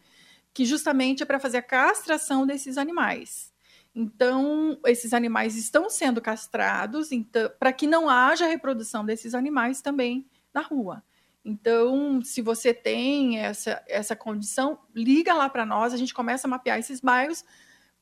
que 0.53 0.65
justamente 0.65 1.23
é 1.23 1.25
para 1.25 1.39
fazer 1.39 1.57
a 1.57 1.61
castração 1.61 2.45
desses 2.45 2.77
animais. 2.77 3.53
Então, 3.93 4.79
esses 4.85 5.13
animais 5.13 5.55
estão 5.55 5.89
sendo 5.89 6.21
castrados 6.21 7.11
então, 7.11 7.51
para 7.59 7.73
que 7.73 7.87
não 7.87 8.07
haja 8.07 8.45
reprodução 8.45 9.03
desses 9.03 9.33
animais 9.33 9.81
também 9.81 10.27
na 10.53 10.61
rua. 10.61 11.03
Então, 11.43 12.21
se 12.21 12.41
você 12.41 12.73
tem 12.73 13.39
essa, 13.39 13.83
essa 13.87 14.15
condição, 14.15 14.79
liga 14.93 15.33
lá 15.33 15.49
para 15.49 15.65
nós, 15.65 15.93
a 15.93 15.97
gente 15.97 16.13
começa 16.13 16.47
a 16.47 16.49
mapear 16.49 16.77
esses 16.77 16.99
bairros 16.99 17.43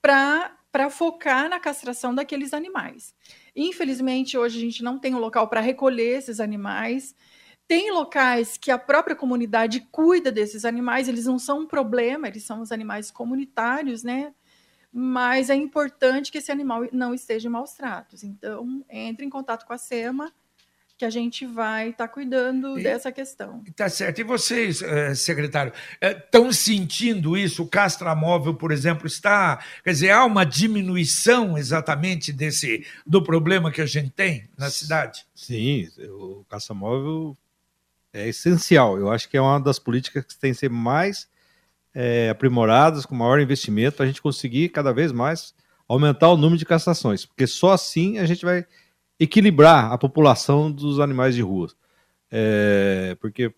para 0.01 0.89
focar 0.89 1.49
na 1.49 1.59
castração 1.59 2.13
daqueles 2.13 2.53
animais. 2.53 3.15
Infelizmente, 3.55 4.37
hoje 4.37 4.57
a 4.57 4.61
gente 4.61 4.83
não 4.83 4.99
tem 4.99 5.15
um 5.15 5.19
local 5.19 5.47
para 5.47 5.61
recolher 5.61 6.17
esses 6.17 6.39
animais. 6.39 7.15
Tem 7.67 7.91
locais 7.91 8.57
que 8.57 8.71
a 8.71 8.77
própria 8.77 9.15
comunidade 9.15 9.81
cuida 9.91 10.31
desses 10.31 10.65
animais, 10.65 11.07
eles 11.07 11.25
não 11.25 11.39
são 11.39 11.61
um 11.61 11.67
problema, 11.67 12.27
eles 12.27 12.43
são 12.43 12.61
os 12.61 12.71
animais 12.71 13.11
comunitários, 13.11 14.03
né? 14.03 14.33
Mas 14.99 15.51
é 15.51 15.55
importante 15.55 16.31
que 16.31 16.39
esse 16.39 16.51
animal 16.51 16.87
não 16.91 17.13
esteja 17.13 17.47
em 17.47 17.51
maus 17.51 17.73
tratos. 17.73 18.23
Então, 18.23 18.83
entre 18.89 19.23
em 19.23 19.29
contato 19.29 19.63
com 19.63 19.71
a 19.71 19.77
SEMA 19.77 20.33
que 20.97 21.05
a 21.05 21.09
gente 21.11 21.45
vai 21.45 21.89
estar 21.89 22.07
tá 22.07 22.11
cuidando 22.11 22.79
e, 22.79 22.81
dessa 22.81 23.11
questão. 23.11 23.63
Tá 23.75 23.87
certo. 23.87 24.17
E 24.21 24.23
vocês, 24.23 24.81
eh, 24.81 25.13
secretário, 25.13 25.71
estão 26.01 26.47
eh, 26.47 26.51
sentindo 26.51 27.37
isso? 27.37 27.61
O 27.61 27.67
castramóvel, 27.67 28.55
por 28.55 28.71
exemplo, 28.71 29.05
está. 29.05 29.63
Quer 29.83 29.91
dizer, 29.91 30.09
há 30.09 30.25
uma 30.25 30.43
diminuição 30.43 31.55
exatamente 31.59 32.33
desse 32.33 32.83
do 33.05 33.21
problema 33.21 33.71
que 33.71 33.81
a 33.81 33.85
gente 33.85 34.09
tem 34.09 34.49
na 34.57 34.71
cidade? 34.71 35.27
Sim, 35.35 35.87
o 36.09 36.43
castramóvel 36.49 37.37
é 38.11 38.27
essencial. 38.27 38.97
Eu 38.97 39.11
acho 39.11 39.29
que 39.29 39.37
é 39.37 39.41
uma 39.41 39.59
das 39.59 39.77
políticas 39.77 40.25
que 40.25 40.35
tem 40.39 40.53
que 40.53 40.57
ser 40.57 40.71
mais 40.71 41.29
é, 41.99 42.29
aprimoradas, 42.29 43.07
com 43.07 43.15
maior 43.15 43.39
investimento, 43.39 43.97
para 43.97 44.03
a 44.03 44.07
gente 44.07 44.21
conseguir 44.21 44.69
cada 44.69 44.93
vez 44.93 45.11
mais 45.11 45.55
aumentar 45.87 46.29
o 46.29 46.37
número 46.37 46.59
de 46.59 46.65
castrações, 46.65 47.25
porque 47.25 47.47
só 47.47 47.71
assim 47.71 48.19
a 48.19 48.25
gente 48.27 48.45
vai 48.45 48.67
equilibrar 49.19 49.91
a 49.91 49.97
população 49.97 50.71
dos 50.71 50.99
animais 50.99 51.33
de 51.33 51.41
rua. 51.41 51.69
É, 52.29 53.17
porque 53.19 53.51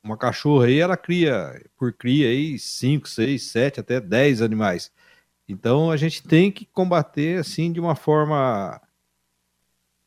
uma 0.00 0.16
cachorra 0.16 0.66
aí, 0.66 0.78
ela 0.78 0.96
cria, 0.96 1.60
por 1.76 1.92
cria 1.92 2.28
aí, 2.28 2.56
5, 2.56 3.08
6, 3.08 3.42
7, 3.42 3.80
até 3.80 4.00
10 4.00 4.42
animais. 4.42 4.92
Então 5.48 5.90
a 5.90 5.96
gente 5.96 6.22
tem 6.22 6.52
que 6.52 6.64
combater 6.66 7.40
assim 7.40 7.72
de 7.72 7.80
uma 7.80 7.96
forma, 7.96 8.80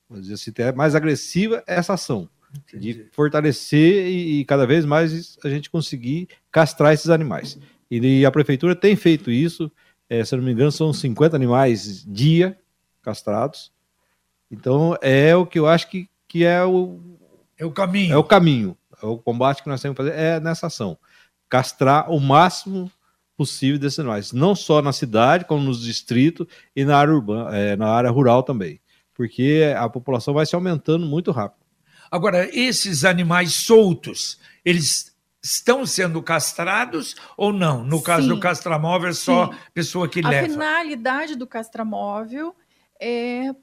vamos 0.08 0.28
dizer 0.30 0.36
assim, 0.36 0.78
mais 0.78 0.96
agressiva 0.96 1.62
essa 1.68 1.96
ação. 1.96 2.30
Entendi. 2.56 2.94
De 2.94 3.10
fortalecer 3.12 4.08
e, 4.08 4.40
e, 4.40 4.46
cada 4.46 4.66
vez 4.66 4.86
mais 4.86 5.38
a 5.44 5.50
gente 5.50 5.70
conseguir 5.70 6.28
castrar 6.52 6.94
esses 6.94 7.10
animais. 7.10 7.58
E, 7.90 8.20
e 8.20 8.26
a 8.26 8.32
prefeitura 8.32 8.76
tem 8.76 8.96
feito 8.96 9.32
isso, 9.32 9.72
é, 10.10 10.24
se 10.24 10.36
não 10.36 10.44
me 10.44 10.52
engano, 10.52 10.72
são 10.72 10.94
50 10.94 11.36
animais 11.36 12.06
dia 12.08 12.58
castrados. 13.02 13.72
Então 14.52 14.96
é 15.02 15.36
o 15.36 15.46
que 15.46 15.58
eu 15.58 15.68
acho 15.68 15.90
que, 15.90 16.08
que 16.28 16.44
é 16.46 16.64
o 16.64 17.00
é 17.58 17.66
o 17.66 17.72
caminho. 17.72 18.14
É 18.14 18.18
o 18.18 18.24
caminho. 18.24 18.78
É 19.02 19.06
o 19.06 19.18
combate 19.18 19.64
que 19.64 19.70
nós 19.70 19.82
temos 19.82 19.96
que 19.96 20.04
fazer 20.04 20.16
é 20.18 20.40
nessa 20.40 20.68
ação. 20.68 20.98
Castrar 21.50 22.12
o 22.12 22.20
máximo 22.20 22.92
possível 23.36 23.80
desses 23.80 24.00
animais, 24.00 24.32
não 24.32 24.56
só 24.56 24.82
na 24.82 24.94
cidade, 24.94 25.46
como 25.46 25.64
nos 25.64 25.82
distritos 25.82 26.48
e 26.76 26.86
na 26.86 26.98
área 26.98 27.14
urbana, 27.14 27.56
é, 27.56 27.76
na 27.76 27.88
área 27.88 28.10
rural 28.10 28.44
também, 28.44 28.80
porque 29.14 29.74
a 29.76 29.90
população 29.90 30.34
vai 30.34 30.46
se 30.46 30.56
aumentando 30.56 31.06
muito 31.06 31.32
rápido. 31.32 31.63
Agora, 32.14 32.48
esses 32.56 33.04
animais 33.04 33.56
soltos, 33.56 34.40
eles 34.64 35.16
estão 35.42 35.84
sendo 35.84 36.22
castrados 36.22 37.16
ou 37.36 37.52
não? 37.52 37.84
No 37.84 38.04
caso 38.04 38.28
Sim. 38.28 38.36
do 38.36 38.40
castramóvel, 38.40 39.10
é 39.10 39.14
só 39.14 39.52
Sim. 39.52 39.58
pessoa 39.74 40.08
que 40.08 40.20
a 40.24 40.30
leva. 40.30 40.46
A 40.46 40.50
finalidade 40.52 41.36
do 41.36 41.48
castramóvel 41.48 42.56
é 43.00 43.56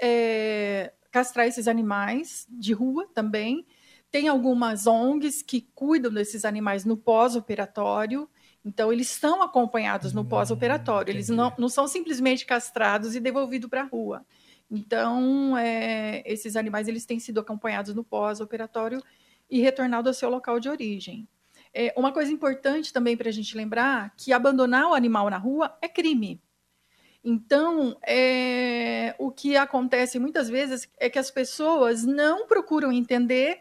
é, 0.00 0.92
castrar 1.10 1.48
esses 1.48 1.66
animais 1.66 2.46
de 2.48 2.72
rua 2.72 3.08
também. 3.12 3.66
Tem 4.08 4.28
algumas 4.28 4.86
ONGs 4.86 5.42
que 5.42 5.68
cuidam 5.74 6.12
desses 6.12 6.44
animais 6.44 6.84
no 6.84 6.96
pós-operatório. 6.96 8.28
Então, 8.64 8.92
eles 8.92 9.08
são 9.08 9.42
acompanhados 9.42 10.12
no 10.12 10.20
hum, 10.20 10.26
pós-operatório. 10.26 11.10
Eles 11.10 11.28
não, 11.28 11.52
não 11.58 11.68
são 11.68 11.88
simplesmente 11.88 12.46
castrados 12.46 13.16
e 13.16 13.20
devolvidos 13.20 13.68
para 13.68 13.82
a 13.82 13.86
rua. 13.86 14.24
Então, 14.70 15.56
é, 15.56 16.22
esses 16.24 16.56
animais 16.56 16.88
eles 16.88 17.06
têm 17.06 17.20
sido 17.20 17.40
acompanhados 17.40 17.94
no 17.94 18.02
pós-operatório 18.02 19.02
e 19.48 19.60
retornados 19.60 20.08
ao 20.08 20.14
seu 20.14 20.28
local 20.28 20.58
de 20.58 20.68
origem. 20.68 21.28
É, 21.72 21.92
uma 21.96 22.12
coisa 22.12 22.32
importante 22.32 22.92
também 22.92 23.16
para 23.16 23.28
a 23.28 23.32
gente 23.32 23.56
lembrar 23.56 24.14
que 24.16 24.32
abandonar 24.32 24.88
o 24.90 24.94
animal 24.94 25.30
na 25.30 25.38
rua 25.38 25.76
é 25.80 25.88
crime. 25.88 26.40
Então, 27.22 27.98
é, 28.06 29.14
o 29.18 29.30
que 29.30 29.56
acontece 29.56 30.18
muitas 30.18 30.48
vezes 30.48 30.88
é 30.98 31.10
que 31.10 31.18
as 31.18 31.30
pessoas 31.30 32.04
não 32.04 32.46
procuram 32.46 32.92
entender 32.92 33.60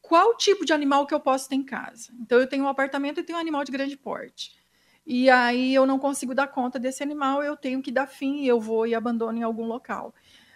qual 0.00 0.36
tipo 0.36 0.64
de 0.64 0.72
animal 0.72 1.06
que 1.06 1.14
eu 1.14 1.20
posso 1.20 1.48
ter 1.48 1.56
em 1.56 1.64
casa. 1.64 2.12
Então, 2.20 2.38
eu 2.38 2.46
tenho 2.46 2.64
um 2.64 2.68
apartamento 2.68 3.20
e 3.20 3.22
tenho 3.22 3.38
um 3.38 3.40
animal 3.40 3.64
de 3.64 3.72
grande 3.72 3.96
porte. 3.96 4.59
E 5.06 5.28
aí 5.30 5.74
eu 5.74 5.86
não 5.86 5.98
consigo 5.98 6.34
dar 6.34 6.46
conta 6.48 6.78
desse 6.78 7.02
animal, 7.02 7.42
eu 7.42 7.56
tenho 7.56 7.82
que 7.82 7.90
dar 7.90 8.06
fim 8.06 8.44
eu 8.44 8.60
vou 8.60 8.86
e 8.86 8.94
abandono 8.94 9.38
em 9.38 9.42
algum 9.42 9.66
local. 9.66 10.14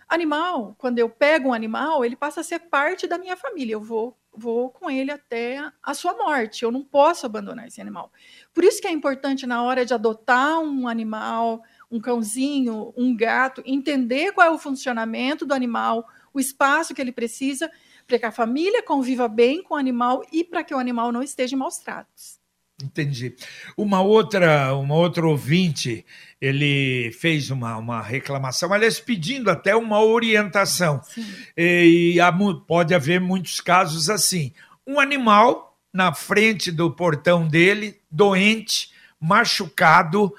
Animal, 0.08 0.74
quando 0.78 0.98
eu 0.98 1.08
pego 1.08 1.48
um 1.48 1.52
animal, 1.52 2.04
ele 2.04 2.14
passa 2.14 2.40
a 2.40 2.44
ser 2.44 2.60
parte 2.60 3.06
da 3.06 3.18
minha 3.18 3.36
família. 3.36 3.72
Eu 3.72 3.80
vou, 3.80 4.16
vou 4.32 4.70
com 4.70 4.90
ele 4.90 5.10
até 5.10 5.58
a 5.82 5.94
sua 5.94 6.14
morte. 6.14 6.62
Eu 6.62 6.70
não 6.70 6.84
posso 6.84 7.24
abandonar 7.24 7.66
esse 7.66 7.80
animal. 7.80 8.12
Por 8.52 8.64
isso 8.64 8.80
que 8.80 8.86
é 8.86 8.90
importante 8.90 9.46
na 9.46 9.62
hora 9.62 9.84
de 9.84 9.94
adotar 9.94 10.60
um 10.60 10.86
animal, 10.86 11.62
um 11.90 12.00
cãozinho, 12.00 12.92
um 12.96 13.16
gato, 13.16 13.62
entender 13.64 14.32
qual 14.32 14.46
é 14.46 14.50
o 14.50 14.58
funcionamento 14.58 15.46
do 15.46 15.54
animal, 15.54 16.06
o 16.32 16.38
espaço 16.38 16.94
que 16.94 17.00
ele 17.00 17.12
precisa, 17.12 17.70
para 18.06 18.18
que 18.18 18.26
a 18.26 18.32
família 18.32 18.82
conviva 18.82 19.26
bem 19.26 19.62
com 19.62 19.74
o 19.74 19.78
animal 19.78 20.22
e 20.30 20.44
para 20.44 20.62
que 20.62 20.74
o 20.74 20.78
animal 20.78 21.10
não 21.10 21.22
esteja 21.22 21.56
em 21.56 21.58
maus 21.58 21.78
tratos. 21.78 22.43
Entendi. 22.82 23.34
Uma 23.76 24.00
outra, 24.00 24.74
uma 24.74 24.96
outra 24.96 25.26
ouvinte, 25.26 26.04
ele 26.40 27.12
fez 27.12 27.50
uma, 27.50 27.76
uma 27.76 28.02
reclamação, 28.02 28.72
aliás, 28.72 28.98
pedindo 28.98 29.48
até 29.48 29.76
uma 29.76 30.02
orientação. 30.02 31.00
Sim. 31.04 31.24
E, 31.56 32.14
e 32.16 32.20
pode 32.66 32.92
haver 32.92 33.20
muitos 33.20 33.60
casos 33.60 34.10
assim. 34.10 34.52
Um 34.86 34.98
animal 34.98 35.78
na 35.92 36.12
frente 36.12 36.72
do 36.72 36.90
portão 36.90 37.46
dele, 37.46 38.00
doente, 38.10 38.90
machucado, 39.20 40.34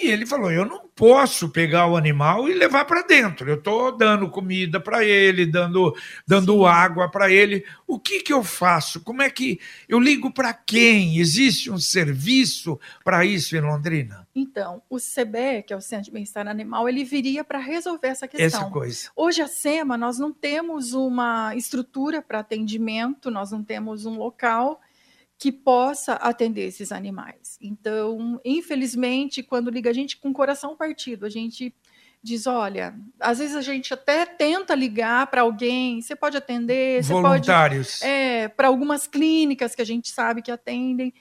e 0.00 0.10
ele 0.10 0.24
falou: 0.24 0.52
Eu 0.52 0.64
não 0.64 0.88
posso 0.94 1.48
pegar 1.48 1.86
o 1.86 1.96
animal 1.96 2.48
e 2.48 2.54
levar 2.54 2.84
para 2.84 3.02
dentro. 3.02 3.48
Eu 3.48 3.56
estou 3.56 3.96
dando 3.96 4.30
comida 4.30 4.78
para 4.78 5.04
ele, 5.04 5.44
dando, 5.44 5.94
dando 6.26 6.64
água 6.64 7.10
para 7.10 7.30
ele. 7.30 7.64
O 7.86 7.98
que, 7.98 8.20
que 8.20 8.32
eu 8.32 8.44
faço? 8.44 9.00
Como 9.00 9.20
é 9.22 9.28
que 9.28 9.60
eu 9.88 9.98
ligo 9.98 10.32
para 10.32 10.52
quem? 10.54 11.18
Existe 11.18 11.70
um 11.70 11.78
serviço 11.78 12.78
para 13.04 13.24
isso 13.24 13.56
em 13.56 13.60
Londrina? 13.60 14.26
Então, 14.34 14.80
o 14.88 14.98
CBE, 14.98 15.64
que 15.66 15.72
é 15.72 15.76
o 15.76 15.80
Centro 15.80 16.06
de 16.06 16.10
Bem-Estar 16.12 16.46
Animal, 16.46 16.88
ele 16.88 17.04
viria 17.04 17.42
para 17.42 17.58
resolver 17.58 18.08
essa 18.08 18.28
questão. 18.28 18.60
Essa 18.60 18.70
coisa. 18.70 19.10
Hoje, 19.16 19.42
a 19.42 19.48
SEMA, 19.48 19.96
nós 19.96 20.18
não 20.18 20.32
temos 20.32 20.92
uma 20.92 21.54
estrutura 21.56 22.22
para 22.22 22.40
atendimento, 22.40 23.30
nós 23.30 23.50
não 23.50 23.64
temos 23.64 24.06
um 24.06 24.16
local 24.16 24.80
que 25.38 25.52
possa 25.52 26.14
atender 26.14 26.66
esses 26.66 26.90
animais. 26.90 27.56
Então, 27.60 28.40
infelizmente, 28.44 29.42
quando 29.42 29.70
liga 29.70 29.88
a 29.88 29.92
gente 29.92 30.16
com 30.16 30.30
o 30.30 30.34
coração 30.34 30.76
partido, 30.76 31.24
a 31.24 31.30
gente 31.30 31.72
diz, 32.20 32.48
olha, 32.48 32.98
às 33.20 33.38
vezes 33.38 33.54
a 33.54 33.62
gente 33.62 33.94
até 33.94 34.26
tenta 34.26 34.74
ligar 34.74 35.28
para 35.28 35.42
alguém, 35.42 36.02
você 36.02 36.16
pode 36.16 36.36
atender, 36.36 37.02
voluntários, 37.04 38.02
é, 38.02 38.48
para 38.48 38.66
algumas 38.66 39.06
clínicas 39.06 39.76
que 39.76 39.82
a 39.82 39.86
gente 39.86 40.08
sabe 40.08 40.42
que 40.42 40.50
atendem, 40.50 41.14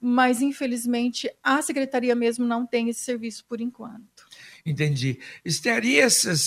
mas 0.00 0.42
infelizmente 0.42 1.30
a 1.40 1.62
secretaria 1.62 2.16
mesmo 2.16 2.44
não 2.44 2.66
tem 2.66 2.88
esse 2.88 3.00
serviço 3.00 3.44
por 3.44 3.60
enquanto. 3.60 4.26
Entendi. 4.66 5.20
Estaria 5.44 6.06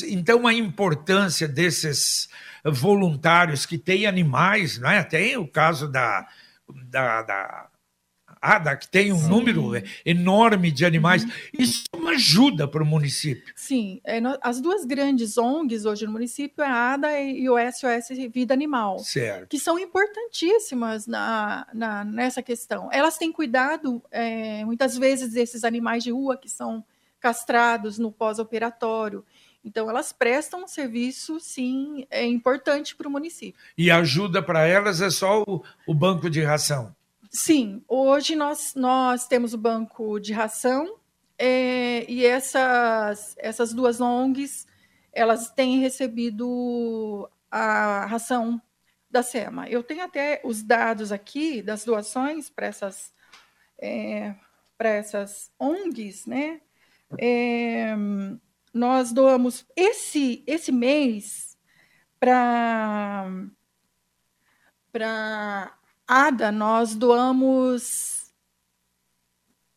então 0.09 0.45
a 0.45 0.53
importância 0.53 1.47
desses 1.47 2.27
voluntários 2.65 3.65
que 3.65 3.77
têm 3.77 4.05
animais, 4.05 4.77
não 4.77 4.89
é? 4.89 5.01
Tem 5.03 5.37
o 5.37 5.47
caso 5.47 5.87
da 5.87 6.27
da, 6.89 7.21
da 7.21 7.69
ADA, 8.41 8.75
que 8.75 8.87
tem 8.87 9.11
um 9.13 9.19
Sim. 9.19 9.29
número 9.29 9.71
enorme 10.05 10.71
de 10.71 10.85
animais, 10.85 11.23
uhum. 11.23 11.31
isso 11.57 11.83
é 11.93 11.97
uma 11.97 12.11
ajuda 12.11 12.67
para 12.67 12.83
o 12.83 12.85
município. 12.85 13.53
Sim, 13.55 14.01
é, 14.03 14.19
as 14.41 14.59
duas 14.59 14.85
grandes 14.85 15.37
ONGs 15.37 15.85
hoje 15.85 16.05
no 16.05 16.11
município 16.11 16.63
é 16.63 16.67
a 16.67 16.93
ADA 16.93 17.21
e 17.21 17.49
o 17.49 17.55
SOS 17.57 18.17
Vida 18.31 18.53
Animal, 18.53 18.99
certo. 18.99 19.49
que 19.49 19.59
são 19.59 19.79
importantíssimas 19.79 21.07
na, 21.07 21.67
na, 21.73 22.03
nessa 22.03 22.41
questão. 22.41 22.89
Elas 22.91 23.17
têm 23.17 23.31
cuidado, 23.31 24.03
é, 24.11 24.65
muitas 24.65 24.97
vezes, 24.97 25.33
desses 25.33 25.63
animais 25.63 26.03
de 26.03 26.11
rua 26.11 26.37
que 26.37 26.49
são 26.49 26.83
castrados 27.19 27.97
no 27.97 28.11
pós-operatório. 28.11 29.25
Então, 29.63 29.89
elas 29.89 30.11
prestam 30.11 30.63
um 30.63 30.67
serviço, 30.67 31.39
sim, 31.39 32.05
é 32.09 32.25
importante 32.25 32.95
para 32.95 33.07
o 33.07 33.11
município. 33.11 33.59
E 33.77 33.89
ajuda 33.89 34.41
para 34.43 34.67
elas 34.67 35.01
é 35.01 35.09
só 35.09 35.43
o, 35.47 35.63
o, 35.87 35.93
banco 35.93 36.29
de 36.29 36.41
ração? 36.41 36.93
Sim, 37.29 37.81
hoje 37.87 38.35
nós, 38.35 38.73
nós 38.75 39.25
temos 39.25 39.53
o 39.53 39.57
banco 39.57 40.19
de 40.19 40.33
ração, 40.33 40.97
é, 41.37 42.05
e 42.09 42.25
essas, 42.25 43.35
essas 43.37 43.73
duas 43.73 43.99
ONGs 43.99 44.67
elas 45.13 45.51
têm 45.51 45.79
recebido 45.79 47.29
a 47.49 48.05
ração 48.07 48.59
da 49.09 49.21
SEMA. 49.21 49.69
Eu 49.69 49.83
tenho 49.83 50.03
até 50.03 50.41
os 50.43 50.63
dados 50.63 51.11
aqui 51.11 51.61
das 51.61 51.85
doações 51.85 52.49
para 52.49 52.65
essas, 52.65 53.13
é, 53.79 54.33
para 54.75 54.89
essas 54.89 55.51
ONGs, 55.59 56.25
né? 56.25 56.59
É, 57.19 57.95
nós 58.73 59.11
doamos 59.11 59.65
esse, 59.75 60.43
esse 60.47 60.71
mês 60.71 61.57
para 62.19 63.29
para 64.91 65.73
ADA, 66.07 66.51
nós 66.51 66.95
doamos. 66.95 68.31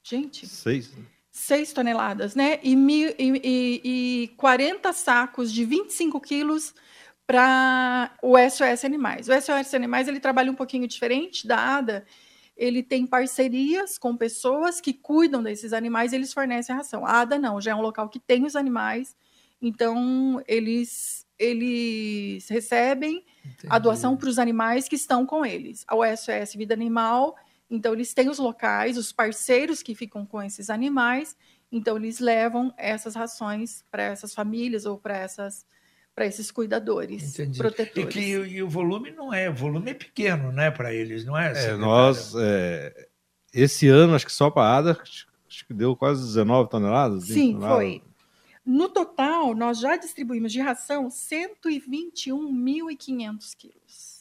Gente. 0.02 0.46
Seis. 0.46 0.94
Né? 0.94 1.04
6 1.30 1.74
toneladas, 1.74 2.34
né? 2.34 2.58
E, 2.62 2.74
mil, 2.74 3.14
e, 3.18 3.40
e, 3.44 4.22
e 4.24 4.28
40 4.38 4.90
sacos 4.94 5.52
de 5.52 5.66
25 5.66 6.18
quilos 6.18 6.74
para 7.26 8.16
o 8.22 8.36
SOS 8.38 8.84
Animais. 8.86 9.28
O 9.28 9.32
SOS 9.32 9.74
Animais 9.74 10.08
ele 10.08 10.18
trabalha 10.18 10.50
um 10.50 10.54
pouquinho 10.54 10.88
diferente 10.88 11.46
da 11.46 11.76
ADA. 11.76 12.06
Ele 12.56 12.82
tem 12.82 13.06
parcerias 13.06 13.98
com 13.98 14.16
pessoas 14.16 14.80
que 14.80 14.92
cuidam 14.92 15.42
desses 15.42 15.72
animais 15.72 16.12
e 16.12 16.16
eles 16.16 16.32
fornecem 16.32 16.74
a 16.74 16.78
ração. 16.78 17.04
A 17.04 17.20
ADA 17.20 17.38
não, 17.38 17.60
já 17.60 17.72
é 17.72 17.74
um 17.74 17.82
local 17.82 18.08
que 18.08 18.18
tem 18.18 18.44
os 18.44 18.56
animais, 18.56 19.14
então 19.60 20.42
eles, 20.46 21.26
eles 21.38 22.48
recebem 22.48 23.24
Entendi. 23.44 23.66
a 23.68 23.78
doação 23.78 24.16
para 24.16 24.28
os 24.28 24.38
animais 24.38 24.88
que 24.88 24.96
estão 24.96 25.26
com 25.26 25.44
eles. 25.44 25.84
A 25.86 26.16
SOS 26.16 26.54
Vida 26.54 26.74
Animal 26.74 27.36
então, 27.70 27.92
eles 27.94 28.14
têm 28.14 28.28
os 28.28 28.38
locais, 28.38 28.96
os 28.96 29.12
parceiros 29.12 29.82
que 29.82 29.94
ficam 29.94 30.24
com 30.24 30.40
esses 30.42 30.70
animais, 30.70 31.36
então 31.70 31.96
eles 31.96 32.20
levam 32.20 32.72
essas 32.76 33.14
rações 33.14 33.84
para 33.90 34.04
essas 34.04 34.32
famílias 34.32 34.86
ou 34.86 34.98
para 34.98 35.16
essas 35.16 35.66
para 36.16 36.26
esses 36.26 36.50
cuidadores, 36.50 37.38
Entendi. 37.38 37.58
protetores. 37.58 38.08
E 38.08 38.12
que 38.18 38.20
e 38.20 38.62
o 38.62 38.68
volume 38.68 39.10
não 39.10 39.34
é, 39.34 39.50
o 39.50 39.54
volume 39.54 39.90
é 39.90 39.94
pequeno, 39.94 40.50
né, 40.50 40.70
para 40.70 40.94
eles, 40.94 41.26
não 41.26 41.38
é? 41.38 41.66
é 41.66 41.76
nós 41.76 42.34
é, 42.34 43.08
esse 43.52 43.86
ano 43.86 44.14
acho 44.14 44.24
que 44.24 44.32
só 44.32 44.50
para 44.50 44.62
a 44.62 44.78
ADA 44.78 44.98
acho 45.02 45.26
que 45.66 45.74
deu 45.74 45.94
quase 45.94 46.24
19 46.24 46.70
toneladas. 46.70 47.24
Sim, 47.24 47.52
toneladas. 47.52 47.76
foi. 47.76 48.02
No 48.64 48.88
total, 48.88 49.54
nós 49.54 49.78
já 49.78 49.94
distribuímos 49.96 50.50
de 50.52 50.60
ração 50.60 51.08
121.500 51.08 53.54
quilos. 53.56 54.16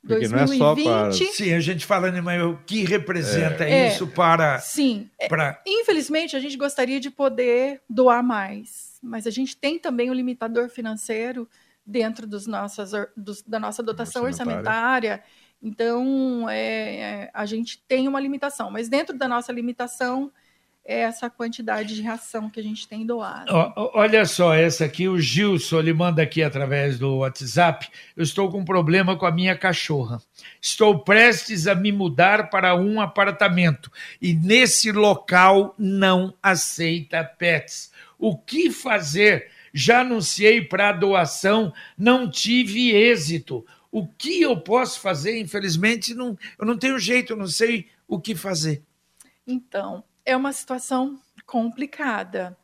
Porque 0.00 0.26
2020, 0.28 0.30
não 0.30 0.42
é 0.42 0.46
só 0.56 0.74
para... 0.74 1.12
Sim, 1.12 1.52
a 1.52 1.60
gente 1.60 1.84
falando, 1.84 2.22
mas 2.22 2.42
o 2.42 2.56
que 2.64 2.82
representa 2.84 3.64
é. 3.64 3.88
isso 3.88 4.06
para... 4.06 4.58
Sim, 4.60 5.10
é, 5.18 5.28
para... 5.28 5.60
infelizmente 5.66 6.34
a 6.34 6.40
gente 6.40 6.56
gostaria 6.56 6.98
de 6.98 7.10
poder 7.10 7.82
doar 7.88 8.22
mais, 8.22 8.93
mas 9.04 9.26
a 9.26 9.30
gente 9.30 9.56
tem 9.56 9.78
também 9.78 10.10
o 10.10 10.14
limitador 10.14 10.68
financeiro 10.68 11.48
dentro 11.86 12.26
dos 12.26 12.46
nossas, 12.46 12.92
dos, 13.16 13.42
da 13.42 13.60
nossa 13.60 13.82
dotação 13.82 14.24
orçamentária, 14.24 15.12
orçamentária. 15.12 15.24
então 15.62 16.48
é, 16.48 16.96
é, 16.96 17.30
a 17.34 17.44
gente 17.44 17.82
tem 17.86 18.08
uma 18.08 18.18
limitação, 18.18 18.70
mas 18.70 18.88
dentro 18.88 19.16
da 19.16 19.28
nossa 19.28 19.52
limitação 19.52 20.32
é 20.86 21.00
essa 21.00 21.30
quantidade 21.30 21.94
de 21.94 22.02
ração 22.02 22.50
que 22.50 22.60
a 22.60 22.62
gente 22.62 22.86
tem 22.86 23.06
doado. 23.06 23.50
Olha 23.94 24.26
só, 24.26 24.52
essa 24.52 24.84
aqui, 24.84 25.08
o 25.08 25.18
Gilson, 25.18 25.78
ele 25.78 25.94
manda 25.94 26.22
aqui 26.22 26.42
através 26.42 26.98
do 26.98 27.18
WhatsApp. 27.18 27.88
Eu 28.14 28.22
estou 28.22 28.50
com 28.50 28.58
um 28.58 28.64
problema 28.64 29.16
com 29.16 29.24
a 29.24 29.32
minha 29.32 29.56
cachorra. 29.56 30.20
Estou 30.60 30.98
prestes 30.98 31.66
a 31.66 31.74
me 31.74 31.90
mudar 31.90 32.50
para 32.50 32.74
um 32.76 33.00
apartamento 33.00 33.90
e 34.20 34.34
nesse 34.34 34.92
local 34.92 35.74
não 35.78 36.34
aceita 36.42 37.24
pets. 37.24 37.90
O 38.18 38.36
que 38.36 38.70
fazer? 38.70 39.50
Já 39.72 40.00
anunciei 40.00 40.62
para 40.62 40.92
doação, 40.92 41.72
não 41.98 42.30
tive 42.30 42.90
êxito. 42.90 43.66
O 43.90 44.06
que 44.06 44.42
eu 44.42 44.60
posso 44.60 45.00
fazer? 45.00 45.38
Infelizmente, 45.38 46.14
não, 46.14 46.38
eu 46.58 46.66
não 46.66 46.78
tenho 46.78 46.98
jeito, 46.98 47.32
eu 47.32 47.36
não 47.36 47.46
sei 47.46 47.88
o 48.06 48.20
que 48.20 48.34
fazer. 48.34 48.82
Então, 49.46 50.02
é 50.24 50.36
uma 50.36 50.52
situação 50.52 51.20
complicada. 51.46 52.56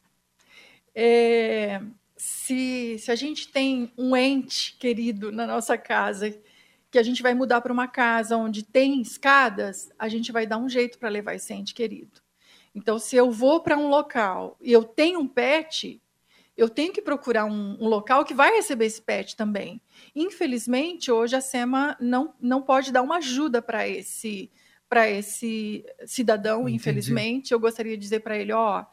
É, 0.95 1.81
se, 2.17 2.99
se 2.99 3.11
a 3.11 3.15
gente 3.15 3.49
tem 3.49 3.93
um 3.97 4.17
ente 4.17 4.77
querido 4.79 5.31
na 5.31 5.47
nossa 5.47 5.79
casa, 5.79 6.37
que 6.91 6.99
a 6.99 7.03
gente 7.03 7.23
vai 7.23 7.35
mudar 7.35 7.61
para 7.61 7.73
uma 7.73 7.87
casa 7.87 8.37
onde 8.37 8.63
tem 8.63 9.01
escadas, 9.01 9.91
a 9.99 10.09
gente 10.09 10.33
vai 10.33 10.47
dar 10.47 10.59
um 10.59 10.69
jeito 10.69 10.99
para 10.99 11.09
levar 11.09 11.35
esse 11.35 11.55
ente 11.55 11.73
querido. 11.73 12.21
Então, 12.75 12.99
se 12.99 13.17
eu 13.17 13.31
vou 13.31 13.61
para 13.61 13.77
um 13.77 13.89
local 13.89 14.57
e 14.61 14.73
eu 14.73 14.85
tenho 14.85 15.21
um 15.21 15.27
pet, 15.27 16.01
eu 16.57 16.69
tenho 16.69 16.93
que 16.93 17.03
procurar 17.03 17.45
um, 17.45 17.77
um, 17.81 17.89
local 17.89 18.25
que 18.25 18.35
vai 18.35 18.55
receber 18.55 18.87
esse 18.87 19.01
pet 19.01 19.37
também. 19.37 19.81
Infelizmente, 20.15 21.11
hoje 21.11 21.35
a 21.35 21.41
SEMA 21.41 21.97
não, 22.01 22.35
não 22.41 22.63
pode 22.63 22.93
dar 22.93 23.03
uma 23.03 23.17
ajuda 23.17 23.63
para 23.63 23.89
esse 23.89 24.51
para 24.89 25.09
esse 25.09 25.87
cidadão, 26.05 26.63
Entendi. 26.63 26.75
infelizmente. 26.75 27.53
Eu 27.53 27.61
gostaria 27.61 27.97
de 27.97 28.03
dizer 28.03 28.21
para 28.21 28.37
ele, 28.37 28.53
ó, 28.53 28.85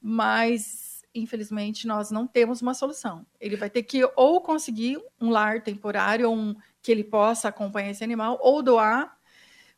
mas 0.00 1.02
infelizmente 1.12 1.84
nós 1.86 2.12
não 2.12 2.28
temos 2.28 2.62
uma 2.62 2.74
solução. 2.74 3.26
Ele 3.40 3.56
vai 3.56 3.68
ter 3.68 3.82
que 3.82 4.08
ou 4.16 4.40
conseguir 4.40 4.98
um 5.20 5.30
lar 5.30 5.60
temporário, 5.60 6.30
um 6.30 6.54
que 6.80 6.92
ele 6.92 7.02
possa 7.04 7.48
acompanhar 7.48 7.90
esse 7.90 8.04
animal, 8.04 8.38
ou 8.40 8.62
doar. 8.62 9.18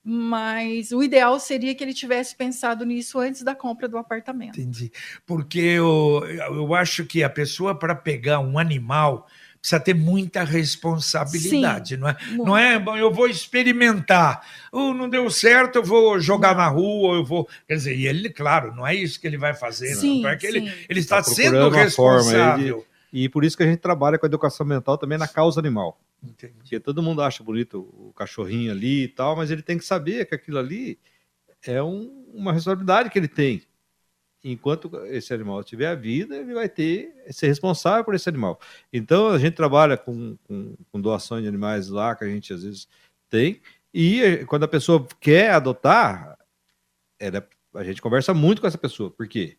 Mas 0.05 0.93
o 0.93 1.03
ideal 1.03 1.41
seria 1.41 1.75
que 1.75 1.83
ele 1.83 1.95
tivesse 1.95 2.37
pensado 2.37 2.85
nisso 2.85 3.19
antes 3.19 3.43
da 3.43 3.55
compra 3.55 3.89
do 3.89 3.97
apartamento. 3.97 4.61
Entendi. 4.61 4.93
Porque 5.25 5.59
eu, 5.59 6.23
eu 6.29 6.75
acho 6.75 7.07
que 7.07 7.23
a 7.23 7.31
pessoa, 7.31 7.75
para 7.75 7.95
pegar 7.95 8.39
um 8.39 8.59
animal, 8.59 9.27
precisa 9.65 9.81
ter 9.81 9.95
muita 9.95 10.45
responsabilidade, 10.45 11.95
Sim, 11.95 11.97
não 11.97 12.09
é? 12.09 12.17
Muito. 12.29 12.45
Não 12.45 12.57
é, 12.57 12.79
bom, 12.79 12.97
eu 12.99 13.11
vou 13.11 13.27
experimentar, 13.27 14.47
oh, 14.71 14.93
não 14.93 15.09
deu 15.09 15.31
certo, 15.31 15.77
eu 15.77 15.83
vou 15.83 16.21
jogar 16.21 16.55
na 16.55 16.69
rua, 16.69 17.17
eu 17.17 17.25
vou. 17.25 17.49
Quer 17.67 17.77
dizer, 17.77 17.97
e 17.97 18.07
ele, 18.07 18.29
claro, 18.29 18.75
não 18.77 18.87
é 18.87 18.95
isso 18.95 19.19
que 19.19 19.27
ele 19.27 19.39
vai 19.39 19.55
fazer, 19.55 19.95
sim, 19.95 20.21
não. 20.21 20.29
É 20.29 20.37
que 20.37 20.47
ele, 20.47 20.71
ele 20.87 21.01
está, 21.01 21.21
está 21.21 21.33
sendo 21.33 21.71
responsável. 21.71 22.85
E 23.15 23.29
por 23.29 23.45
isso 23.45 23.57
que 23.57 23.63
a 23.63 23.67
gente 23.67 23.79
trabalha 23.79 24.19
com 24.19 24.27
a 24.27 24.29
educação 24.29 24.67
mental 24.67 24.99
também 24.99 25.17
na 25.17 25.29
causa 25.29 25.61
animal. 25.61 26.01
Entendi. 26.21 26.53
Porque 26.55 26.81
todo 26.81 27.03
mundo 27.03 27.23
acha 27.23 27.45
bonito 27.45 27.79
o 27.79 28.13
cachorrinho 28.13 28.73
ali 28.73 29.05
e 29.05 29.09
tal, 29.09 29.37
mas 29.37 29.51
ele 29.53 29.63
tem 29.63 29.79
que 29.79 29.85
saber 29.85 30.27
que 30.27 30.35
aquilo 30.35 30.59
ali 30.59 30.99
é 31.65 31.81
um, 31.81 32.27
uma 32.35 32.53
responsabilidade 32.53 33.11
que 33.11 33.19
ele 33.19 33.29
tem 33.29 33.63
enquanto 34.43 34.95
esse 35.07 35.33
animal 35.33 35.65
tiver 35.65 35.87
a 35.87 35.95
vida, 35.95 36.37
ele 36.37 36.53
vai 36.53 36.69
ter 36.69 37.15
ser 37.31 37.47
responsável 37.47 38.05
por 38.05 38.15
esse 38.15 38.29
animal. 38.29 38.61
Então 38.93 39.29
a 39.29 39.39
gente 39.39 39.55
trabalha 39.55 39.97
com, 39.97 40.37
com, 40.45 40.75
com 40.93 41.01
doações 41.01 41.43
de 41.43 41.49
animais 41.49 41.89
lá 41.89 42.15
que 42.15 42.25
a 42.25 42.29
gente 42.29 42.53
às 42.53 42.63
vezes 42.63 42.89
tem 43.31 43.63
e 43.95 44.21
eh, 44.21 44.45
quando 44.45 44.65
a 44.65 44.69
pessoa 44.69 45.07
quer 45.21 45.53
adotar, 45.53 46.37
ela, 47.19 47.49
a 47.75 47.85
gente 47.85 48.03
conversa 48.03 48.35
muito 48.35 48.61
com 48.61 48.67
essa 48.67 48.77
pessoa, 48.77 49.09
porque 49.09 49.57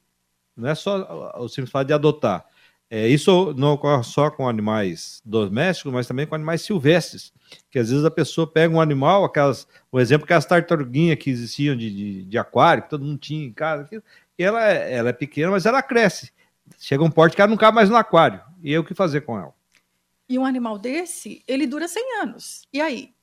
não 0.56 0.68
é 0.68 0.76
só 0.76 1.34
o 1.40 1.48
simples 1.48 1.72
fato 1.72 1.88
de 1.88 1.94
adotar. 1.94 2.46
É, 2.90 3.08
isso 3.08 3.54
não 3.58 3.74
ocorre 3.74 4.04
só 4.04 4.30
com 4.30 4.48
animais 4.48 5.22
domésticos, 5.26 5.92
mas 5.92 6.08
também 6.08 6.28
com 6.28 6.36
animais 6.36 6.62
silvestres. 6.62 7.34
Que 7.72 7.80
às 7.80 7.90
vezes 7.90 8.06
a 8.06 8.12
pessoa 8.12 8.46
pega 8.46 8.74
um 8.74 8.82
animal, 8.82 9.24
aquelas, 9.24 9.68
o 9.92 10.00
exemplo 10.00 10.28
que 10.28 10.34
as 10.34 10.46
tartaruguinhas 10.46 11.18
que 11.18 11.30
existiam 11.30 11.76
de, 11.76 11.90
de, 11.90 12.24
de 12.26 12.38
aquário, 12.38 12.84
que 12.84 12.90
todo 12.90 13.06
mundo 13.06 13.18
tinha 13.18 13.46
em 13.46 13.54
casa, 13.54 13.90
e 14.38 14.44
ela, 14.44 14.72
é, 14.72 14.94
ela 14.94 15.10
é 15.10 15.14
pequena, 15.14 15.52
mas 15.52 15.66
ela 15.66 15.82
cresce. 15.82 16.32
Chega 16.80 17.04
um 17.04 17.10
porte 17.10 17.36
que 17.36 17.42
ela 17.42 17.50
não 17.50 17.58
cabe 17.58 17.76
mais 17.76 17.90
no 17.90 17.96
aquário. 17.96 18.42
E 18.62 18.72
aí 18.72 18.78
o 18.78 18.84
que 18.84 18.94
fazer 18.94 19.22
com 19.22 19.38
ela? 19.38 19.54
E 20.28 20.38
um 20.38 20.46
animal 20.46 20.80
desse, 20.80 21.44
ele 21.48 21.68
dura 21.68 21.88
100 21.88 22.22
anos. 22.22 22.68
E 22.74 22.82
aí? 22.82 23.15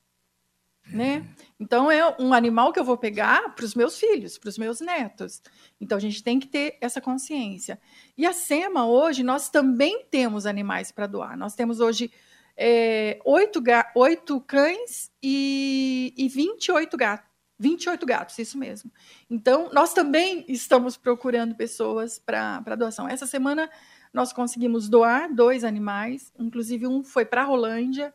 Né? 0.90 1.26
Então 1.58 1.90
é 1.90 2.16
um 2.18 2.34
animal 2.34 2.72
que 2.72 2.78
eu 2.78 2.84
vou 2.84 2.98
pegar 2.98 3.54
para 3.54 3.64
os 3.64 3.74
meus 3.74 3.98
filhos, 3.98 4.36
para 4.36 4.48
os 4.48 4.58
meus 4.58 4.80
netos. 4.80 5.40
Então 5.80 5.96
a 5.96 6.00
gente 6.00 6.22
tem 6.22 6.38
que 6.38 6.46
ter 6.46 6.76
essa 6.80 7.00
consciência. 7.00 7.80
E 8.16 8.26
a 8.26 8.32
SEMA 8.32 8.86
hoje 8.86 9.22
nós 9.22 9.48
também 9.48 10.04
temos 10.10 10.44
animais 10.44 10.90
para 10.90 11.06
doar. 11.06 11.36
Nós 11.36 11.54
temos 11.54 11.80
hoje 11.80 12.10
é, 12.56 13.18
oito, 13.24 13.62
oito 13.94 14.40
cães 14.40 15.10
e, 15.22 16.12
e 16.16 16.28
28 16.28 16.96
gatos. 16.96 17.32
28 17.58 18.04
gatos, 18.04 18.38
isso 18.40 18.58
mesmo. 18.58 18.90
Então, 19.30 19.70
nós 19.72 19.94
também 19.94 20.44
estamos 20.48 20.96
procurando 20.96 21.54
pessoas 21.54 22.18
para 22.18 22.74
doação. 22.76 23.08
Essa 23.08 23.24
semana 23.24 23.70
nós 24.12 24.32
conseguimos 24.32 24.88
doar 24.88 25.32
dois 25.32 25.62
animais, 25.62 26.32
inclusive 26.36 26.88
um 26.88 27.04
foi 27.04 27.24
para 27.24 27.42
a 27.42 27.44
Rolândia. 27.44 28.12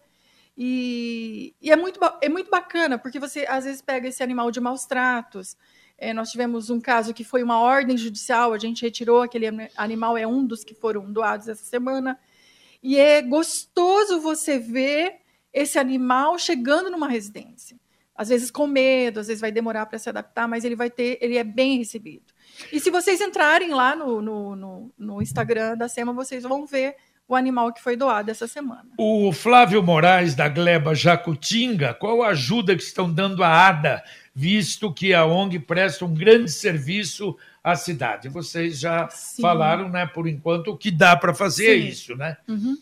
E, 0.57 1.55
e, 1.61 1.71
é, 1.71 1.75
muito, 1.75 1.99
é 2.21 2.27
muito 2.27 2.49
bacana, 2.49 2.97
porque 2.97 3.19
você 3.19 3.45
às 3.47 3.65
vezes 3.65 3.81
pega 3.81 4.07
esse 4.07 4.23
animal 4.23 4.49
de 4.49 4.59
maus 4.59 4.85
tratos. 4.85 5.55
É, 5.97 6.13
nós 6.13 6.31
tivemos 6.31 6.69
um 6.69 6.81
caso 6.81 7.13
que 7.13 7.23
foi 7.23 7.43
uma 7.43 7.59
ordem 7.59 7.97
judicial, 7.97 8.53
a 8.53 8.57
gente 8.57 8.81
retirou 8.81 9.21
aquele 9.21 9.45
animal, 9.75 10.17
é 10.17 10.25
um 10.25 10.45
dos 10.45 10.63
que 10.63 10.73
foram 10.73 11.11
doados 11.11 11.47
essa 11.47 11.63
semana. 11.63 12.19
E 12.81 12.97
é 12.97 13.21
gostoso 13.21 14.19
você 14.19 14.57
ver 14.57 15.17
esse 15.53 15.77
animal 15.77 16.37
chegando 16.37 16.89
numa 16.89 17.07
residência 17.07 17.77
às 18.17 18.29
vezes 18.29 18.49
com 18.49 18.65
medo, 18.65 19.19
às 19.19 19.27
vezes 19.27 19.39
vai 19.39 19.51
demorar 19.51 19.85
para 19.85 19.99
se 19.99 20.09
adaptar, 20.09 20.47
mas 20.47 20.65
ele 20.65 20.75
vai 20.75 20.89
ter, 20.89 21.19
ele 21.21 21.37
é 21.37 21.43
bem 21.43 21.77
recebido. 21.77 22.25
E 22.73 22.79
se 22.79 22.89
vocês 22.89 23.21
entrarem 23.21 23.69
lá 23.69 23.95
no, 23.95 24.21
no, 24.21 24.55
no, 24.55 24.93
no 24.97 25.21
Instagram 25.21 25.77
da 25.77 25.87
SEMA, 25.87 26.11
vocês 26.13 26.41
vão 26.41 26.65
ver 26.65 26.95
o 27.27 27.35
animal 27.35 27.73
que 27.73 27.81
foi 27.81 27.97
doado 27.97 28.31
essa 28.31 28.47
semana. 28.47 28.85
O 28.97 29.31
Flávio 29.33 29.83
Moraes, 29.83 30.33
da 30.33 30.47
Gleba 30.47 30.95
Jacutinga, 30.95 31.93
qual 31.93 32.23
a 32.23 32.29
ajuda 32.29 32.75
que 32.75 32.83
estão 32.83 33.11
dando 33.11 33.43
à 33.43 33.67
ADA, 33.67 34.03
visto 34.33 34.93
que 34.93 35.13
a 35.13 35.25
ONG 35.25 35.59
presta 35.59 36.05
um 36.05 36.13
grande 36.13 36.49
serviço 36.49 37.37
à 37.63 37.75
cidade? 37.75 38.29
Vocês 38.29 38.79
já 38.79 39.09
Sim. 39.09 39.41
falaram, 39.41 39.89
né, 39.89 40.05
por 40.05 40.27
enquanto, 40.27 40.69
o 40.69 40.77
que 40.77 40.89
dá 40.89 41.17
para 41.17 41.33
fazer 41.33 41.81
Sim. 41.81 41.87
isso, 41.87 42.15
né? 42.15 42.37
Uhum. 42.47 42.77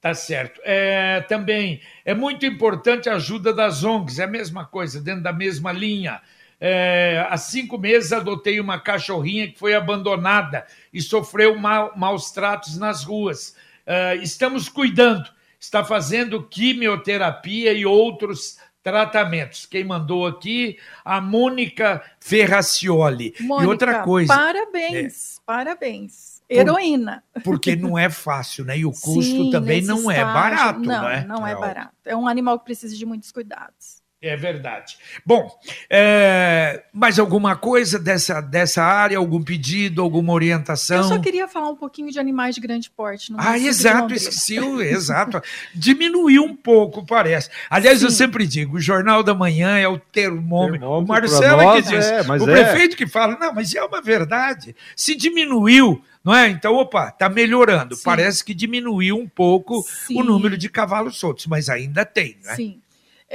Tá 0.00 0.14
certo. 0.14 0.60
É, 0.64 1.20
também 1.22 1.80
é 2.04 2.14
muito 2.14 2.44
importante 2.44 3.08
a 3.08 3.14
ajuda 3.14 3.52
das 3.52 3.84
ONGs, 3.84 4.18
é 4.18 4.24
a 4.24 4.26
mesma 4.26 4.64
coisa, 4.64 5.00
dentro 5.00 5.22
da 5.22 5.32
mesma 5.32 5.72
linha. 5.72 6.20
É, 6.60 7.26
há 7.28 7.36
cinco 7.36 7.76
meses 7.76 8.12
adotei 8.12 8.60
uma 8.60 8.78
cachorrinha 8.78 9.50
que 9.50 9.58
foi 9.58 9.74
abandonada 9.74 10.66
e 10.92 11.02
sofreu 11.02 11.58
mal, 11.58 11.92
maus 11.96 12.30
tratos 12.30 12.78
nas 12.78 13.04
ruas. 13.04 13.54
É, 13.86 14.16
estamos 14.16 14.68
cuidando, 14.68 15.28
está 15.58 15.84
fazendo 15.84 16.42
quimioterapia 16.42 17.72
e 17.72 17.84
outros 17.84 18.58
tratamentos. 18.82 19.66
Quem 19.66 19.84
mandou 19.84 20.26
aqui? 20.26 20.78
A 21.04 21.20
Mônica 21.20 22.02
Ferracioli. 22.20 23.34
Mônica, 23.40 23.64
e 23.64 23.68
outra 23.68 24.02
coisa. 24.02 24.34
Parabéns, 24.34 25.38
é, 25.38 25.40
parabéns 25.46 26.34
heroína. 26.48 27.24
Porque 27.42 27.74
não 27.74 27.98
é 27.98 28.10
fácil, 28.10 28.64
né? 28.64 28.78
E 28.78 28.84
o 28.84 28.90
custo 28.90 29.22
Sim, 29.22 29.50
também 29.50 29.82
não 29.82 30.10
é 30.10 30.22
barato, 30.24 30.80
não, 30.80 31.04
né? 31.04 31.24
Não 31.26 31.46
é 31.46 31.54
barato. 31.54 31.94
É 32.04 32.14
um 32.14 32.28
animal 32.28 32.58
que 32.58 32.66
precisa 32.66 32.96
de 32.96 33.06
muitos 33.06 33.32
cuidados. 33.32 34.02
É 34.26 34.36
verdade. 34.36 34.96
Bom, 35.24 35.54
é, 35.90 36.82
mais 36.94 37.18
alguma 37.18 37.54
coisa 37.56 37.98
dessa, 37.98 38.40
dessa 38.40 38.82
área? 38.82 39.18
Algum 39.18 39.42
pedido, 39.42 40.00
alguma 40.00 40.32
orientação? 40.32 40.96
Eu 40.96 41.04
só 41.04 41.18
queria 41.18 41.46
falar 41.46 41.68
um 41.68 41.76
pouquinho 41.76 42.10
de 42.10 42.18
animais 42.18 42.54
de 42.54 42.60
grande 42.62 42.88
porte. 42.88 43.34
Ah, 43.36 43.58
exato, 43.58 44.14
esqueci, 44.14 44.56
exato. 44.56 45.42
Diminuiu 45.74 46.42
um 46.42 46.56
pouco, 46.56 47.04
parece. 47.04 47.50
Aliás, 47.68 47.98
Sim. 47.98 48.06
eu 48.06 48.10
sempre 48.10 48.46
digo, 48.46 48.78
o 48.78 48.80
Jornal 48.80 49.22
da 49.22 49.34
Manhã 49.34 49.76
é 49.76 49.86
o 49.86 49.98
termômetro. 49.98 50.80
termômetro 50.80 51.04
o 51.04 51.06
Marcelo 51.06 51.60
é 51.60 51.82
que 51.82 51.88
diz, 51.90 52.06
é, 52.06 52.22
o 52.22 52.50
é. 52.50 52.64
prefeito 52.64 52.96
que 52.96 53.06
fala, 53.06 53.36
não, 53.38 53.52
mas 53.52 53.74
é 53.74 53.84
uma 53.84 54.00
verdade. 54.00 54.74
Se 54.96 55.14
diminuiu, 55.14 56.02
não 56.24 56.34
é? 56.34 56.48
Então, 56.48 56.74
opa, 56.76 57.08
está 57.08 57.28
melhorando. 57.28 57.94
Sim. 57.94 58.02
Parece 58.02 58.42
que 58.42 58.54
diminuiu 58.54 59.18
um 59.18 59.28
pouco 59.28 59.82
Sim. 59.82 60.18
o 60.18 60.24
número 60.24 60.56
de 60.56 60.70
cavalos 60.70 61.18
soltos, 61.18 61.46
mas 61.46 61.68
ainda 61.68 62.06
tem, 62.06 62.38
né? 62.42 62.54
Sim. 62.54 62.80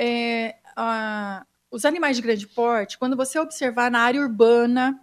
É, 0.01 0.55
os 1.71 1.86
animais 1.86 2.15
de 2.15 2.21
grande 2.21 2.47
porte, 2.47 2.97
quando 2.97 3.15
você 3.15 3.39
observar 3.39 3.91
na 3.91 4.01
área 4.01 4.21
urbana 4.21 4.99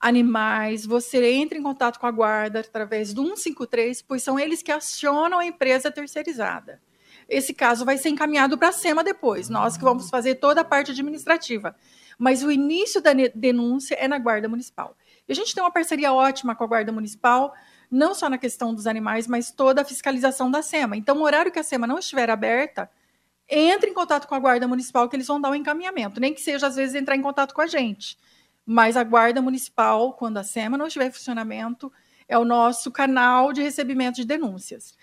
animais, 0.00 0.84
você 0.84 1.32
entra 1.32 1.56
em 1.56 1.62
contato 1.62 1.98
com 1.98 2.06
a 2.06 2.10
guarda 2.10 2.60
através 2.60 3.14
do 3.14 3.22
153, 3.22 4.02
pois 4.02 4.22
são 4.22 4.38
eles 4.38 4.62
que 4.62 4.70
acionam 4.70 5.38
a 5.38 5.46
empresa 5.46 5.90
terceirizada. 5.90 6.80
Esse 7.28 7.54
caso 7.54 7.84
vai 7.84 7.96
ser 7.96 8.10
encaminhado 8.10 8.58
para 8.58 8.68
a 8.68 8.72
SEMA 8.72 9.02
depois, 9.02 9.48
nós 9.48 9.76
que 9.76 9.82
vamos 9.82 10.10
fazer 10.10 10.34
toda 10.34 10.60
a 10.60 10.64
parte 10.64 10.90
administrativa. 10.90 11.74
Mas 12.18 12.42
o 12.42 12.50
início 12.50 13.00
da 13.00 13.12
denúncia 13.34 13.94
é 13.94 14.06
na 14.06 14.18
Guarda 14.18 14.48
Municipal. 14.48 14.96
E 15.26 15.32
a 15.32 15.34
gente 15.34 15.54
tem 15.54 15.62
uma 15.62 15.72
parceria 15.72 16.12
ótima 16.12 16.54
com 16.54 16.64
a 16.64 16.66
Guarda 16.66 16.92
Municipal, 16.92 17.54
não 17.90 18.14
só 18.14 18.28
na 18.28 18.38
questão 18.38 18.74
dos 18.74 18.86
animais, 18.86 19.26
mas 19.26 19.50
toda 19.50 19.82
a 19.82 19.84
fiscalização 19.84 20.50
da 20.50 20.62
SEMA. 20.62 20.96
Então, 20.96 21.16
o 21.18 21.22
horário 21.22 21.50
que 21.50 21.58
a 21.58 21.62
SEMA 21.62 21.86
não 21.86 21.98
estiver 21.98 22.28
aberta, 22.28 22.90
entre 23.48 23.90
em 23.90 23.94
contato 23.94 24.26
com 24.26 24.34
a 24.34 24.38
Guarda 24.38 24.66
Municipal, 24.66 25.08
que 25.08 25.16
eles 25.16 25.26
vão 25.26 25.40
dar 25.40 25.50
um 25.50 25.54
encaminhamento. 25.54 26.20
Nem 26.20 26.34
que 26.34 26.40
seja, 26.40 26.66
às 26.66 26.76
vezes, 26.76 26.94
entrar 26.94 27.16
em 27.16 27.22
contato 27.22 27.54
com 27.54 27.60
a 27.60 27.66
gente. 27.66 28.18
Mas 28.64 28.96
a 28.96 29.04
Guarda 29.04 29.42
Municipal, 29.42 30.14
quando 30.14 30.38
a 30.38 30.44
SEMA 30.44 30.78
não 30.78 30.86
estiver 30.86 31.06
em 31.06 31.12
funcionamento, 31.12 31.92
é 32.26 32.38
o 32.38 32.44
nosso 32.44 32.90
canal 32.90 33.52
de 33.52 33.62
recebimento 33.62 34.16
de 34.16 34.24
denúncias. 34.24 34.96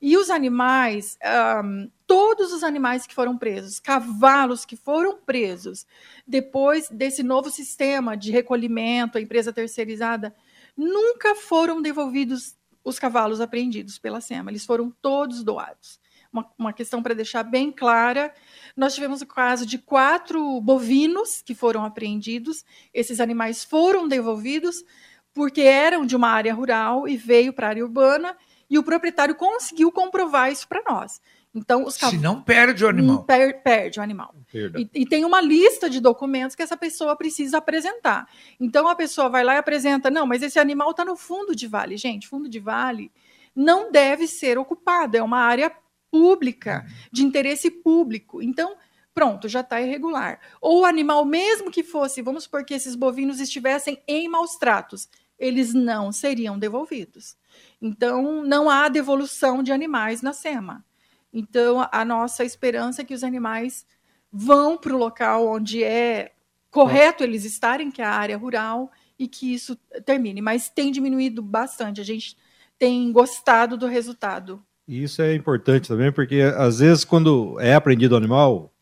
E 0.00 0.14
os 0.18 0.28
animais, 0.28 1.16
um, 1.64 1.90
todos 2.06 2.52
os 2.52 2.62
animais 2.62 3.06
que 3.06 3.14
foram 3.14 3.38
presos, 3.38 3.80
cavalos 3.80 4.66
que 4.66 4.76
foram 4.76 5.16
presos, 5.16 5.86
depois 6.26 6.90
desse 6.90 7.22
novo 7.22 7.50
sistema 7.50 8.14
de 8.14 8.30
recolhimento, 8.30 9.16
a 9.16 9.20
empresa 9.22 9.54
terceirizada, 9.54 10.34
nunca 10.76 11.34
foram 11.34 11.80
devolvidos 11.80 12.54
os 12.84 12.98
cavalos 12.98 13.40
apreendidos 13.40 13.98
pela 13.98 14.20
SEMA, 14.20 14.50
eles 14.50 14.66
foram 14.66 14.94
todos 15.00 15.42
doados 15.42 15.98
uma, 16.36 16.50
uma 16.58 16.72
questão 16.72 17.02
para 17.02 17.14
deixar 17.14 17.42
bem 17.42 17.72
clara. 17.72 18.32
Nós 18.76 18.94
tivemos 18.94 19.22
o 19.22 19.26
caso 19.26 19.64
de 19.64 19.78
quatro 19.78 20.60
bovinos 20.60 21.42
que 21.42 21.54
foram 21.54 21.84
apreendidos. 21.84 22.64
Esses 22.92 23.20
animais 23.20 23.64
foram 23.64 24.06
devolvidos 24.06 24.84
porque 25.32 25.62
eram 25.62 26.04
de 26.04 26.16
uma 26.16 26.28
área 26.28 26.54
rural 26.54 27.08
e 27.08 27.16
veio 27.16 27.52
para 27.52 27.66
a 27.66 27.70
área 27.70 27.84
urbana 27.84 28.36
e 28.68 28.78
o 28.78 28.82
proprietário 28.82 29.34
conseguiu 29.34 29.90
comprovar 29.92 30.50
isso 30.50 30.66
para 30.68 30.82
nós. 30.88 31.20
Então, 31.54 31.86
os 31.86 31.94
Se 31.94 32.18
não 32.18 32.42
perde 32.42 32.84
o 32.84 32.88
animal. 32.88 33.24
Per, 33.24 33.62
perde 33.62 33.98
o 33.98 34.02
animal. 34.02 34.34
E, 34.52 34.90
e, 34.92 35.06
tem 35.06 35.24
uma 35.24 35.40
lista 35.40 35.88
de 35.88 36.00
documentos 36.00 36.54
que 36.54 36.62
essa 36.62 36.76
pessoa 36.76 37.16
precisa 37.16 37.56
apresentar. 37.56 38.28
Então, 38.60 38.86
a 38.88 38.94
pessoa 38.94 39.30
vai 39.30 39.42
lá 39.42 39.54
e 39.54 39.58
apresenta: 39.58 40.10
não, 40.10 40.26
mas 40.26 40.42
esse 40.42 40.58
animal 40.58 40.90
está 40.90 41.02
no 41.02 41.16
fundo 41.16 41.56
de 41.56 41.66
vale. 41.66 41.96
Gente, 41.96 42.28
fundo 42.28 42.46
de 42.46 42.60
vale 42.60 43.10
não 43.56 43.90
deve 43.90 44.26
ser 44.26 44.58
ocupado, 44.58 45.16
é 45.16 45.22
uma 45.22 45.38
área 45.38 45.72
pública, 46.10 46.86
de 47.12 47.24
interesse 47.24 47.70
público. 47.70 48.42
Então, 48.42 48.76
pronto, 49.14 49.48
já 49.48 49.60
está 49.60 49.80
irregular. 49.80 50.40
Ou 50.60 50.80
o 50.80 50.84
animal, 50.84 51.24
mesmo 51.24 51.70
que 51.70 51.82
fosse, 51.82 52.22
vamos 52.22 52.44
supor 52.44 52.64
que 52.64 52.74
esses 52.74 52.94
bovinos 52.94 53.40
estivessem 53.40 54.02
em 54.06 54.28
maus 54.28 54.56
tratos, 54.56 55.08
eles 55.38 55.74
não 55.74 56.12
seriam 56.12 56.58
devolvidos. 56.58 57.36
Então, 57.80 58.42
não 58.44 58.70
há 58.70 58.88
devolução 58.88 59.62
de 59.62 59.72
animais 59.72 60.22
na 60.22 60.32
SEMA. 60.32 60.84
Então, 61.32 61.86
a 61.92 62.04
nossa 62.04 62.44
esperança 62.44 63.02
é 63.02 63.04
que 63.04 63.14
os 63.14 63.22
animais 63.22 63.86
vão 64.32 64.76
para 64.76 64.94
o 64.94 64.98
local 64.98 65.46
onde 65.46 65.82
é 65.82 66.32
correto 66.70 67.24
eles 67.24 67.44
estarem, 67.44 67.90
que 67.90 68.02
é 68.02 68.04
a 68.04 68.14
área 68.14 68.36
rural, 68.36 68.90
e 69.18 69.26
que 69.26 69.52
isso 69.52 69.76
termine. 70.04 70.42
Mas 70.42 70.68
tem 70.68 70.90
diminuído 70.90 71.42
bastante. 71.42 72.00
A 72.00 72.04
gente 72.04 72.36
tem 72.78 73.10
gostado 73.12 73.76
do 73.76 73.86
resultado. 73.86 74.64
E 74.86 75.02
isso 75.02 75.20
é 75.20 75.34
importante 75.34 75.88
também, 75.88 76.12
porque 76.12 76.40
às 76.56 76.78
vezes, 76.78 77.04
quando 77.04 77.58
é 77.60 77.74
apreendido 77.74 78.14
o 78.14 78.18
animal, 78.18 78.72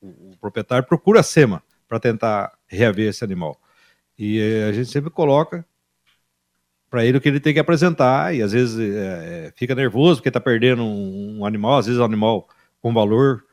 o, 0.00 0.36
proprietário 0.40 0.86
procura 0.86 1.20
a 1.20 1.24
SEMA 1.24 1.62
para 1.88 1.98
tentar 1.98 2.52
reaver 2.68 3.08
esse 3.08 3.24
animal. 3.24 3.60
E 4.16 4.38
eh, 4.38 4.68
a 4.68 4.72
gente 4.72 4.90
sempre 4.90 5.10
coloca 5.10 5.66
para 6.88 7.04
ele 7.04 7.18
o 7.18 7.20
que 7.20 7.28
ele 7.28 7.40
tem 7.40 7.52
que 7.52 7.60
apresentar, 7.60 8.34
e 8.34 8.42
às 8.42 8.52
vezes 8.52 8.78
é, 8.78 9.52
fica 9.56 9.74
nervoso 9.74 10.20
porque 10.20 10.28
está 10.28 10.40
perdendo 10.40 10.82
um, 10.82 11.44
animal, 11.44 11.78
às 11.78 11.86
vezes 11.86 12.00
é 12.00 12.02
um 12.02 12.06
animal 12.06 12.48
com 12.80 12.92
valor. 12.92 13.44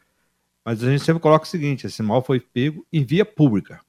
Mas 0.63 0.83
a 0.83 0.89
gente 0.89 1.03
sempre 1.03 1.21
coloca 1.21 1.45
o 1.45 1.47
seguinte: 1.47 1.87
esse 1.87 2.01
animal 2.01 2.23
foi 2.23 2.39
pego 2.39 2.85
em 2.91 3.03
via 3.03 3.25
pública. 3.25 3.79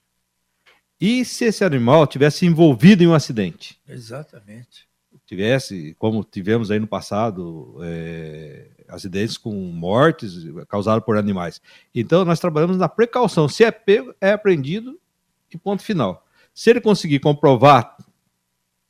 E 1.01 1.25
se 1.25 1.45
esse 1.45 1.65
animal 1.65 2.07
tivesse 2.07 2.45
envolvido 2.45 3.03
em 3.03 3.07
um 3.07 3.15
acidente? 3.15 3.79
Exatamente 3.89 4.88
tivesse, 5.29 5.95
como 5.99 6.25
tivemos 6.25 6.71
aí 6.71 6.81
no 6.81 6.87
passado, 6.87 7.77
é, 7.83 8.67
acidentes 8.89 9.37
com 9.37 9.53
mortes 9.53 10.47
causados 10.67 11.05
por 11.05 11.19
animais. 11.19 11.61
Então, 11.95 12.25
nós 12.25 12.41
trabalhamos 12.41 12.79
na 12.79 12.89
precaução. 12.89 13.47
Se 13.47 13.63
é 13.63 13.71
pego, 13.71 14.15
é 14.23 14.33
apreendido 14.33 14.99
e 15.53 15.59
ponto 15.59 15.83
final. 15.83 16.27
Se 16.55 16.71
ele 16.71 16.81
conseguir 16.81 17.19
comprovar 17.19 17.95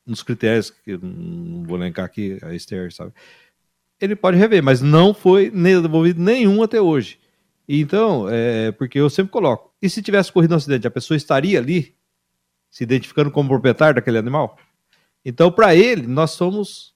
nos 0.07 0.23
critérios, 0.23 0.71
que 0.71 0.97
não 0.97 1.65
vou 1.65 1.77
elencar 1.77 2.05
aqui, 2.05 2.39
a 2.41 2.55
Esther 2.55 2.93
sabe, 2.93 3.13
ele 4.01 4.15
pode 4.15 4.39
rever, 4.39 4.63
mas 4.63 4.81
não 4.81 5.13
foi 5.13 5.51
devolvido 5.51 6.23
nenhum 6.23 6.63
até 6.63 6.81
hoje. 6.81 7.19
Então, 7.69 8.29
é, 8.31 8.71
porque 8.71 9.01
eu 9.01 9.11
sempre 9.11 9.33
coloco, 9.33 9.75
e 9.83 9.91
se 9.91 10.01
tivesse 10.01 10.33
corrido 10.33 10.53
um 10.53 10.57
acidente, 10.57 10.87
a 10.87 10.91
pessoa 10.91 11.17
estaria 11.17 11.59
ali, 11.59 11.97
se 12.71 12.85
identificando 12.85 13.29
como 13.29 13.49
proprietário 13.49 13.97
daquele 13.97 14.19
animal? 14.19 14.57
Então, 15.25 15.51
para 15.51 15.75
ele, 15.75 16.07
nós 16.07 16.33
somos 16.33 16.95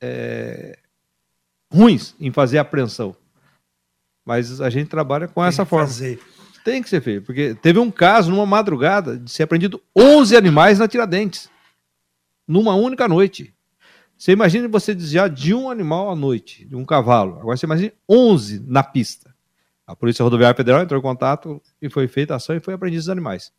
é, 0.00 0.78
ruins 1.72 2.14
em 2.20 2.30
fazer 2.30 2.58
apreensão. 2.58 3.16
Mas 4.24 4.60
a 4.60 4.70
gente 4.70 4.88
trabalha 4.88 5.26
com 5.26 5.40
Tem 5.40 5.48
essa 5.48 5.64
forma. 5.64 5.86
Fazer. 5.86 6.20
Tem 6.64 6.82
que 6.82 6.88
ser 6.88 7.00
feito, 7.00 7.24
porque 7.24 7.56
teve 7.56 7.78
um 7.80 7.90
caso 7.90 8.30
numa 8.30 8.46
madrugada 8.46 9.18
de 9.18 9.30
ser 9.30 9.42
apreendido 9.42 9.82
11 9.96 10.36
animais 10.36 10.78
na 10.78 10.86
Tiradentes, 10.86 11.50
numa 12.46 12.74
única 12.76 13.08
noite. 13.08 13.52
Você 14.16 14.30
imagina 14.30 14.68
você 14.68 14.94
desviar 14.94 15.28
de 15.28 15.52
um 15.52 15.68
animal 15.68 16.08
à 16.08 16.14
noite, 16.14 16.64
de 16.64 16.76
um 16.76 16.84
cavalo. 16.84 17.40
Agora 17.40 17.56
você 17.56 17.66
imagina 17.66 17.92
11 18.08 18.62
na 18.68 18.84
pista. 18.84 19.34
A 19.84 19.96
Polícia 19.96 20.22
Rodoviária 20.22 20.56
Federal 20.56 20.80
entrou 20.80 21.00
em 21.00 21.02
contato 21.02 21.60
e 21.80 21.90
foi 21.90 22.06
feita 22.06 22.34
a 22.34 22.36
ação 22.36 22.54
e 22.54 22.60
foi 22.60 22.74
apreendido 22.74 23.00
os 23.00 23.08
animais. 23.08 23.52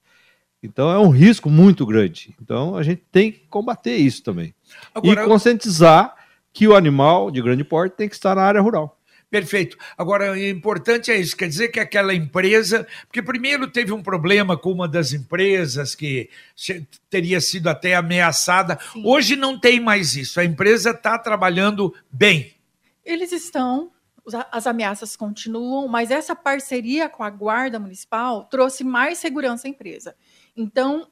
Então 0.63 0.89
é 0.89 0.97
um 0.97 1.09
risco 1.09 1.49
muito 1.49 1.85
grande. 1.85 2.33
Então 2.41 2.75
a 2.75 2.81
gente 2.81 3.03
tem 3.11 3.31
que 3.31 3.41
combater 3.49 3.97
isso 3.97 4.23
também. 4.23 4.55
Agora, 4.95 5.23
e 5.23 5.25
conscientizar 5.27 6.15
que 6.53 6.67
o 6.67 6.75
animal 6.75 7.29
de 7.29 7.41
grande 7.41 7.63
porte 7.63 7.97
tem 7.97 8.07
que 8.07 8.15
estar 8.15 8.35
na 8.35 8.43
área 8.43 8.61
rural. 8.61 8.97
Perfeito. 9.29 9.75
Agora, 9.97 10.31
o 10.31 10.37
importante 10.37 11.09
é 11.09 11.17
isso, 11.17 11.35
quer 11.35 11.47
dizer 11.47 11.69
que 11.69 11.79
aquela 11.79 12.13
empresa. 12.13 12.85
Porque 13.07 13.19
primeiro 13.19 13.67
teve 13.67 13.91
um 13.91 14.03
problema 14.03 14.55
com 14.55 14.71
uma 14.71 14.87
das 14.87 15.11
empresas 15.11 15.95
que 15.95 16.29
teria 17.09 17.41
sido 17.41 17.67
até 17.67 17.95
ameaçada. 17.95 18.77
Sim. 18.93 19.01
Hoje 19.03 19.35
não 19.35 19.59
tem 19.59 19.79
mais 19.79 20.15
isso. 20.15 20.39
A 20.39 20.45
empresa 20.45 20.91
está 20.91 21.17
trabalhando 21.17 21.91
bem. 22.11 22.53
Eles 23.03 23.31
estão, 23.31 23.91
as 24.51 24.67
ameaças 24.67 25.15
continuam, 25.15 25.87
mas 25.87 26.11
essa 26.11 26.35
parceria 26.35 27.09
com 27.09 27.23
a 27.23 27.29
Guarda 27.31 27.79
Municipal 27.79 28.43
trouxe 28.45 28.83
mais 28.83 29.17
segurança 29.17 29.67
à 29.67 29.69
empresa. 29.69 30.15
Então, 30.55 31.07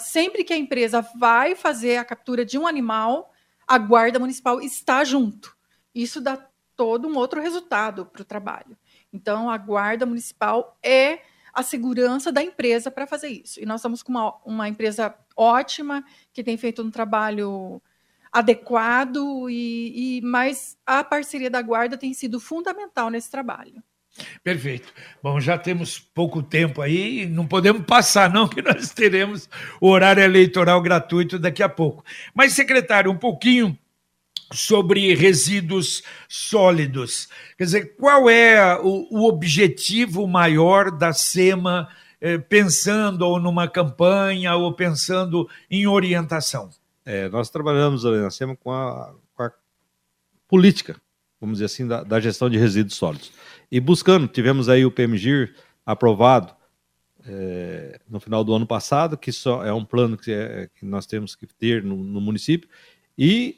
sempre 0.00 0.44
que 0.44 0.52
a 0.52 0.56
empresa 0.56 1.00
vai 1.16 1.54
fazer 1.54 1.96
a 1.96 2.04
captura 2.04 2.44
de 2.44 2.58
um 2.58 2.66
animal, 2.66 3.32
a 3.66 3.78
Guarda 3.78 4.18
Municipal 4.18 4.60
está 4.60 5.04
junto. 5.04 5.56
Isso 5.94 6.20
dá 6.20 6.36
todo 6.76 7.06
um 7.08 7.16
outro 7.16 7.40
resultado 7.40 8.06
para 8.06 8.22
o 8.22 8.24
trabalho. 8.24 8.76
Então, 9.12 9.48
a 9.48 9.56
Guarda 9.56 10.06
Municipal 10.06 10.76
é 10.82 11.20
a 11.52 11.62
segurança 11.62 12.32
da 12.32 12.42
empresa 12.42 12.90
para 12.90 13.06
fazer 13.06 13.28
isso. 13.28 13.60
E 13.60 13.66
nós 13.66 13.80
estamos 13.80 14.02
com 14.02 14.10
uma, 14.12 14.34
uma 14.44 14.68
empresa 14.68 15.14
ótima, 15.36 16.04
que 16.32 16.42
tem 16.42 16.56
feito 16.56 16.82
um 16.82 16.90
trabalho 16.90 17.80
adequado, 18.32 19.50
e, 19.50 20.18
e 20.18 20.22
mas 20.22 20.78
a 20.86 21.04
parceria 21.04 21.50
da 21.50 21.60
Guarda 21.60 21.98
tem 21.98 22.14
sido 22.14 22.40
fundamental 22.40 23.10
nesse 23.10 23.30
trabalho. 23.30 23.82
Perfeito. 24.44 24.92
Bom, 25.22 25.40
já 25.40 25.56
temos 25.56 25.98
pouco 25.98 26.42
tempo 26.42 26.82
aí, 26.82 27.26
não 27.26 27.46
podemos 27.46 27.84
passar, 27.86 28.30
não, 28.30 28.46
que 28.48 28.60
nós 28.60 28.90
teremos 28.90 29.48
o 29.80 29.88
horário 29.88 30.22
eleitoral 30.22 30.80
gratuito 30.82 31.38
daqui 31.38 31.62
a 31.62 31.68
pouco. 31.68 32.04
Mas, 32.34 32.52
secretário, 32.52 33.10
um 33.10 33.16
pouquinho 33.16 33.76
sobre 34.52 35.14
resíduos 35.14 36.02
sólidos. 36.28 37.28
Quer 37.56 37.64
dizer, 37.64 37.96
qual 37.96 38.28
é 38.28 38.78
o, 38.78 39.06
o 39.10 39.28
objetivo 39.28 40.26
maior 40.26 40.90
da 40.90 41.12
SEMA, 41.12 41.88
eh, 42.20 42.36
pensando 42.36 43.22
ou 43.22 43.40
numa 43.40 43.66
campanha 43.66 44.54
ou 44.54 44.74
pensando 44.74 45.48
em 45.70 45.86
orientação? 45.86 46.70
É, 47.04 47.28
nós 47.30 47.50
trabalhamos 47.50 48.04
na 48.04 48.30
SEMA 48.30 48.56
com 48.56 48.70
a, 48.70 49.14
com 49.34 49.42
a 49.42 49.52
política, 50.46 51.00
vamos 51.42 51.58
dizer 51.58 51.64
assim, 51.64 51.88
da, 51.88 52.04
da, 52.04 52.20
gestão 52.20 52.48
de 52.48 52.56
resíduos 52.56 52.94
sólidos. 52.94 53.32
E 53.70 53.80
buscando, 53.80 54.28
tivemos 54.28 54.68
aí 54.68 54.86
o 54.86 54.92
PMGIR 54.92 55.54
aprovado 55.84 56.54
é, 57.26 58.00
no 58.08 58.20
final 58.20 58.44
do 58.44 58.54
ano 58.54 58.64
passado, 58.64 59.18
que 59.18 59.32
só 59.32 59.64
é 59.64 59.72
um 59.72 59.84
plano 59.84 60.16
que, 60.16 60.32
é, 60.32 60.68
que 60.72 60.86
nós 60.86 61.04
temos 61.04 61.34
que 61.34 61.46
ter 61.46 61.82
no, 61.82 61.96
no 61.96 62.20
município, 62.20 62.68
e 63.18 63.56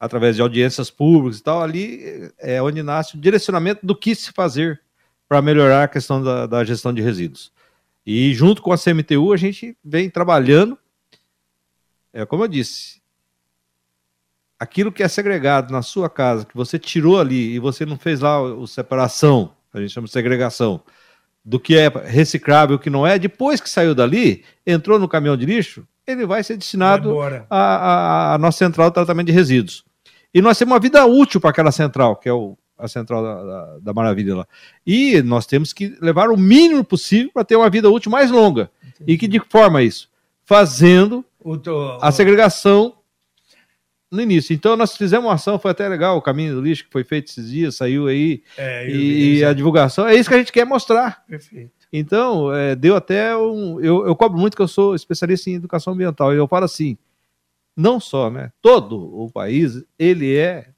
através 0.00 0.36
de 0.36 0.42
audiências 0.42 0.90
públicas 0.90 1.38
e 1.38 1.42
tal, 1.42 1.62
ali 1.62 2.30
é 2.38 2.60
onde 2.62 2.82
nasce 2.82 3.16
o 3.16 3.20
direcionamento 3.20 3.84
do 3.84 3.94
que 3.94 4.14
se 4.14 4.32
fazer 4.32 4.80
para 5.28 5.42
melhorar 5.42 5.84
a 5.84 5.88
questão 5.88 6.22
da, 6.22 6.46
da, 6.46 6.64
gestão 6.64 6.92
de 6.92 7.02
resíduos. 7.02 7.52
E 8.04 8.32
junto 8.32 8.62
com 8.62 8.72
a 8.72 8.78
CMTU, 8.78 9.32
a 9.32 9.36
gente 9.36 9.76
vem 9.84 10.08
trabalhando, 10.08 10.78
é, 12.14 12.24
como 12.24 12.44
eu 12.44 12.48
disse, 12.48 13.02
aquilo 14.58 14.92
que 14.92 15.02
é 15.02 15.08
segregado 15.08 15.72
na 15.72 15.82
sua 15.82 16.08
casa, 16.08 16.44
que 16.44 16.56
você 16.56 16.78
tirou 16.78 17.20
ali 17.20 17.54
e 17.54 17.58
você 17.58 17.84
não 17.84 17.96
fez 17.96 18.20
lá 18.20 18.38
a 18.38 18.66
separação, 18.66 19.52
a 19.72 19.80
gente 19.80 19.92
chama 19.92 20.06
de 20.06 20.12
segregação, 20.12 20.80
do 21.44 21.60
que 21.60 21.76
é 21.76 21.88
reciclável 21.88 22.74
e 22.74 22.76
o 22.76 22.80
que 22.80 22.90
não 22.90 23.06
é, 23.06 23.18
depois 23.18 23.60
que 23.60 23.70
saiu 23.70 23.94
dali, 23.94 24.44
entrou 24.66 24.98
no 24.98 25.08
caminhão 25.08 25.36
de 25.36 25.46
lixo, 25.46 25.86
ele 26.06 26.26
vai 26.26 26.42
ser 26.42 26.56
destinado 26.56 27.16
à 27.50 28.36
nossa 28.40 28.58
central 28.58 28.90
de 28.90 28.94
tratamento 28.94 29.26
de 29.26 29.32
resíduos. 29.32 29.84
E 30.32 30.40
nós 30.40 30.58
temos 30.58 30.72
uma 30.72 30.80
vida 30.80 31.04
útil 31.06 31.40
para 31.40 31.50
aquela 31.50 31.72
central, 31.72 32.16
que 32.16 32.28
é 32.28 32.32
o, 32.32 32.56
a 32.78 32.88
central 32.88 33.22
da, 33.22 33.42
da, 33.42 33.78
da, 33.78 33.94
Maravilha 33.94 34.36
lá. 34.36 34.46
E 34.86 35.22
nós 35.22 35.46
temos 35.46 35.72
que 35.72 35.96
levar 36.00 36.30
o 36.30 36.36
mínimo 36.36 36.84
possível 36.84 37.30
para 37.32 37.44
ter 37.44 37.56
uma 37.56 37.70
vida 37.70 37.90
útil 37.90 38.10
mais 38.10 38.30
longa. 38.30 38.70
Entendi. 38.82 39.12
E 39.12 39.18
que 39.18 39.28
de 39.28 39.40
que 39.40 39.48
forma 39.48 39.82
isso? 39.82 40.08
Fazendo 40.44 41.24
tô... 41.62 41.98
a 42.00 42.12
segregação 42.12 42.95
no 44.16 44.22
início. 44.22 44.54
Então 44.54 44.76
nós 44.76 44.96
fizemos 44.96 45.26
uma 45.26 45.34
ação, 45.34 45.58
foi 45.58 45.70
até 45.70 45.88
legal, 45.88 46.16
o 46.16 46.22
caminho 46.22 46.54
do 46.54 46.60
lixo 46.60 46.84
que 46.84 46.90
foi 46.90 47.04
feito 47.04 47.30
esses 47.30 47.50
dias, 47.50 47.76
saiu 47.76 48.06
aí, 48.06 48.42
é, 48.56 48.88
e, 48.90 49.44
a 49.44 49.52
divulgação. 49.52 50.08
É 50.08 50.14
isso 50.14 50.28
que 50.28 50.34
a 50.34 50.38
gente 50.38 50.52
quer 50.52 50.64
mostrar. 50.64 51.24
Perfeito. 51.26 51.72
Então, 51.92 52.52
é, 52.52 52.74
deu 52.74 52.96
até 52.96 53.36
um. 53.36 53.80
Eu, 53.80 54.06
eu 54.06 54.16
cobro 54.16 54.38
muito 54.38 54.56
que 54.56 54.62
eu 54.62 54.68
sou 54.68 54.94
especialista 54.94 55.48
em 55.48 55.54
educação 55.54 55.92
ambiental. 55.92 56.34
E 56.34 56.36
eu 56.36 56.48
falo 56.48 56.64
assim: 56.64 56.98
não 57.76 58.00
só, 58.00 58.30
né? 58.30 58.50
Todo 58.60 58.96
o 58.96 59.30
país 59.30 59.84
ele 59.98 60.36
é 60.36 60.68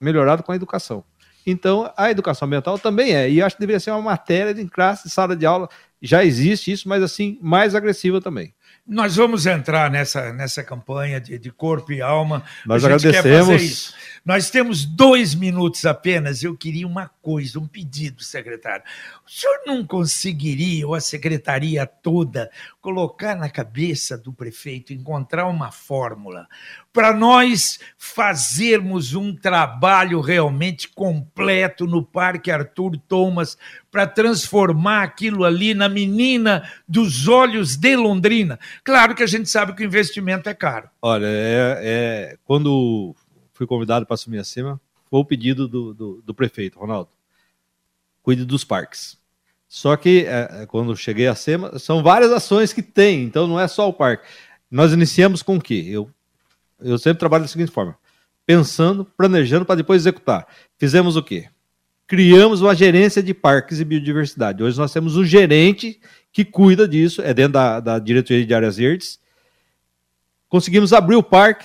melhorado 0.00 0.42
com 0.42 0.52
a 0.52 0.56
educação. 0.56 1.04
Então, 1.46 1.92
a 1.96 2.10
educação 2.10 2.46
ambiental 2.46 2.78
também 2.78 3.14
é. 3.14 3.30
E 3.30 3.42
acho 3.42 3.56
que 3.56 3.60
deveria 3.60 3.80
ser 3.80 3.90
uma 3.90 4.00
matéria 4.00 4.54
de 4.54 4.64
classe, 4.66 5.10
sala 5.10 5.36
de 5.36 5.44
aula. 5.44 5.68
Já 6.00 6.24
existe 6.24 6.72
isso, 6.72 6.88
mas 6.88 7.02
assim, 7.02 7.38
mais 7.40 7.74
agressiva 7.74 8.20
também. 8.20 8.54
Nós 8.86 9.14
vamos 9.14 9.46
entrar 9.46 9.90
nessa, 9.90 10.32
nessa 10.32 10.62
campanha 10.62 11.20
de, 11.20 11.38
de 11.38 11.50
corpo 11.52 11.92
e 11.92 12.02
alma. 12.02 12.42
Nós 12.66 12.84
agradecemos. 12.84 13.94
Nós 14.24 14.50
temos 14.50 14.84
dois 14.84 15.34
minutos 15.34 15.84
apenas. 15.84 16.42
Eu 16.44 16.56
queria 16.56 16.86
uma 16.86 17.10
coisa, 17.20 17.58
um 17.58 17.66
pedido, 17.66 18.22
secretário. 18.22 18.84
O 19.26 19.30
senhor 19.30 19.60
não 19.66 19.84
conseguiria, 19.84 20.86
ou 20.86 20.94
a 20.94 21.00
secretaria 21.00 21.84
toda, 21.84 22.50
colocar 22.80 23.34
na 23.34 23.50
cabeça 23.50 24.16
do 24.16 24.32
prefeito, 24.32 24.92
encontrar 24.92 25.46
uma 25.46 25.72
fórmula 25.72 26.46
para 26.92 27.12
nós 27.12 27.80
fazermos 27.96 29.14
um 29.14 29.34
trabalho 29.34 30.20
realmente 30.20 30.88
completo 30.88 31.86
no 31.86 32.04
Parque 32.04 32.50
Arthur 32.50 32.98
Thomas 33.08 33.56
para 33.90 34.06
transformar 34.06 35.02
aquilo 35.02 35.44
ali 35.44 35.74
na 35.74 35.88
menina 35.88 36.68
dos 36.86 37.26
olhos 37.28 37.76
de 37.76 37.96
Londrina. 37.96 38.58
Claro 38.84 39.14
que 39.14 39.22
a 39.22 39.26
gente 39.26 39.48
sabe 39.48 39.74
que 39.74 39.82
o 39.82 39.86
investimento 39.86 40.48
é 40.48 40.54
caro. 40.54 40.88
Olha, 41.00 41.26
é, 41.26 41.80
é 41.82 42.36
quando 42.44 43.14
fui 43.62 43.66
convidado 43.66 44.04
para 44.04 44.14
assumir 44.14 44.38
a 44.38 44.44
SEMA, 44.44 44.80
foi 45.08 45.20
o 45.20 45.24
pedido 45.24 45.68
do, 45.68 45.94
do, 45.94 46.22
do 46.24 46.34
prefeito, 46.34 46.78
Ronaldo. 46.78 47.10
Cuide 48.22 48.44
dos 48.44 48.64
parques. 48.64 49.16
Só 49.68 49.96
que 49.96 50.26
é, 50.26 50.62
é 50.62 50.66
quando 50.66 50.96
cheguei 50.96 51.28
a 51.28 51.34
SEMA, 51.34 51.78
são 51.78 52.02
várias 52.02 52.32
ações 52.32 52.72
que 52.72 52.82
tem, 52.82 53.22
então 53.22 53.46
não 53.46 53.58
é 53.58 53.68
só 53.68 53.88
o 53.88 53.92
parque. 53.92 54.26
Nós 54.70 54.92
iniciamos 54.92 55.42
com 55.42 55.56
o 55.56 55.60
quê? 55.60 55.84
Eu 55.86 56.10
eu 56.80 56.98
sempre 56.98 57.20
trabalho 57.20 57.44
da 57.44 57.48
seguinte 57.48 57.70
forma: 57.70 57.96
pensando, 58.44 59.04
planejando 59.16 59.64
para 59.64 59.76
depois 59.76 60.02
executar. 60.02 60.46
Fizemos 60.76 61.16
o 61.16 61.22
quê? 61.22 61.48
Criamos 62.06 62.60
uma 62.60 62.74
gerência 62.74 63.22
de 63.22 63.32
parques 63.32 63.80
e 63.80 63.84
biodiversidade. 63.84 64.62
Hoje 64.62 64.76
nós 64.76 64.92
temos 64.92 65.16
um 65.16 65.24
gerente 65.24 66.00
que 66.32 66.44
cuida 66.44 66.88
disso, 66.88 67.22
é 67.22 67.32
dentro 67.32 67.52
da, 67.52 67.78
da 67.78 67.98
diretoria 67.98 68.44
de 68.44 68.52
áreas 68.52 68.76
verdes. 68.76 69.20
Conseguimos 70.48 70.92
abrir 70.92 71.16
o 71.16 71.22
parque, 71.22 71.64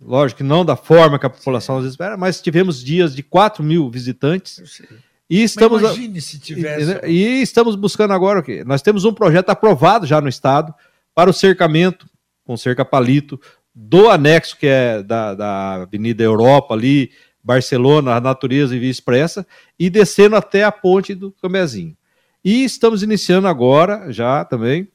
lógico 0.00 0.38
que 0.38 0.44
não 0.44 0.64
da 0.64 0.76
forma 0.76 1.18
que 1.18 1.26
a 1.26 1.30
população 1.30 1.76
às 1.76 1.82
vezes 1.82 1.94
espera, 1.94 2.16
mas 2.16 2.40
tivemos 2.40 2.82
dias 2.82 3.14
de 3.14 3.22
4 3.22 3.62
mil 3.62 3.90
visitantes. 3.90 4.82
E 5.28 5.42
estamos, 5.42 5.80
imagine 5.80 6.20
se 6.20 6.38
tivesse. 6.38 7.06
E, 7.06 7.40
e 7.40 7.42
estamos 7.42 7.76
buscando 7.76 8.12
agora 8.12 8.40
o 8.40 8.42
quê? 8.42 8.64
Nós 8.64 8.82
temos 8.82 9.04
um 9.04 9.12
projeto 9.12 9.50
aprovado 9.50 10.06
já 10.06 10.20
no 10.20 10.28
Estado 10.28 10.74
para 11.14 11.30
o 11.30 11.32
cercamento, 11.32 12.06
com 12.44 12.56
cerca 12.56 12.84
palito, 12.84 13.40
do 13.74 14.10
anexo 14.10 14.56
que 14.56 14.66
é 14.66 15.02
da, 15.02 15.34
da 15.34 15.74
Avenida 15.82 16.22
Europa 16.24 16.74
ali, 16.74 17.12
Barcelona, 17.42 18.14
a 18.14 18.20
Natureza 18.20 18.74
e 18.74 18.78
Via 18.78 18.90
Expressa, 18.90 19.46
e 19.78 19.88
descendo 19.88 20.36
até 20.36 20.64
a 20.64 20.72
ponte 20.72 21.14
do 21.14 21.30
Cambezinho. 21.30 21.96
E 22.44 22.64
estamos 22.64 23.02
iniciando 23.02 23.46
agora, 23.46 24.12
já 24.12 24.44
também, 24.44 24.88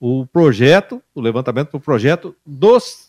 o 0.00 0.26
projeto, 0.26 1.02
o 1.14 1.20
levantamento 1.20 1.72
do 1.72 1.80
projeto 1.80 2.34
dos 2.44 3.05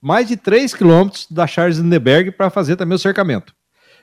mais 0.00 0.28
de 0.28 0.36
3 0.36 0.74
quilômetros 0.74 1.26
da 1.30 1.46
Charles 1.46 1.78
Lindenberg 1.78 2.30
para 2.32 2.50
fazer 2.50 2.76
também 2.76 2.96
o 2.96 2.98
cercamento. 2.98 3.54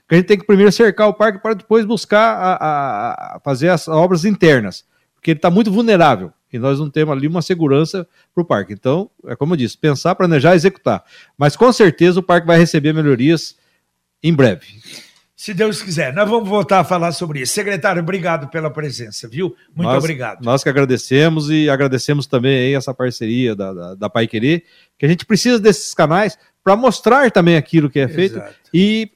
Porque 0.02 0.16
a 0.16 0.18
gente 0.18 0.28
tem 0.28 0.38
que 0.38 0.46
primeiro 0.46 0.72
cercar 0.72 1.08
o 1.08 1.14
parque 1.14 1.40
para 1.40 1.54
depois 1.54 1.86
buscar 1.86 2.36
a, 2.36 2.54
a, 2.56 3.36
a 3.38 3.40
fazer 3.40 3.70
as 3.70 3.88
obras 3.88 4.26
internas, 4.26 4.86
porque 5.16 5.32
ele 5.32 5.38
está 5.38 5.50
muito 5.50 5.72
vulnerável 5.72 6.32
e 6.52 6.60
nós 6.60 6.80
não 6.80 6.90
temos 6.90 7.18
ali 7.18 7.28
uma 7.28 7.42
segurança 7.42 8.08
para 8.34 8.42
o 8.42 8.46
parque. 8.46 8.74
Então, 8.74 9.10
é 9.26 9.36
como 9.36 9.54
eu 9.54 9.58
disse, 9.58 9.76
pensar, 9.76 10.14
planejar, 10.14 10.54
executar. 10.54 11.04
Mas 11.36 11.56
com 11.56 11.72
certeza 11.74 12.20
o 12.20 12.24
parque 12.24 12.46
vai 12.46 12.60
receber 12.60 12.94
melhorias 12.94 13.58
em 14.22 14.32
breve. 14.34 14.68
Se 15.44 15.54
Deus 15.54 15.82
quiser, 15.82 16.14
nós 16.14 16.30
vamos 16.30 16.48
voltar 16.48 16.80
a 16.80 16.84
falar 16.86 17.12
sobre 17.12 17.42
isso. 17.42 17.52
Secretário, 17.52 18.02
obrigado 18.02 18.48
pela 18.48 18.70
presença, 18.70 19.28
viu? 19.28 19.54
Muito 19.76 19.90
nós, 19.90 19.98
obrigado. 20.02 20.42
Nós 20.42 20.64
que 20.64 20.70
agradecemos 20.70 21.50
e 21.50 21.70
agradecemos 21.70 22.26
também 22.26 22.74
essa 22.74 22.94
parceria 22.94 23.54
da, 23.54 23.74
da, 23.74 23.96
da 23.96 24.10
Pai 24.10 24.26
Querer, 24.26 24.64
que 24.98 25.06
a 25.06 25.10
gente 25.10 25.26
precisa 25.26 25.60
desses 25.60 25.94
canais 25.94 26.38
para 26.64 26.78
mostrar 26.78 27.30
também 27.30 27.58
aquilo 27.58 27.90
que 27.90 28.00
é 28.00 28.08
feito 28.08 28.38
Exato. 28.38 28.56
e 28.74 29.12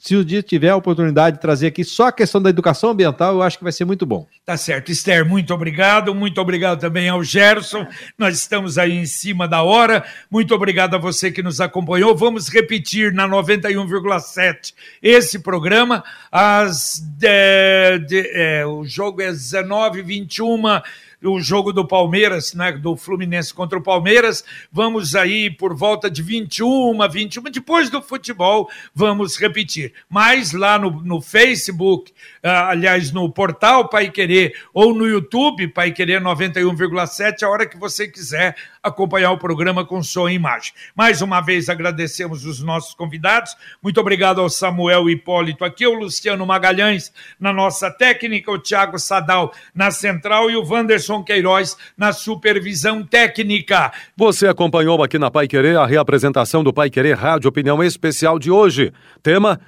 se 0.00 0.16
o 0.16 0.24
dia 0.24 0.42
tiver 0.42 0.70
a 0.70 0.76
oportunidade 0.76 1.36
de 1.36 1.42
trazer 1.42 1.66
aqui 1.66 1.84
só 1.84 2.06
a 2.06 2.12
questão 2.12 2.40
da 2.40 2.48
educação 2.48 2.90
ambiental, 2.90 3.34
eu 3.34 3.42
acho 3.42 3.58
que 3.58 3.64
vai 3.64 3.72
ser 3.72 3.84
muito 3.84 4.06
bom. 4.06 4.26
Tá 4.46 4.56
certo. 4.56 4.90
Esther, 4.90 5.26
muito 5.26 5.52
obrigado. 5.52 6.14
Muito 6.14 6.40
obrigado 6.40 6.80
também 6.80 7.06
ao 7.10 7.22
Gerson. 7.22 7.86
Nós 8.16 8.38
estamos 8.38 8.78
aí 8.78 8.96
em 8.96 9.04
cima 9.04 9.46
da 9.46 9.62
hora. 9.62 10.02
Muito 10.30 10.54
obrigado 10.54 10.94
a 10.94 10.98
você 10.98 11.30
que 11.30 11.42
nos 11.42 11.60
acompanhou. 11.60 12.16
Vamos 12.16 12.48
repetir 12.48 13.12
na 13.12 13.28
91,7 13.28 14.72
esse 15.02 15.38
programa. 15.38 16.02
As, 16.32 16.98
de, 17.18 17.98
de, 18.06 18.30
é, 18.32 18.64
o 18.64 18.82
jogo 18.86 19.20
é 19.20 19.30
19 19.30 20.00
21 20.00 20.80
o 21.22 21.40
jogo 21.40 21.72
do 21.72 21.86
Palmeiras, 21.86 22.54
né, 22.54 22.72
do 22.72 22.96
Fluminense 22.96 23.52
contra 23.52 23.78
o 23.78 23.82
Palmeiras. 23.82 24.44
Vamos 24.72 25.14
aí 25.14 25.50
por 25.50 25.74
volta 25.74 26.10
de 26.10 26.22
21, 26.22 26.96
21, 27.08 27.42
depois 27.44 27.90
do 27.90 28.00
futebol, 28.00 28.70
vamos 28.94 29.36
repetir. 29.36 29.92
Mas 30.08 30.52
lá 30.52 30.78
no, 30.78 30.90
no 31.02 31.20
Facebook, 31.20 32.10
uh, 32.44 32.48
aliás, 32.68 33.10
no 33.12 33.30
portal 33.30 33.88
Pai 33.88 34.10
Querer 34.10 34.54
ou 34.72 34.94
no 34.94 35.06
YouTube 35.06 35.68
Pai 35.68 35.92
Querer 35.92 36.20
91,7, 36.20 37.42
a 37.42 37.48
hora 37.48 37.66
que 37.66 37.76
você 37.76 38.08
quiser 38.08 38.56
acompanhar 38.82 39.32
o 39.32 39.38
programa 39.38 39.84
com 39.84 40.02
som 40.02 40.28
e 40.28 40.34
imagem. 40.34 40.72
Mais 40.94 41.22
uma 41.22 41.40
vez 41.40 41.68
agradecemos 41.68 42.44
os 42.44 42.62
nossos 42.62 42.94
convidados. 42.94 43.56
Muito 43.82 44.00
obrigado 44.00 44.40
ao 44.40 44.48
Samuel 44.48 45.08
Hipólito 45.08 45.64
aqui, 45.64 45.86
o 45.86 45.94
Luciano 45.94 46.46
Magalhães 46.46 47.12
na 47.38 47.52
nossa 47.52 47.90
técnica, 47.90 48.50
o 48.50 48.58
Tiago 48.58 48.98
Sadal 48.98 49.52
na 49.74 49.90
central 49.90 50.50
e 50.50 50.56
o 50.56 50.64
Wanderson 50.64 51.22
Queiroz 51.22 51.76
na 51.96 52.12
supervisão 52.12 53.04
técnica. 53.04 53.92
Você 54.16 54.48
acompanhou 54.48 55.02
aqui 55.02 55.18
na 55.18 55.30
Pai 55.30 55.46
Querer 55.46 55.76
a 55.76 55.86
reapresentação 55.86 56.64
do 56.64 56.72
Pai 56.72 56.90
Querer 56.90 57.16
Rádio 57.16 57.48
Opinião 57.48 57.82
Especial 57.82 58.38
de 58.38 58.50
hoje. 58.50 58.92
Tema 59.22 59.60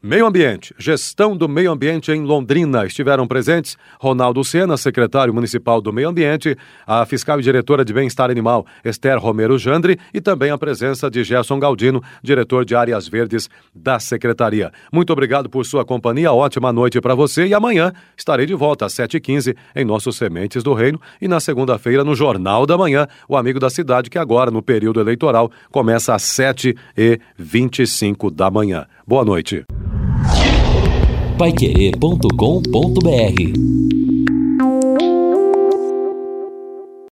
Meio 0.00 0.26
Ambiente, 0.26 0.72
gestão 0.78 1.36
do 1.36 1.48
meio 1.48 1.72
ambiente 1.72 2.12
em 2.12 2.22
Londrina. 2.22 2.86
Estiveram 2.86 3.26
presentes 3.26 3.76
Ronaldo 3.98 4.44
Sena, 4.44 4.76
secretário 4.76 5.34
municipal 5.34 5.80
do 5.80 5.92
Meio 5.92 6.08
Ambiente, 6.08 6.56
a 6.86 7.04
fiscal 7.04 7.40
e 7.40 7.42
diretora 7.42 7.84
de 7.84 7.92
Bem-Estar 7.92 8.30
Animal, 8.30 8.64
Esther 8.84 9.18
Romero 9.18 9.58
Jandre, 9.58 9.98
e 10.14 10.20
também 10.20 10.52
a 10.52 10.56
presença 10.56 11.10
de 11.10 11.24
Gerson 11.24 11.58
Galdino, 11.58 12.00
diretor 12.22 12.64
de 12.64 12.76
Áreas 12.76 13.08
Verdes 13.08 13.50
da 13.74 13.98
Secretaria. 13.98 14.70
Muito 14.92 15.12
obrigado 15.12 15.50
por 15.50 15.66
sua 15.66 15.84
companhia, 15.84 16.32
ótima 16.32 16.72
noite 16.72 17.00
para 17.00 17.16
você 17.16 17.48
e 17.48 17.52
amanhã 17.52 17.92
estarei 18.16 18.46
de 18.46 18.54
volta 18.54 18.86
às 18.86 18.94
7h15 18.94 19.56
em 19.74 19.84
nossos 19.84 20.14
Sementes 20.14 20.62
do 20.62 20.74
Reino 20.74 21.00
e 21.20 21.26
na 21.26 21.40
segunda-feira 21.40 22.04
no 22.04 22.14
Jornal 22.14 22.66
da 22.66 22.78
Manhã, 22.78 23.08
o 23.28 23.36
Amigo 23.36 23.58
da 23.58 23.68
Cidade, 23.68 24.10
que 24.10 24.18
agora, 24.18 24.48
no 24.48 24.62
período 24.62 25.00
eleitoral, 25.00 25.50
começa 25.72 26.14
às 26.14 26.22
7h25 26.22 28.32
da 28.32 28.48
manhã. 28.48 28.86
Boa 29.08 29.24
noite 29.24 29.64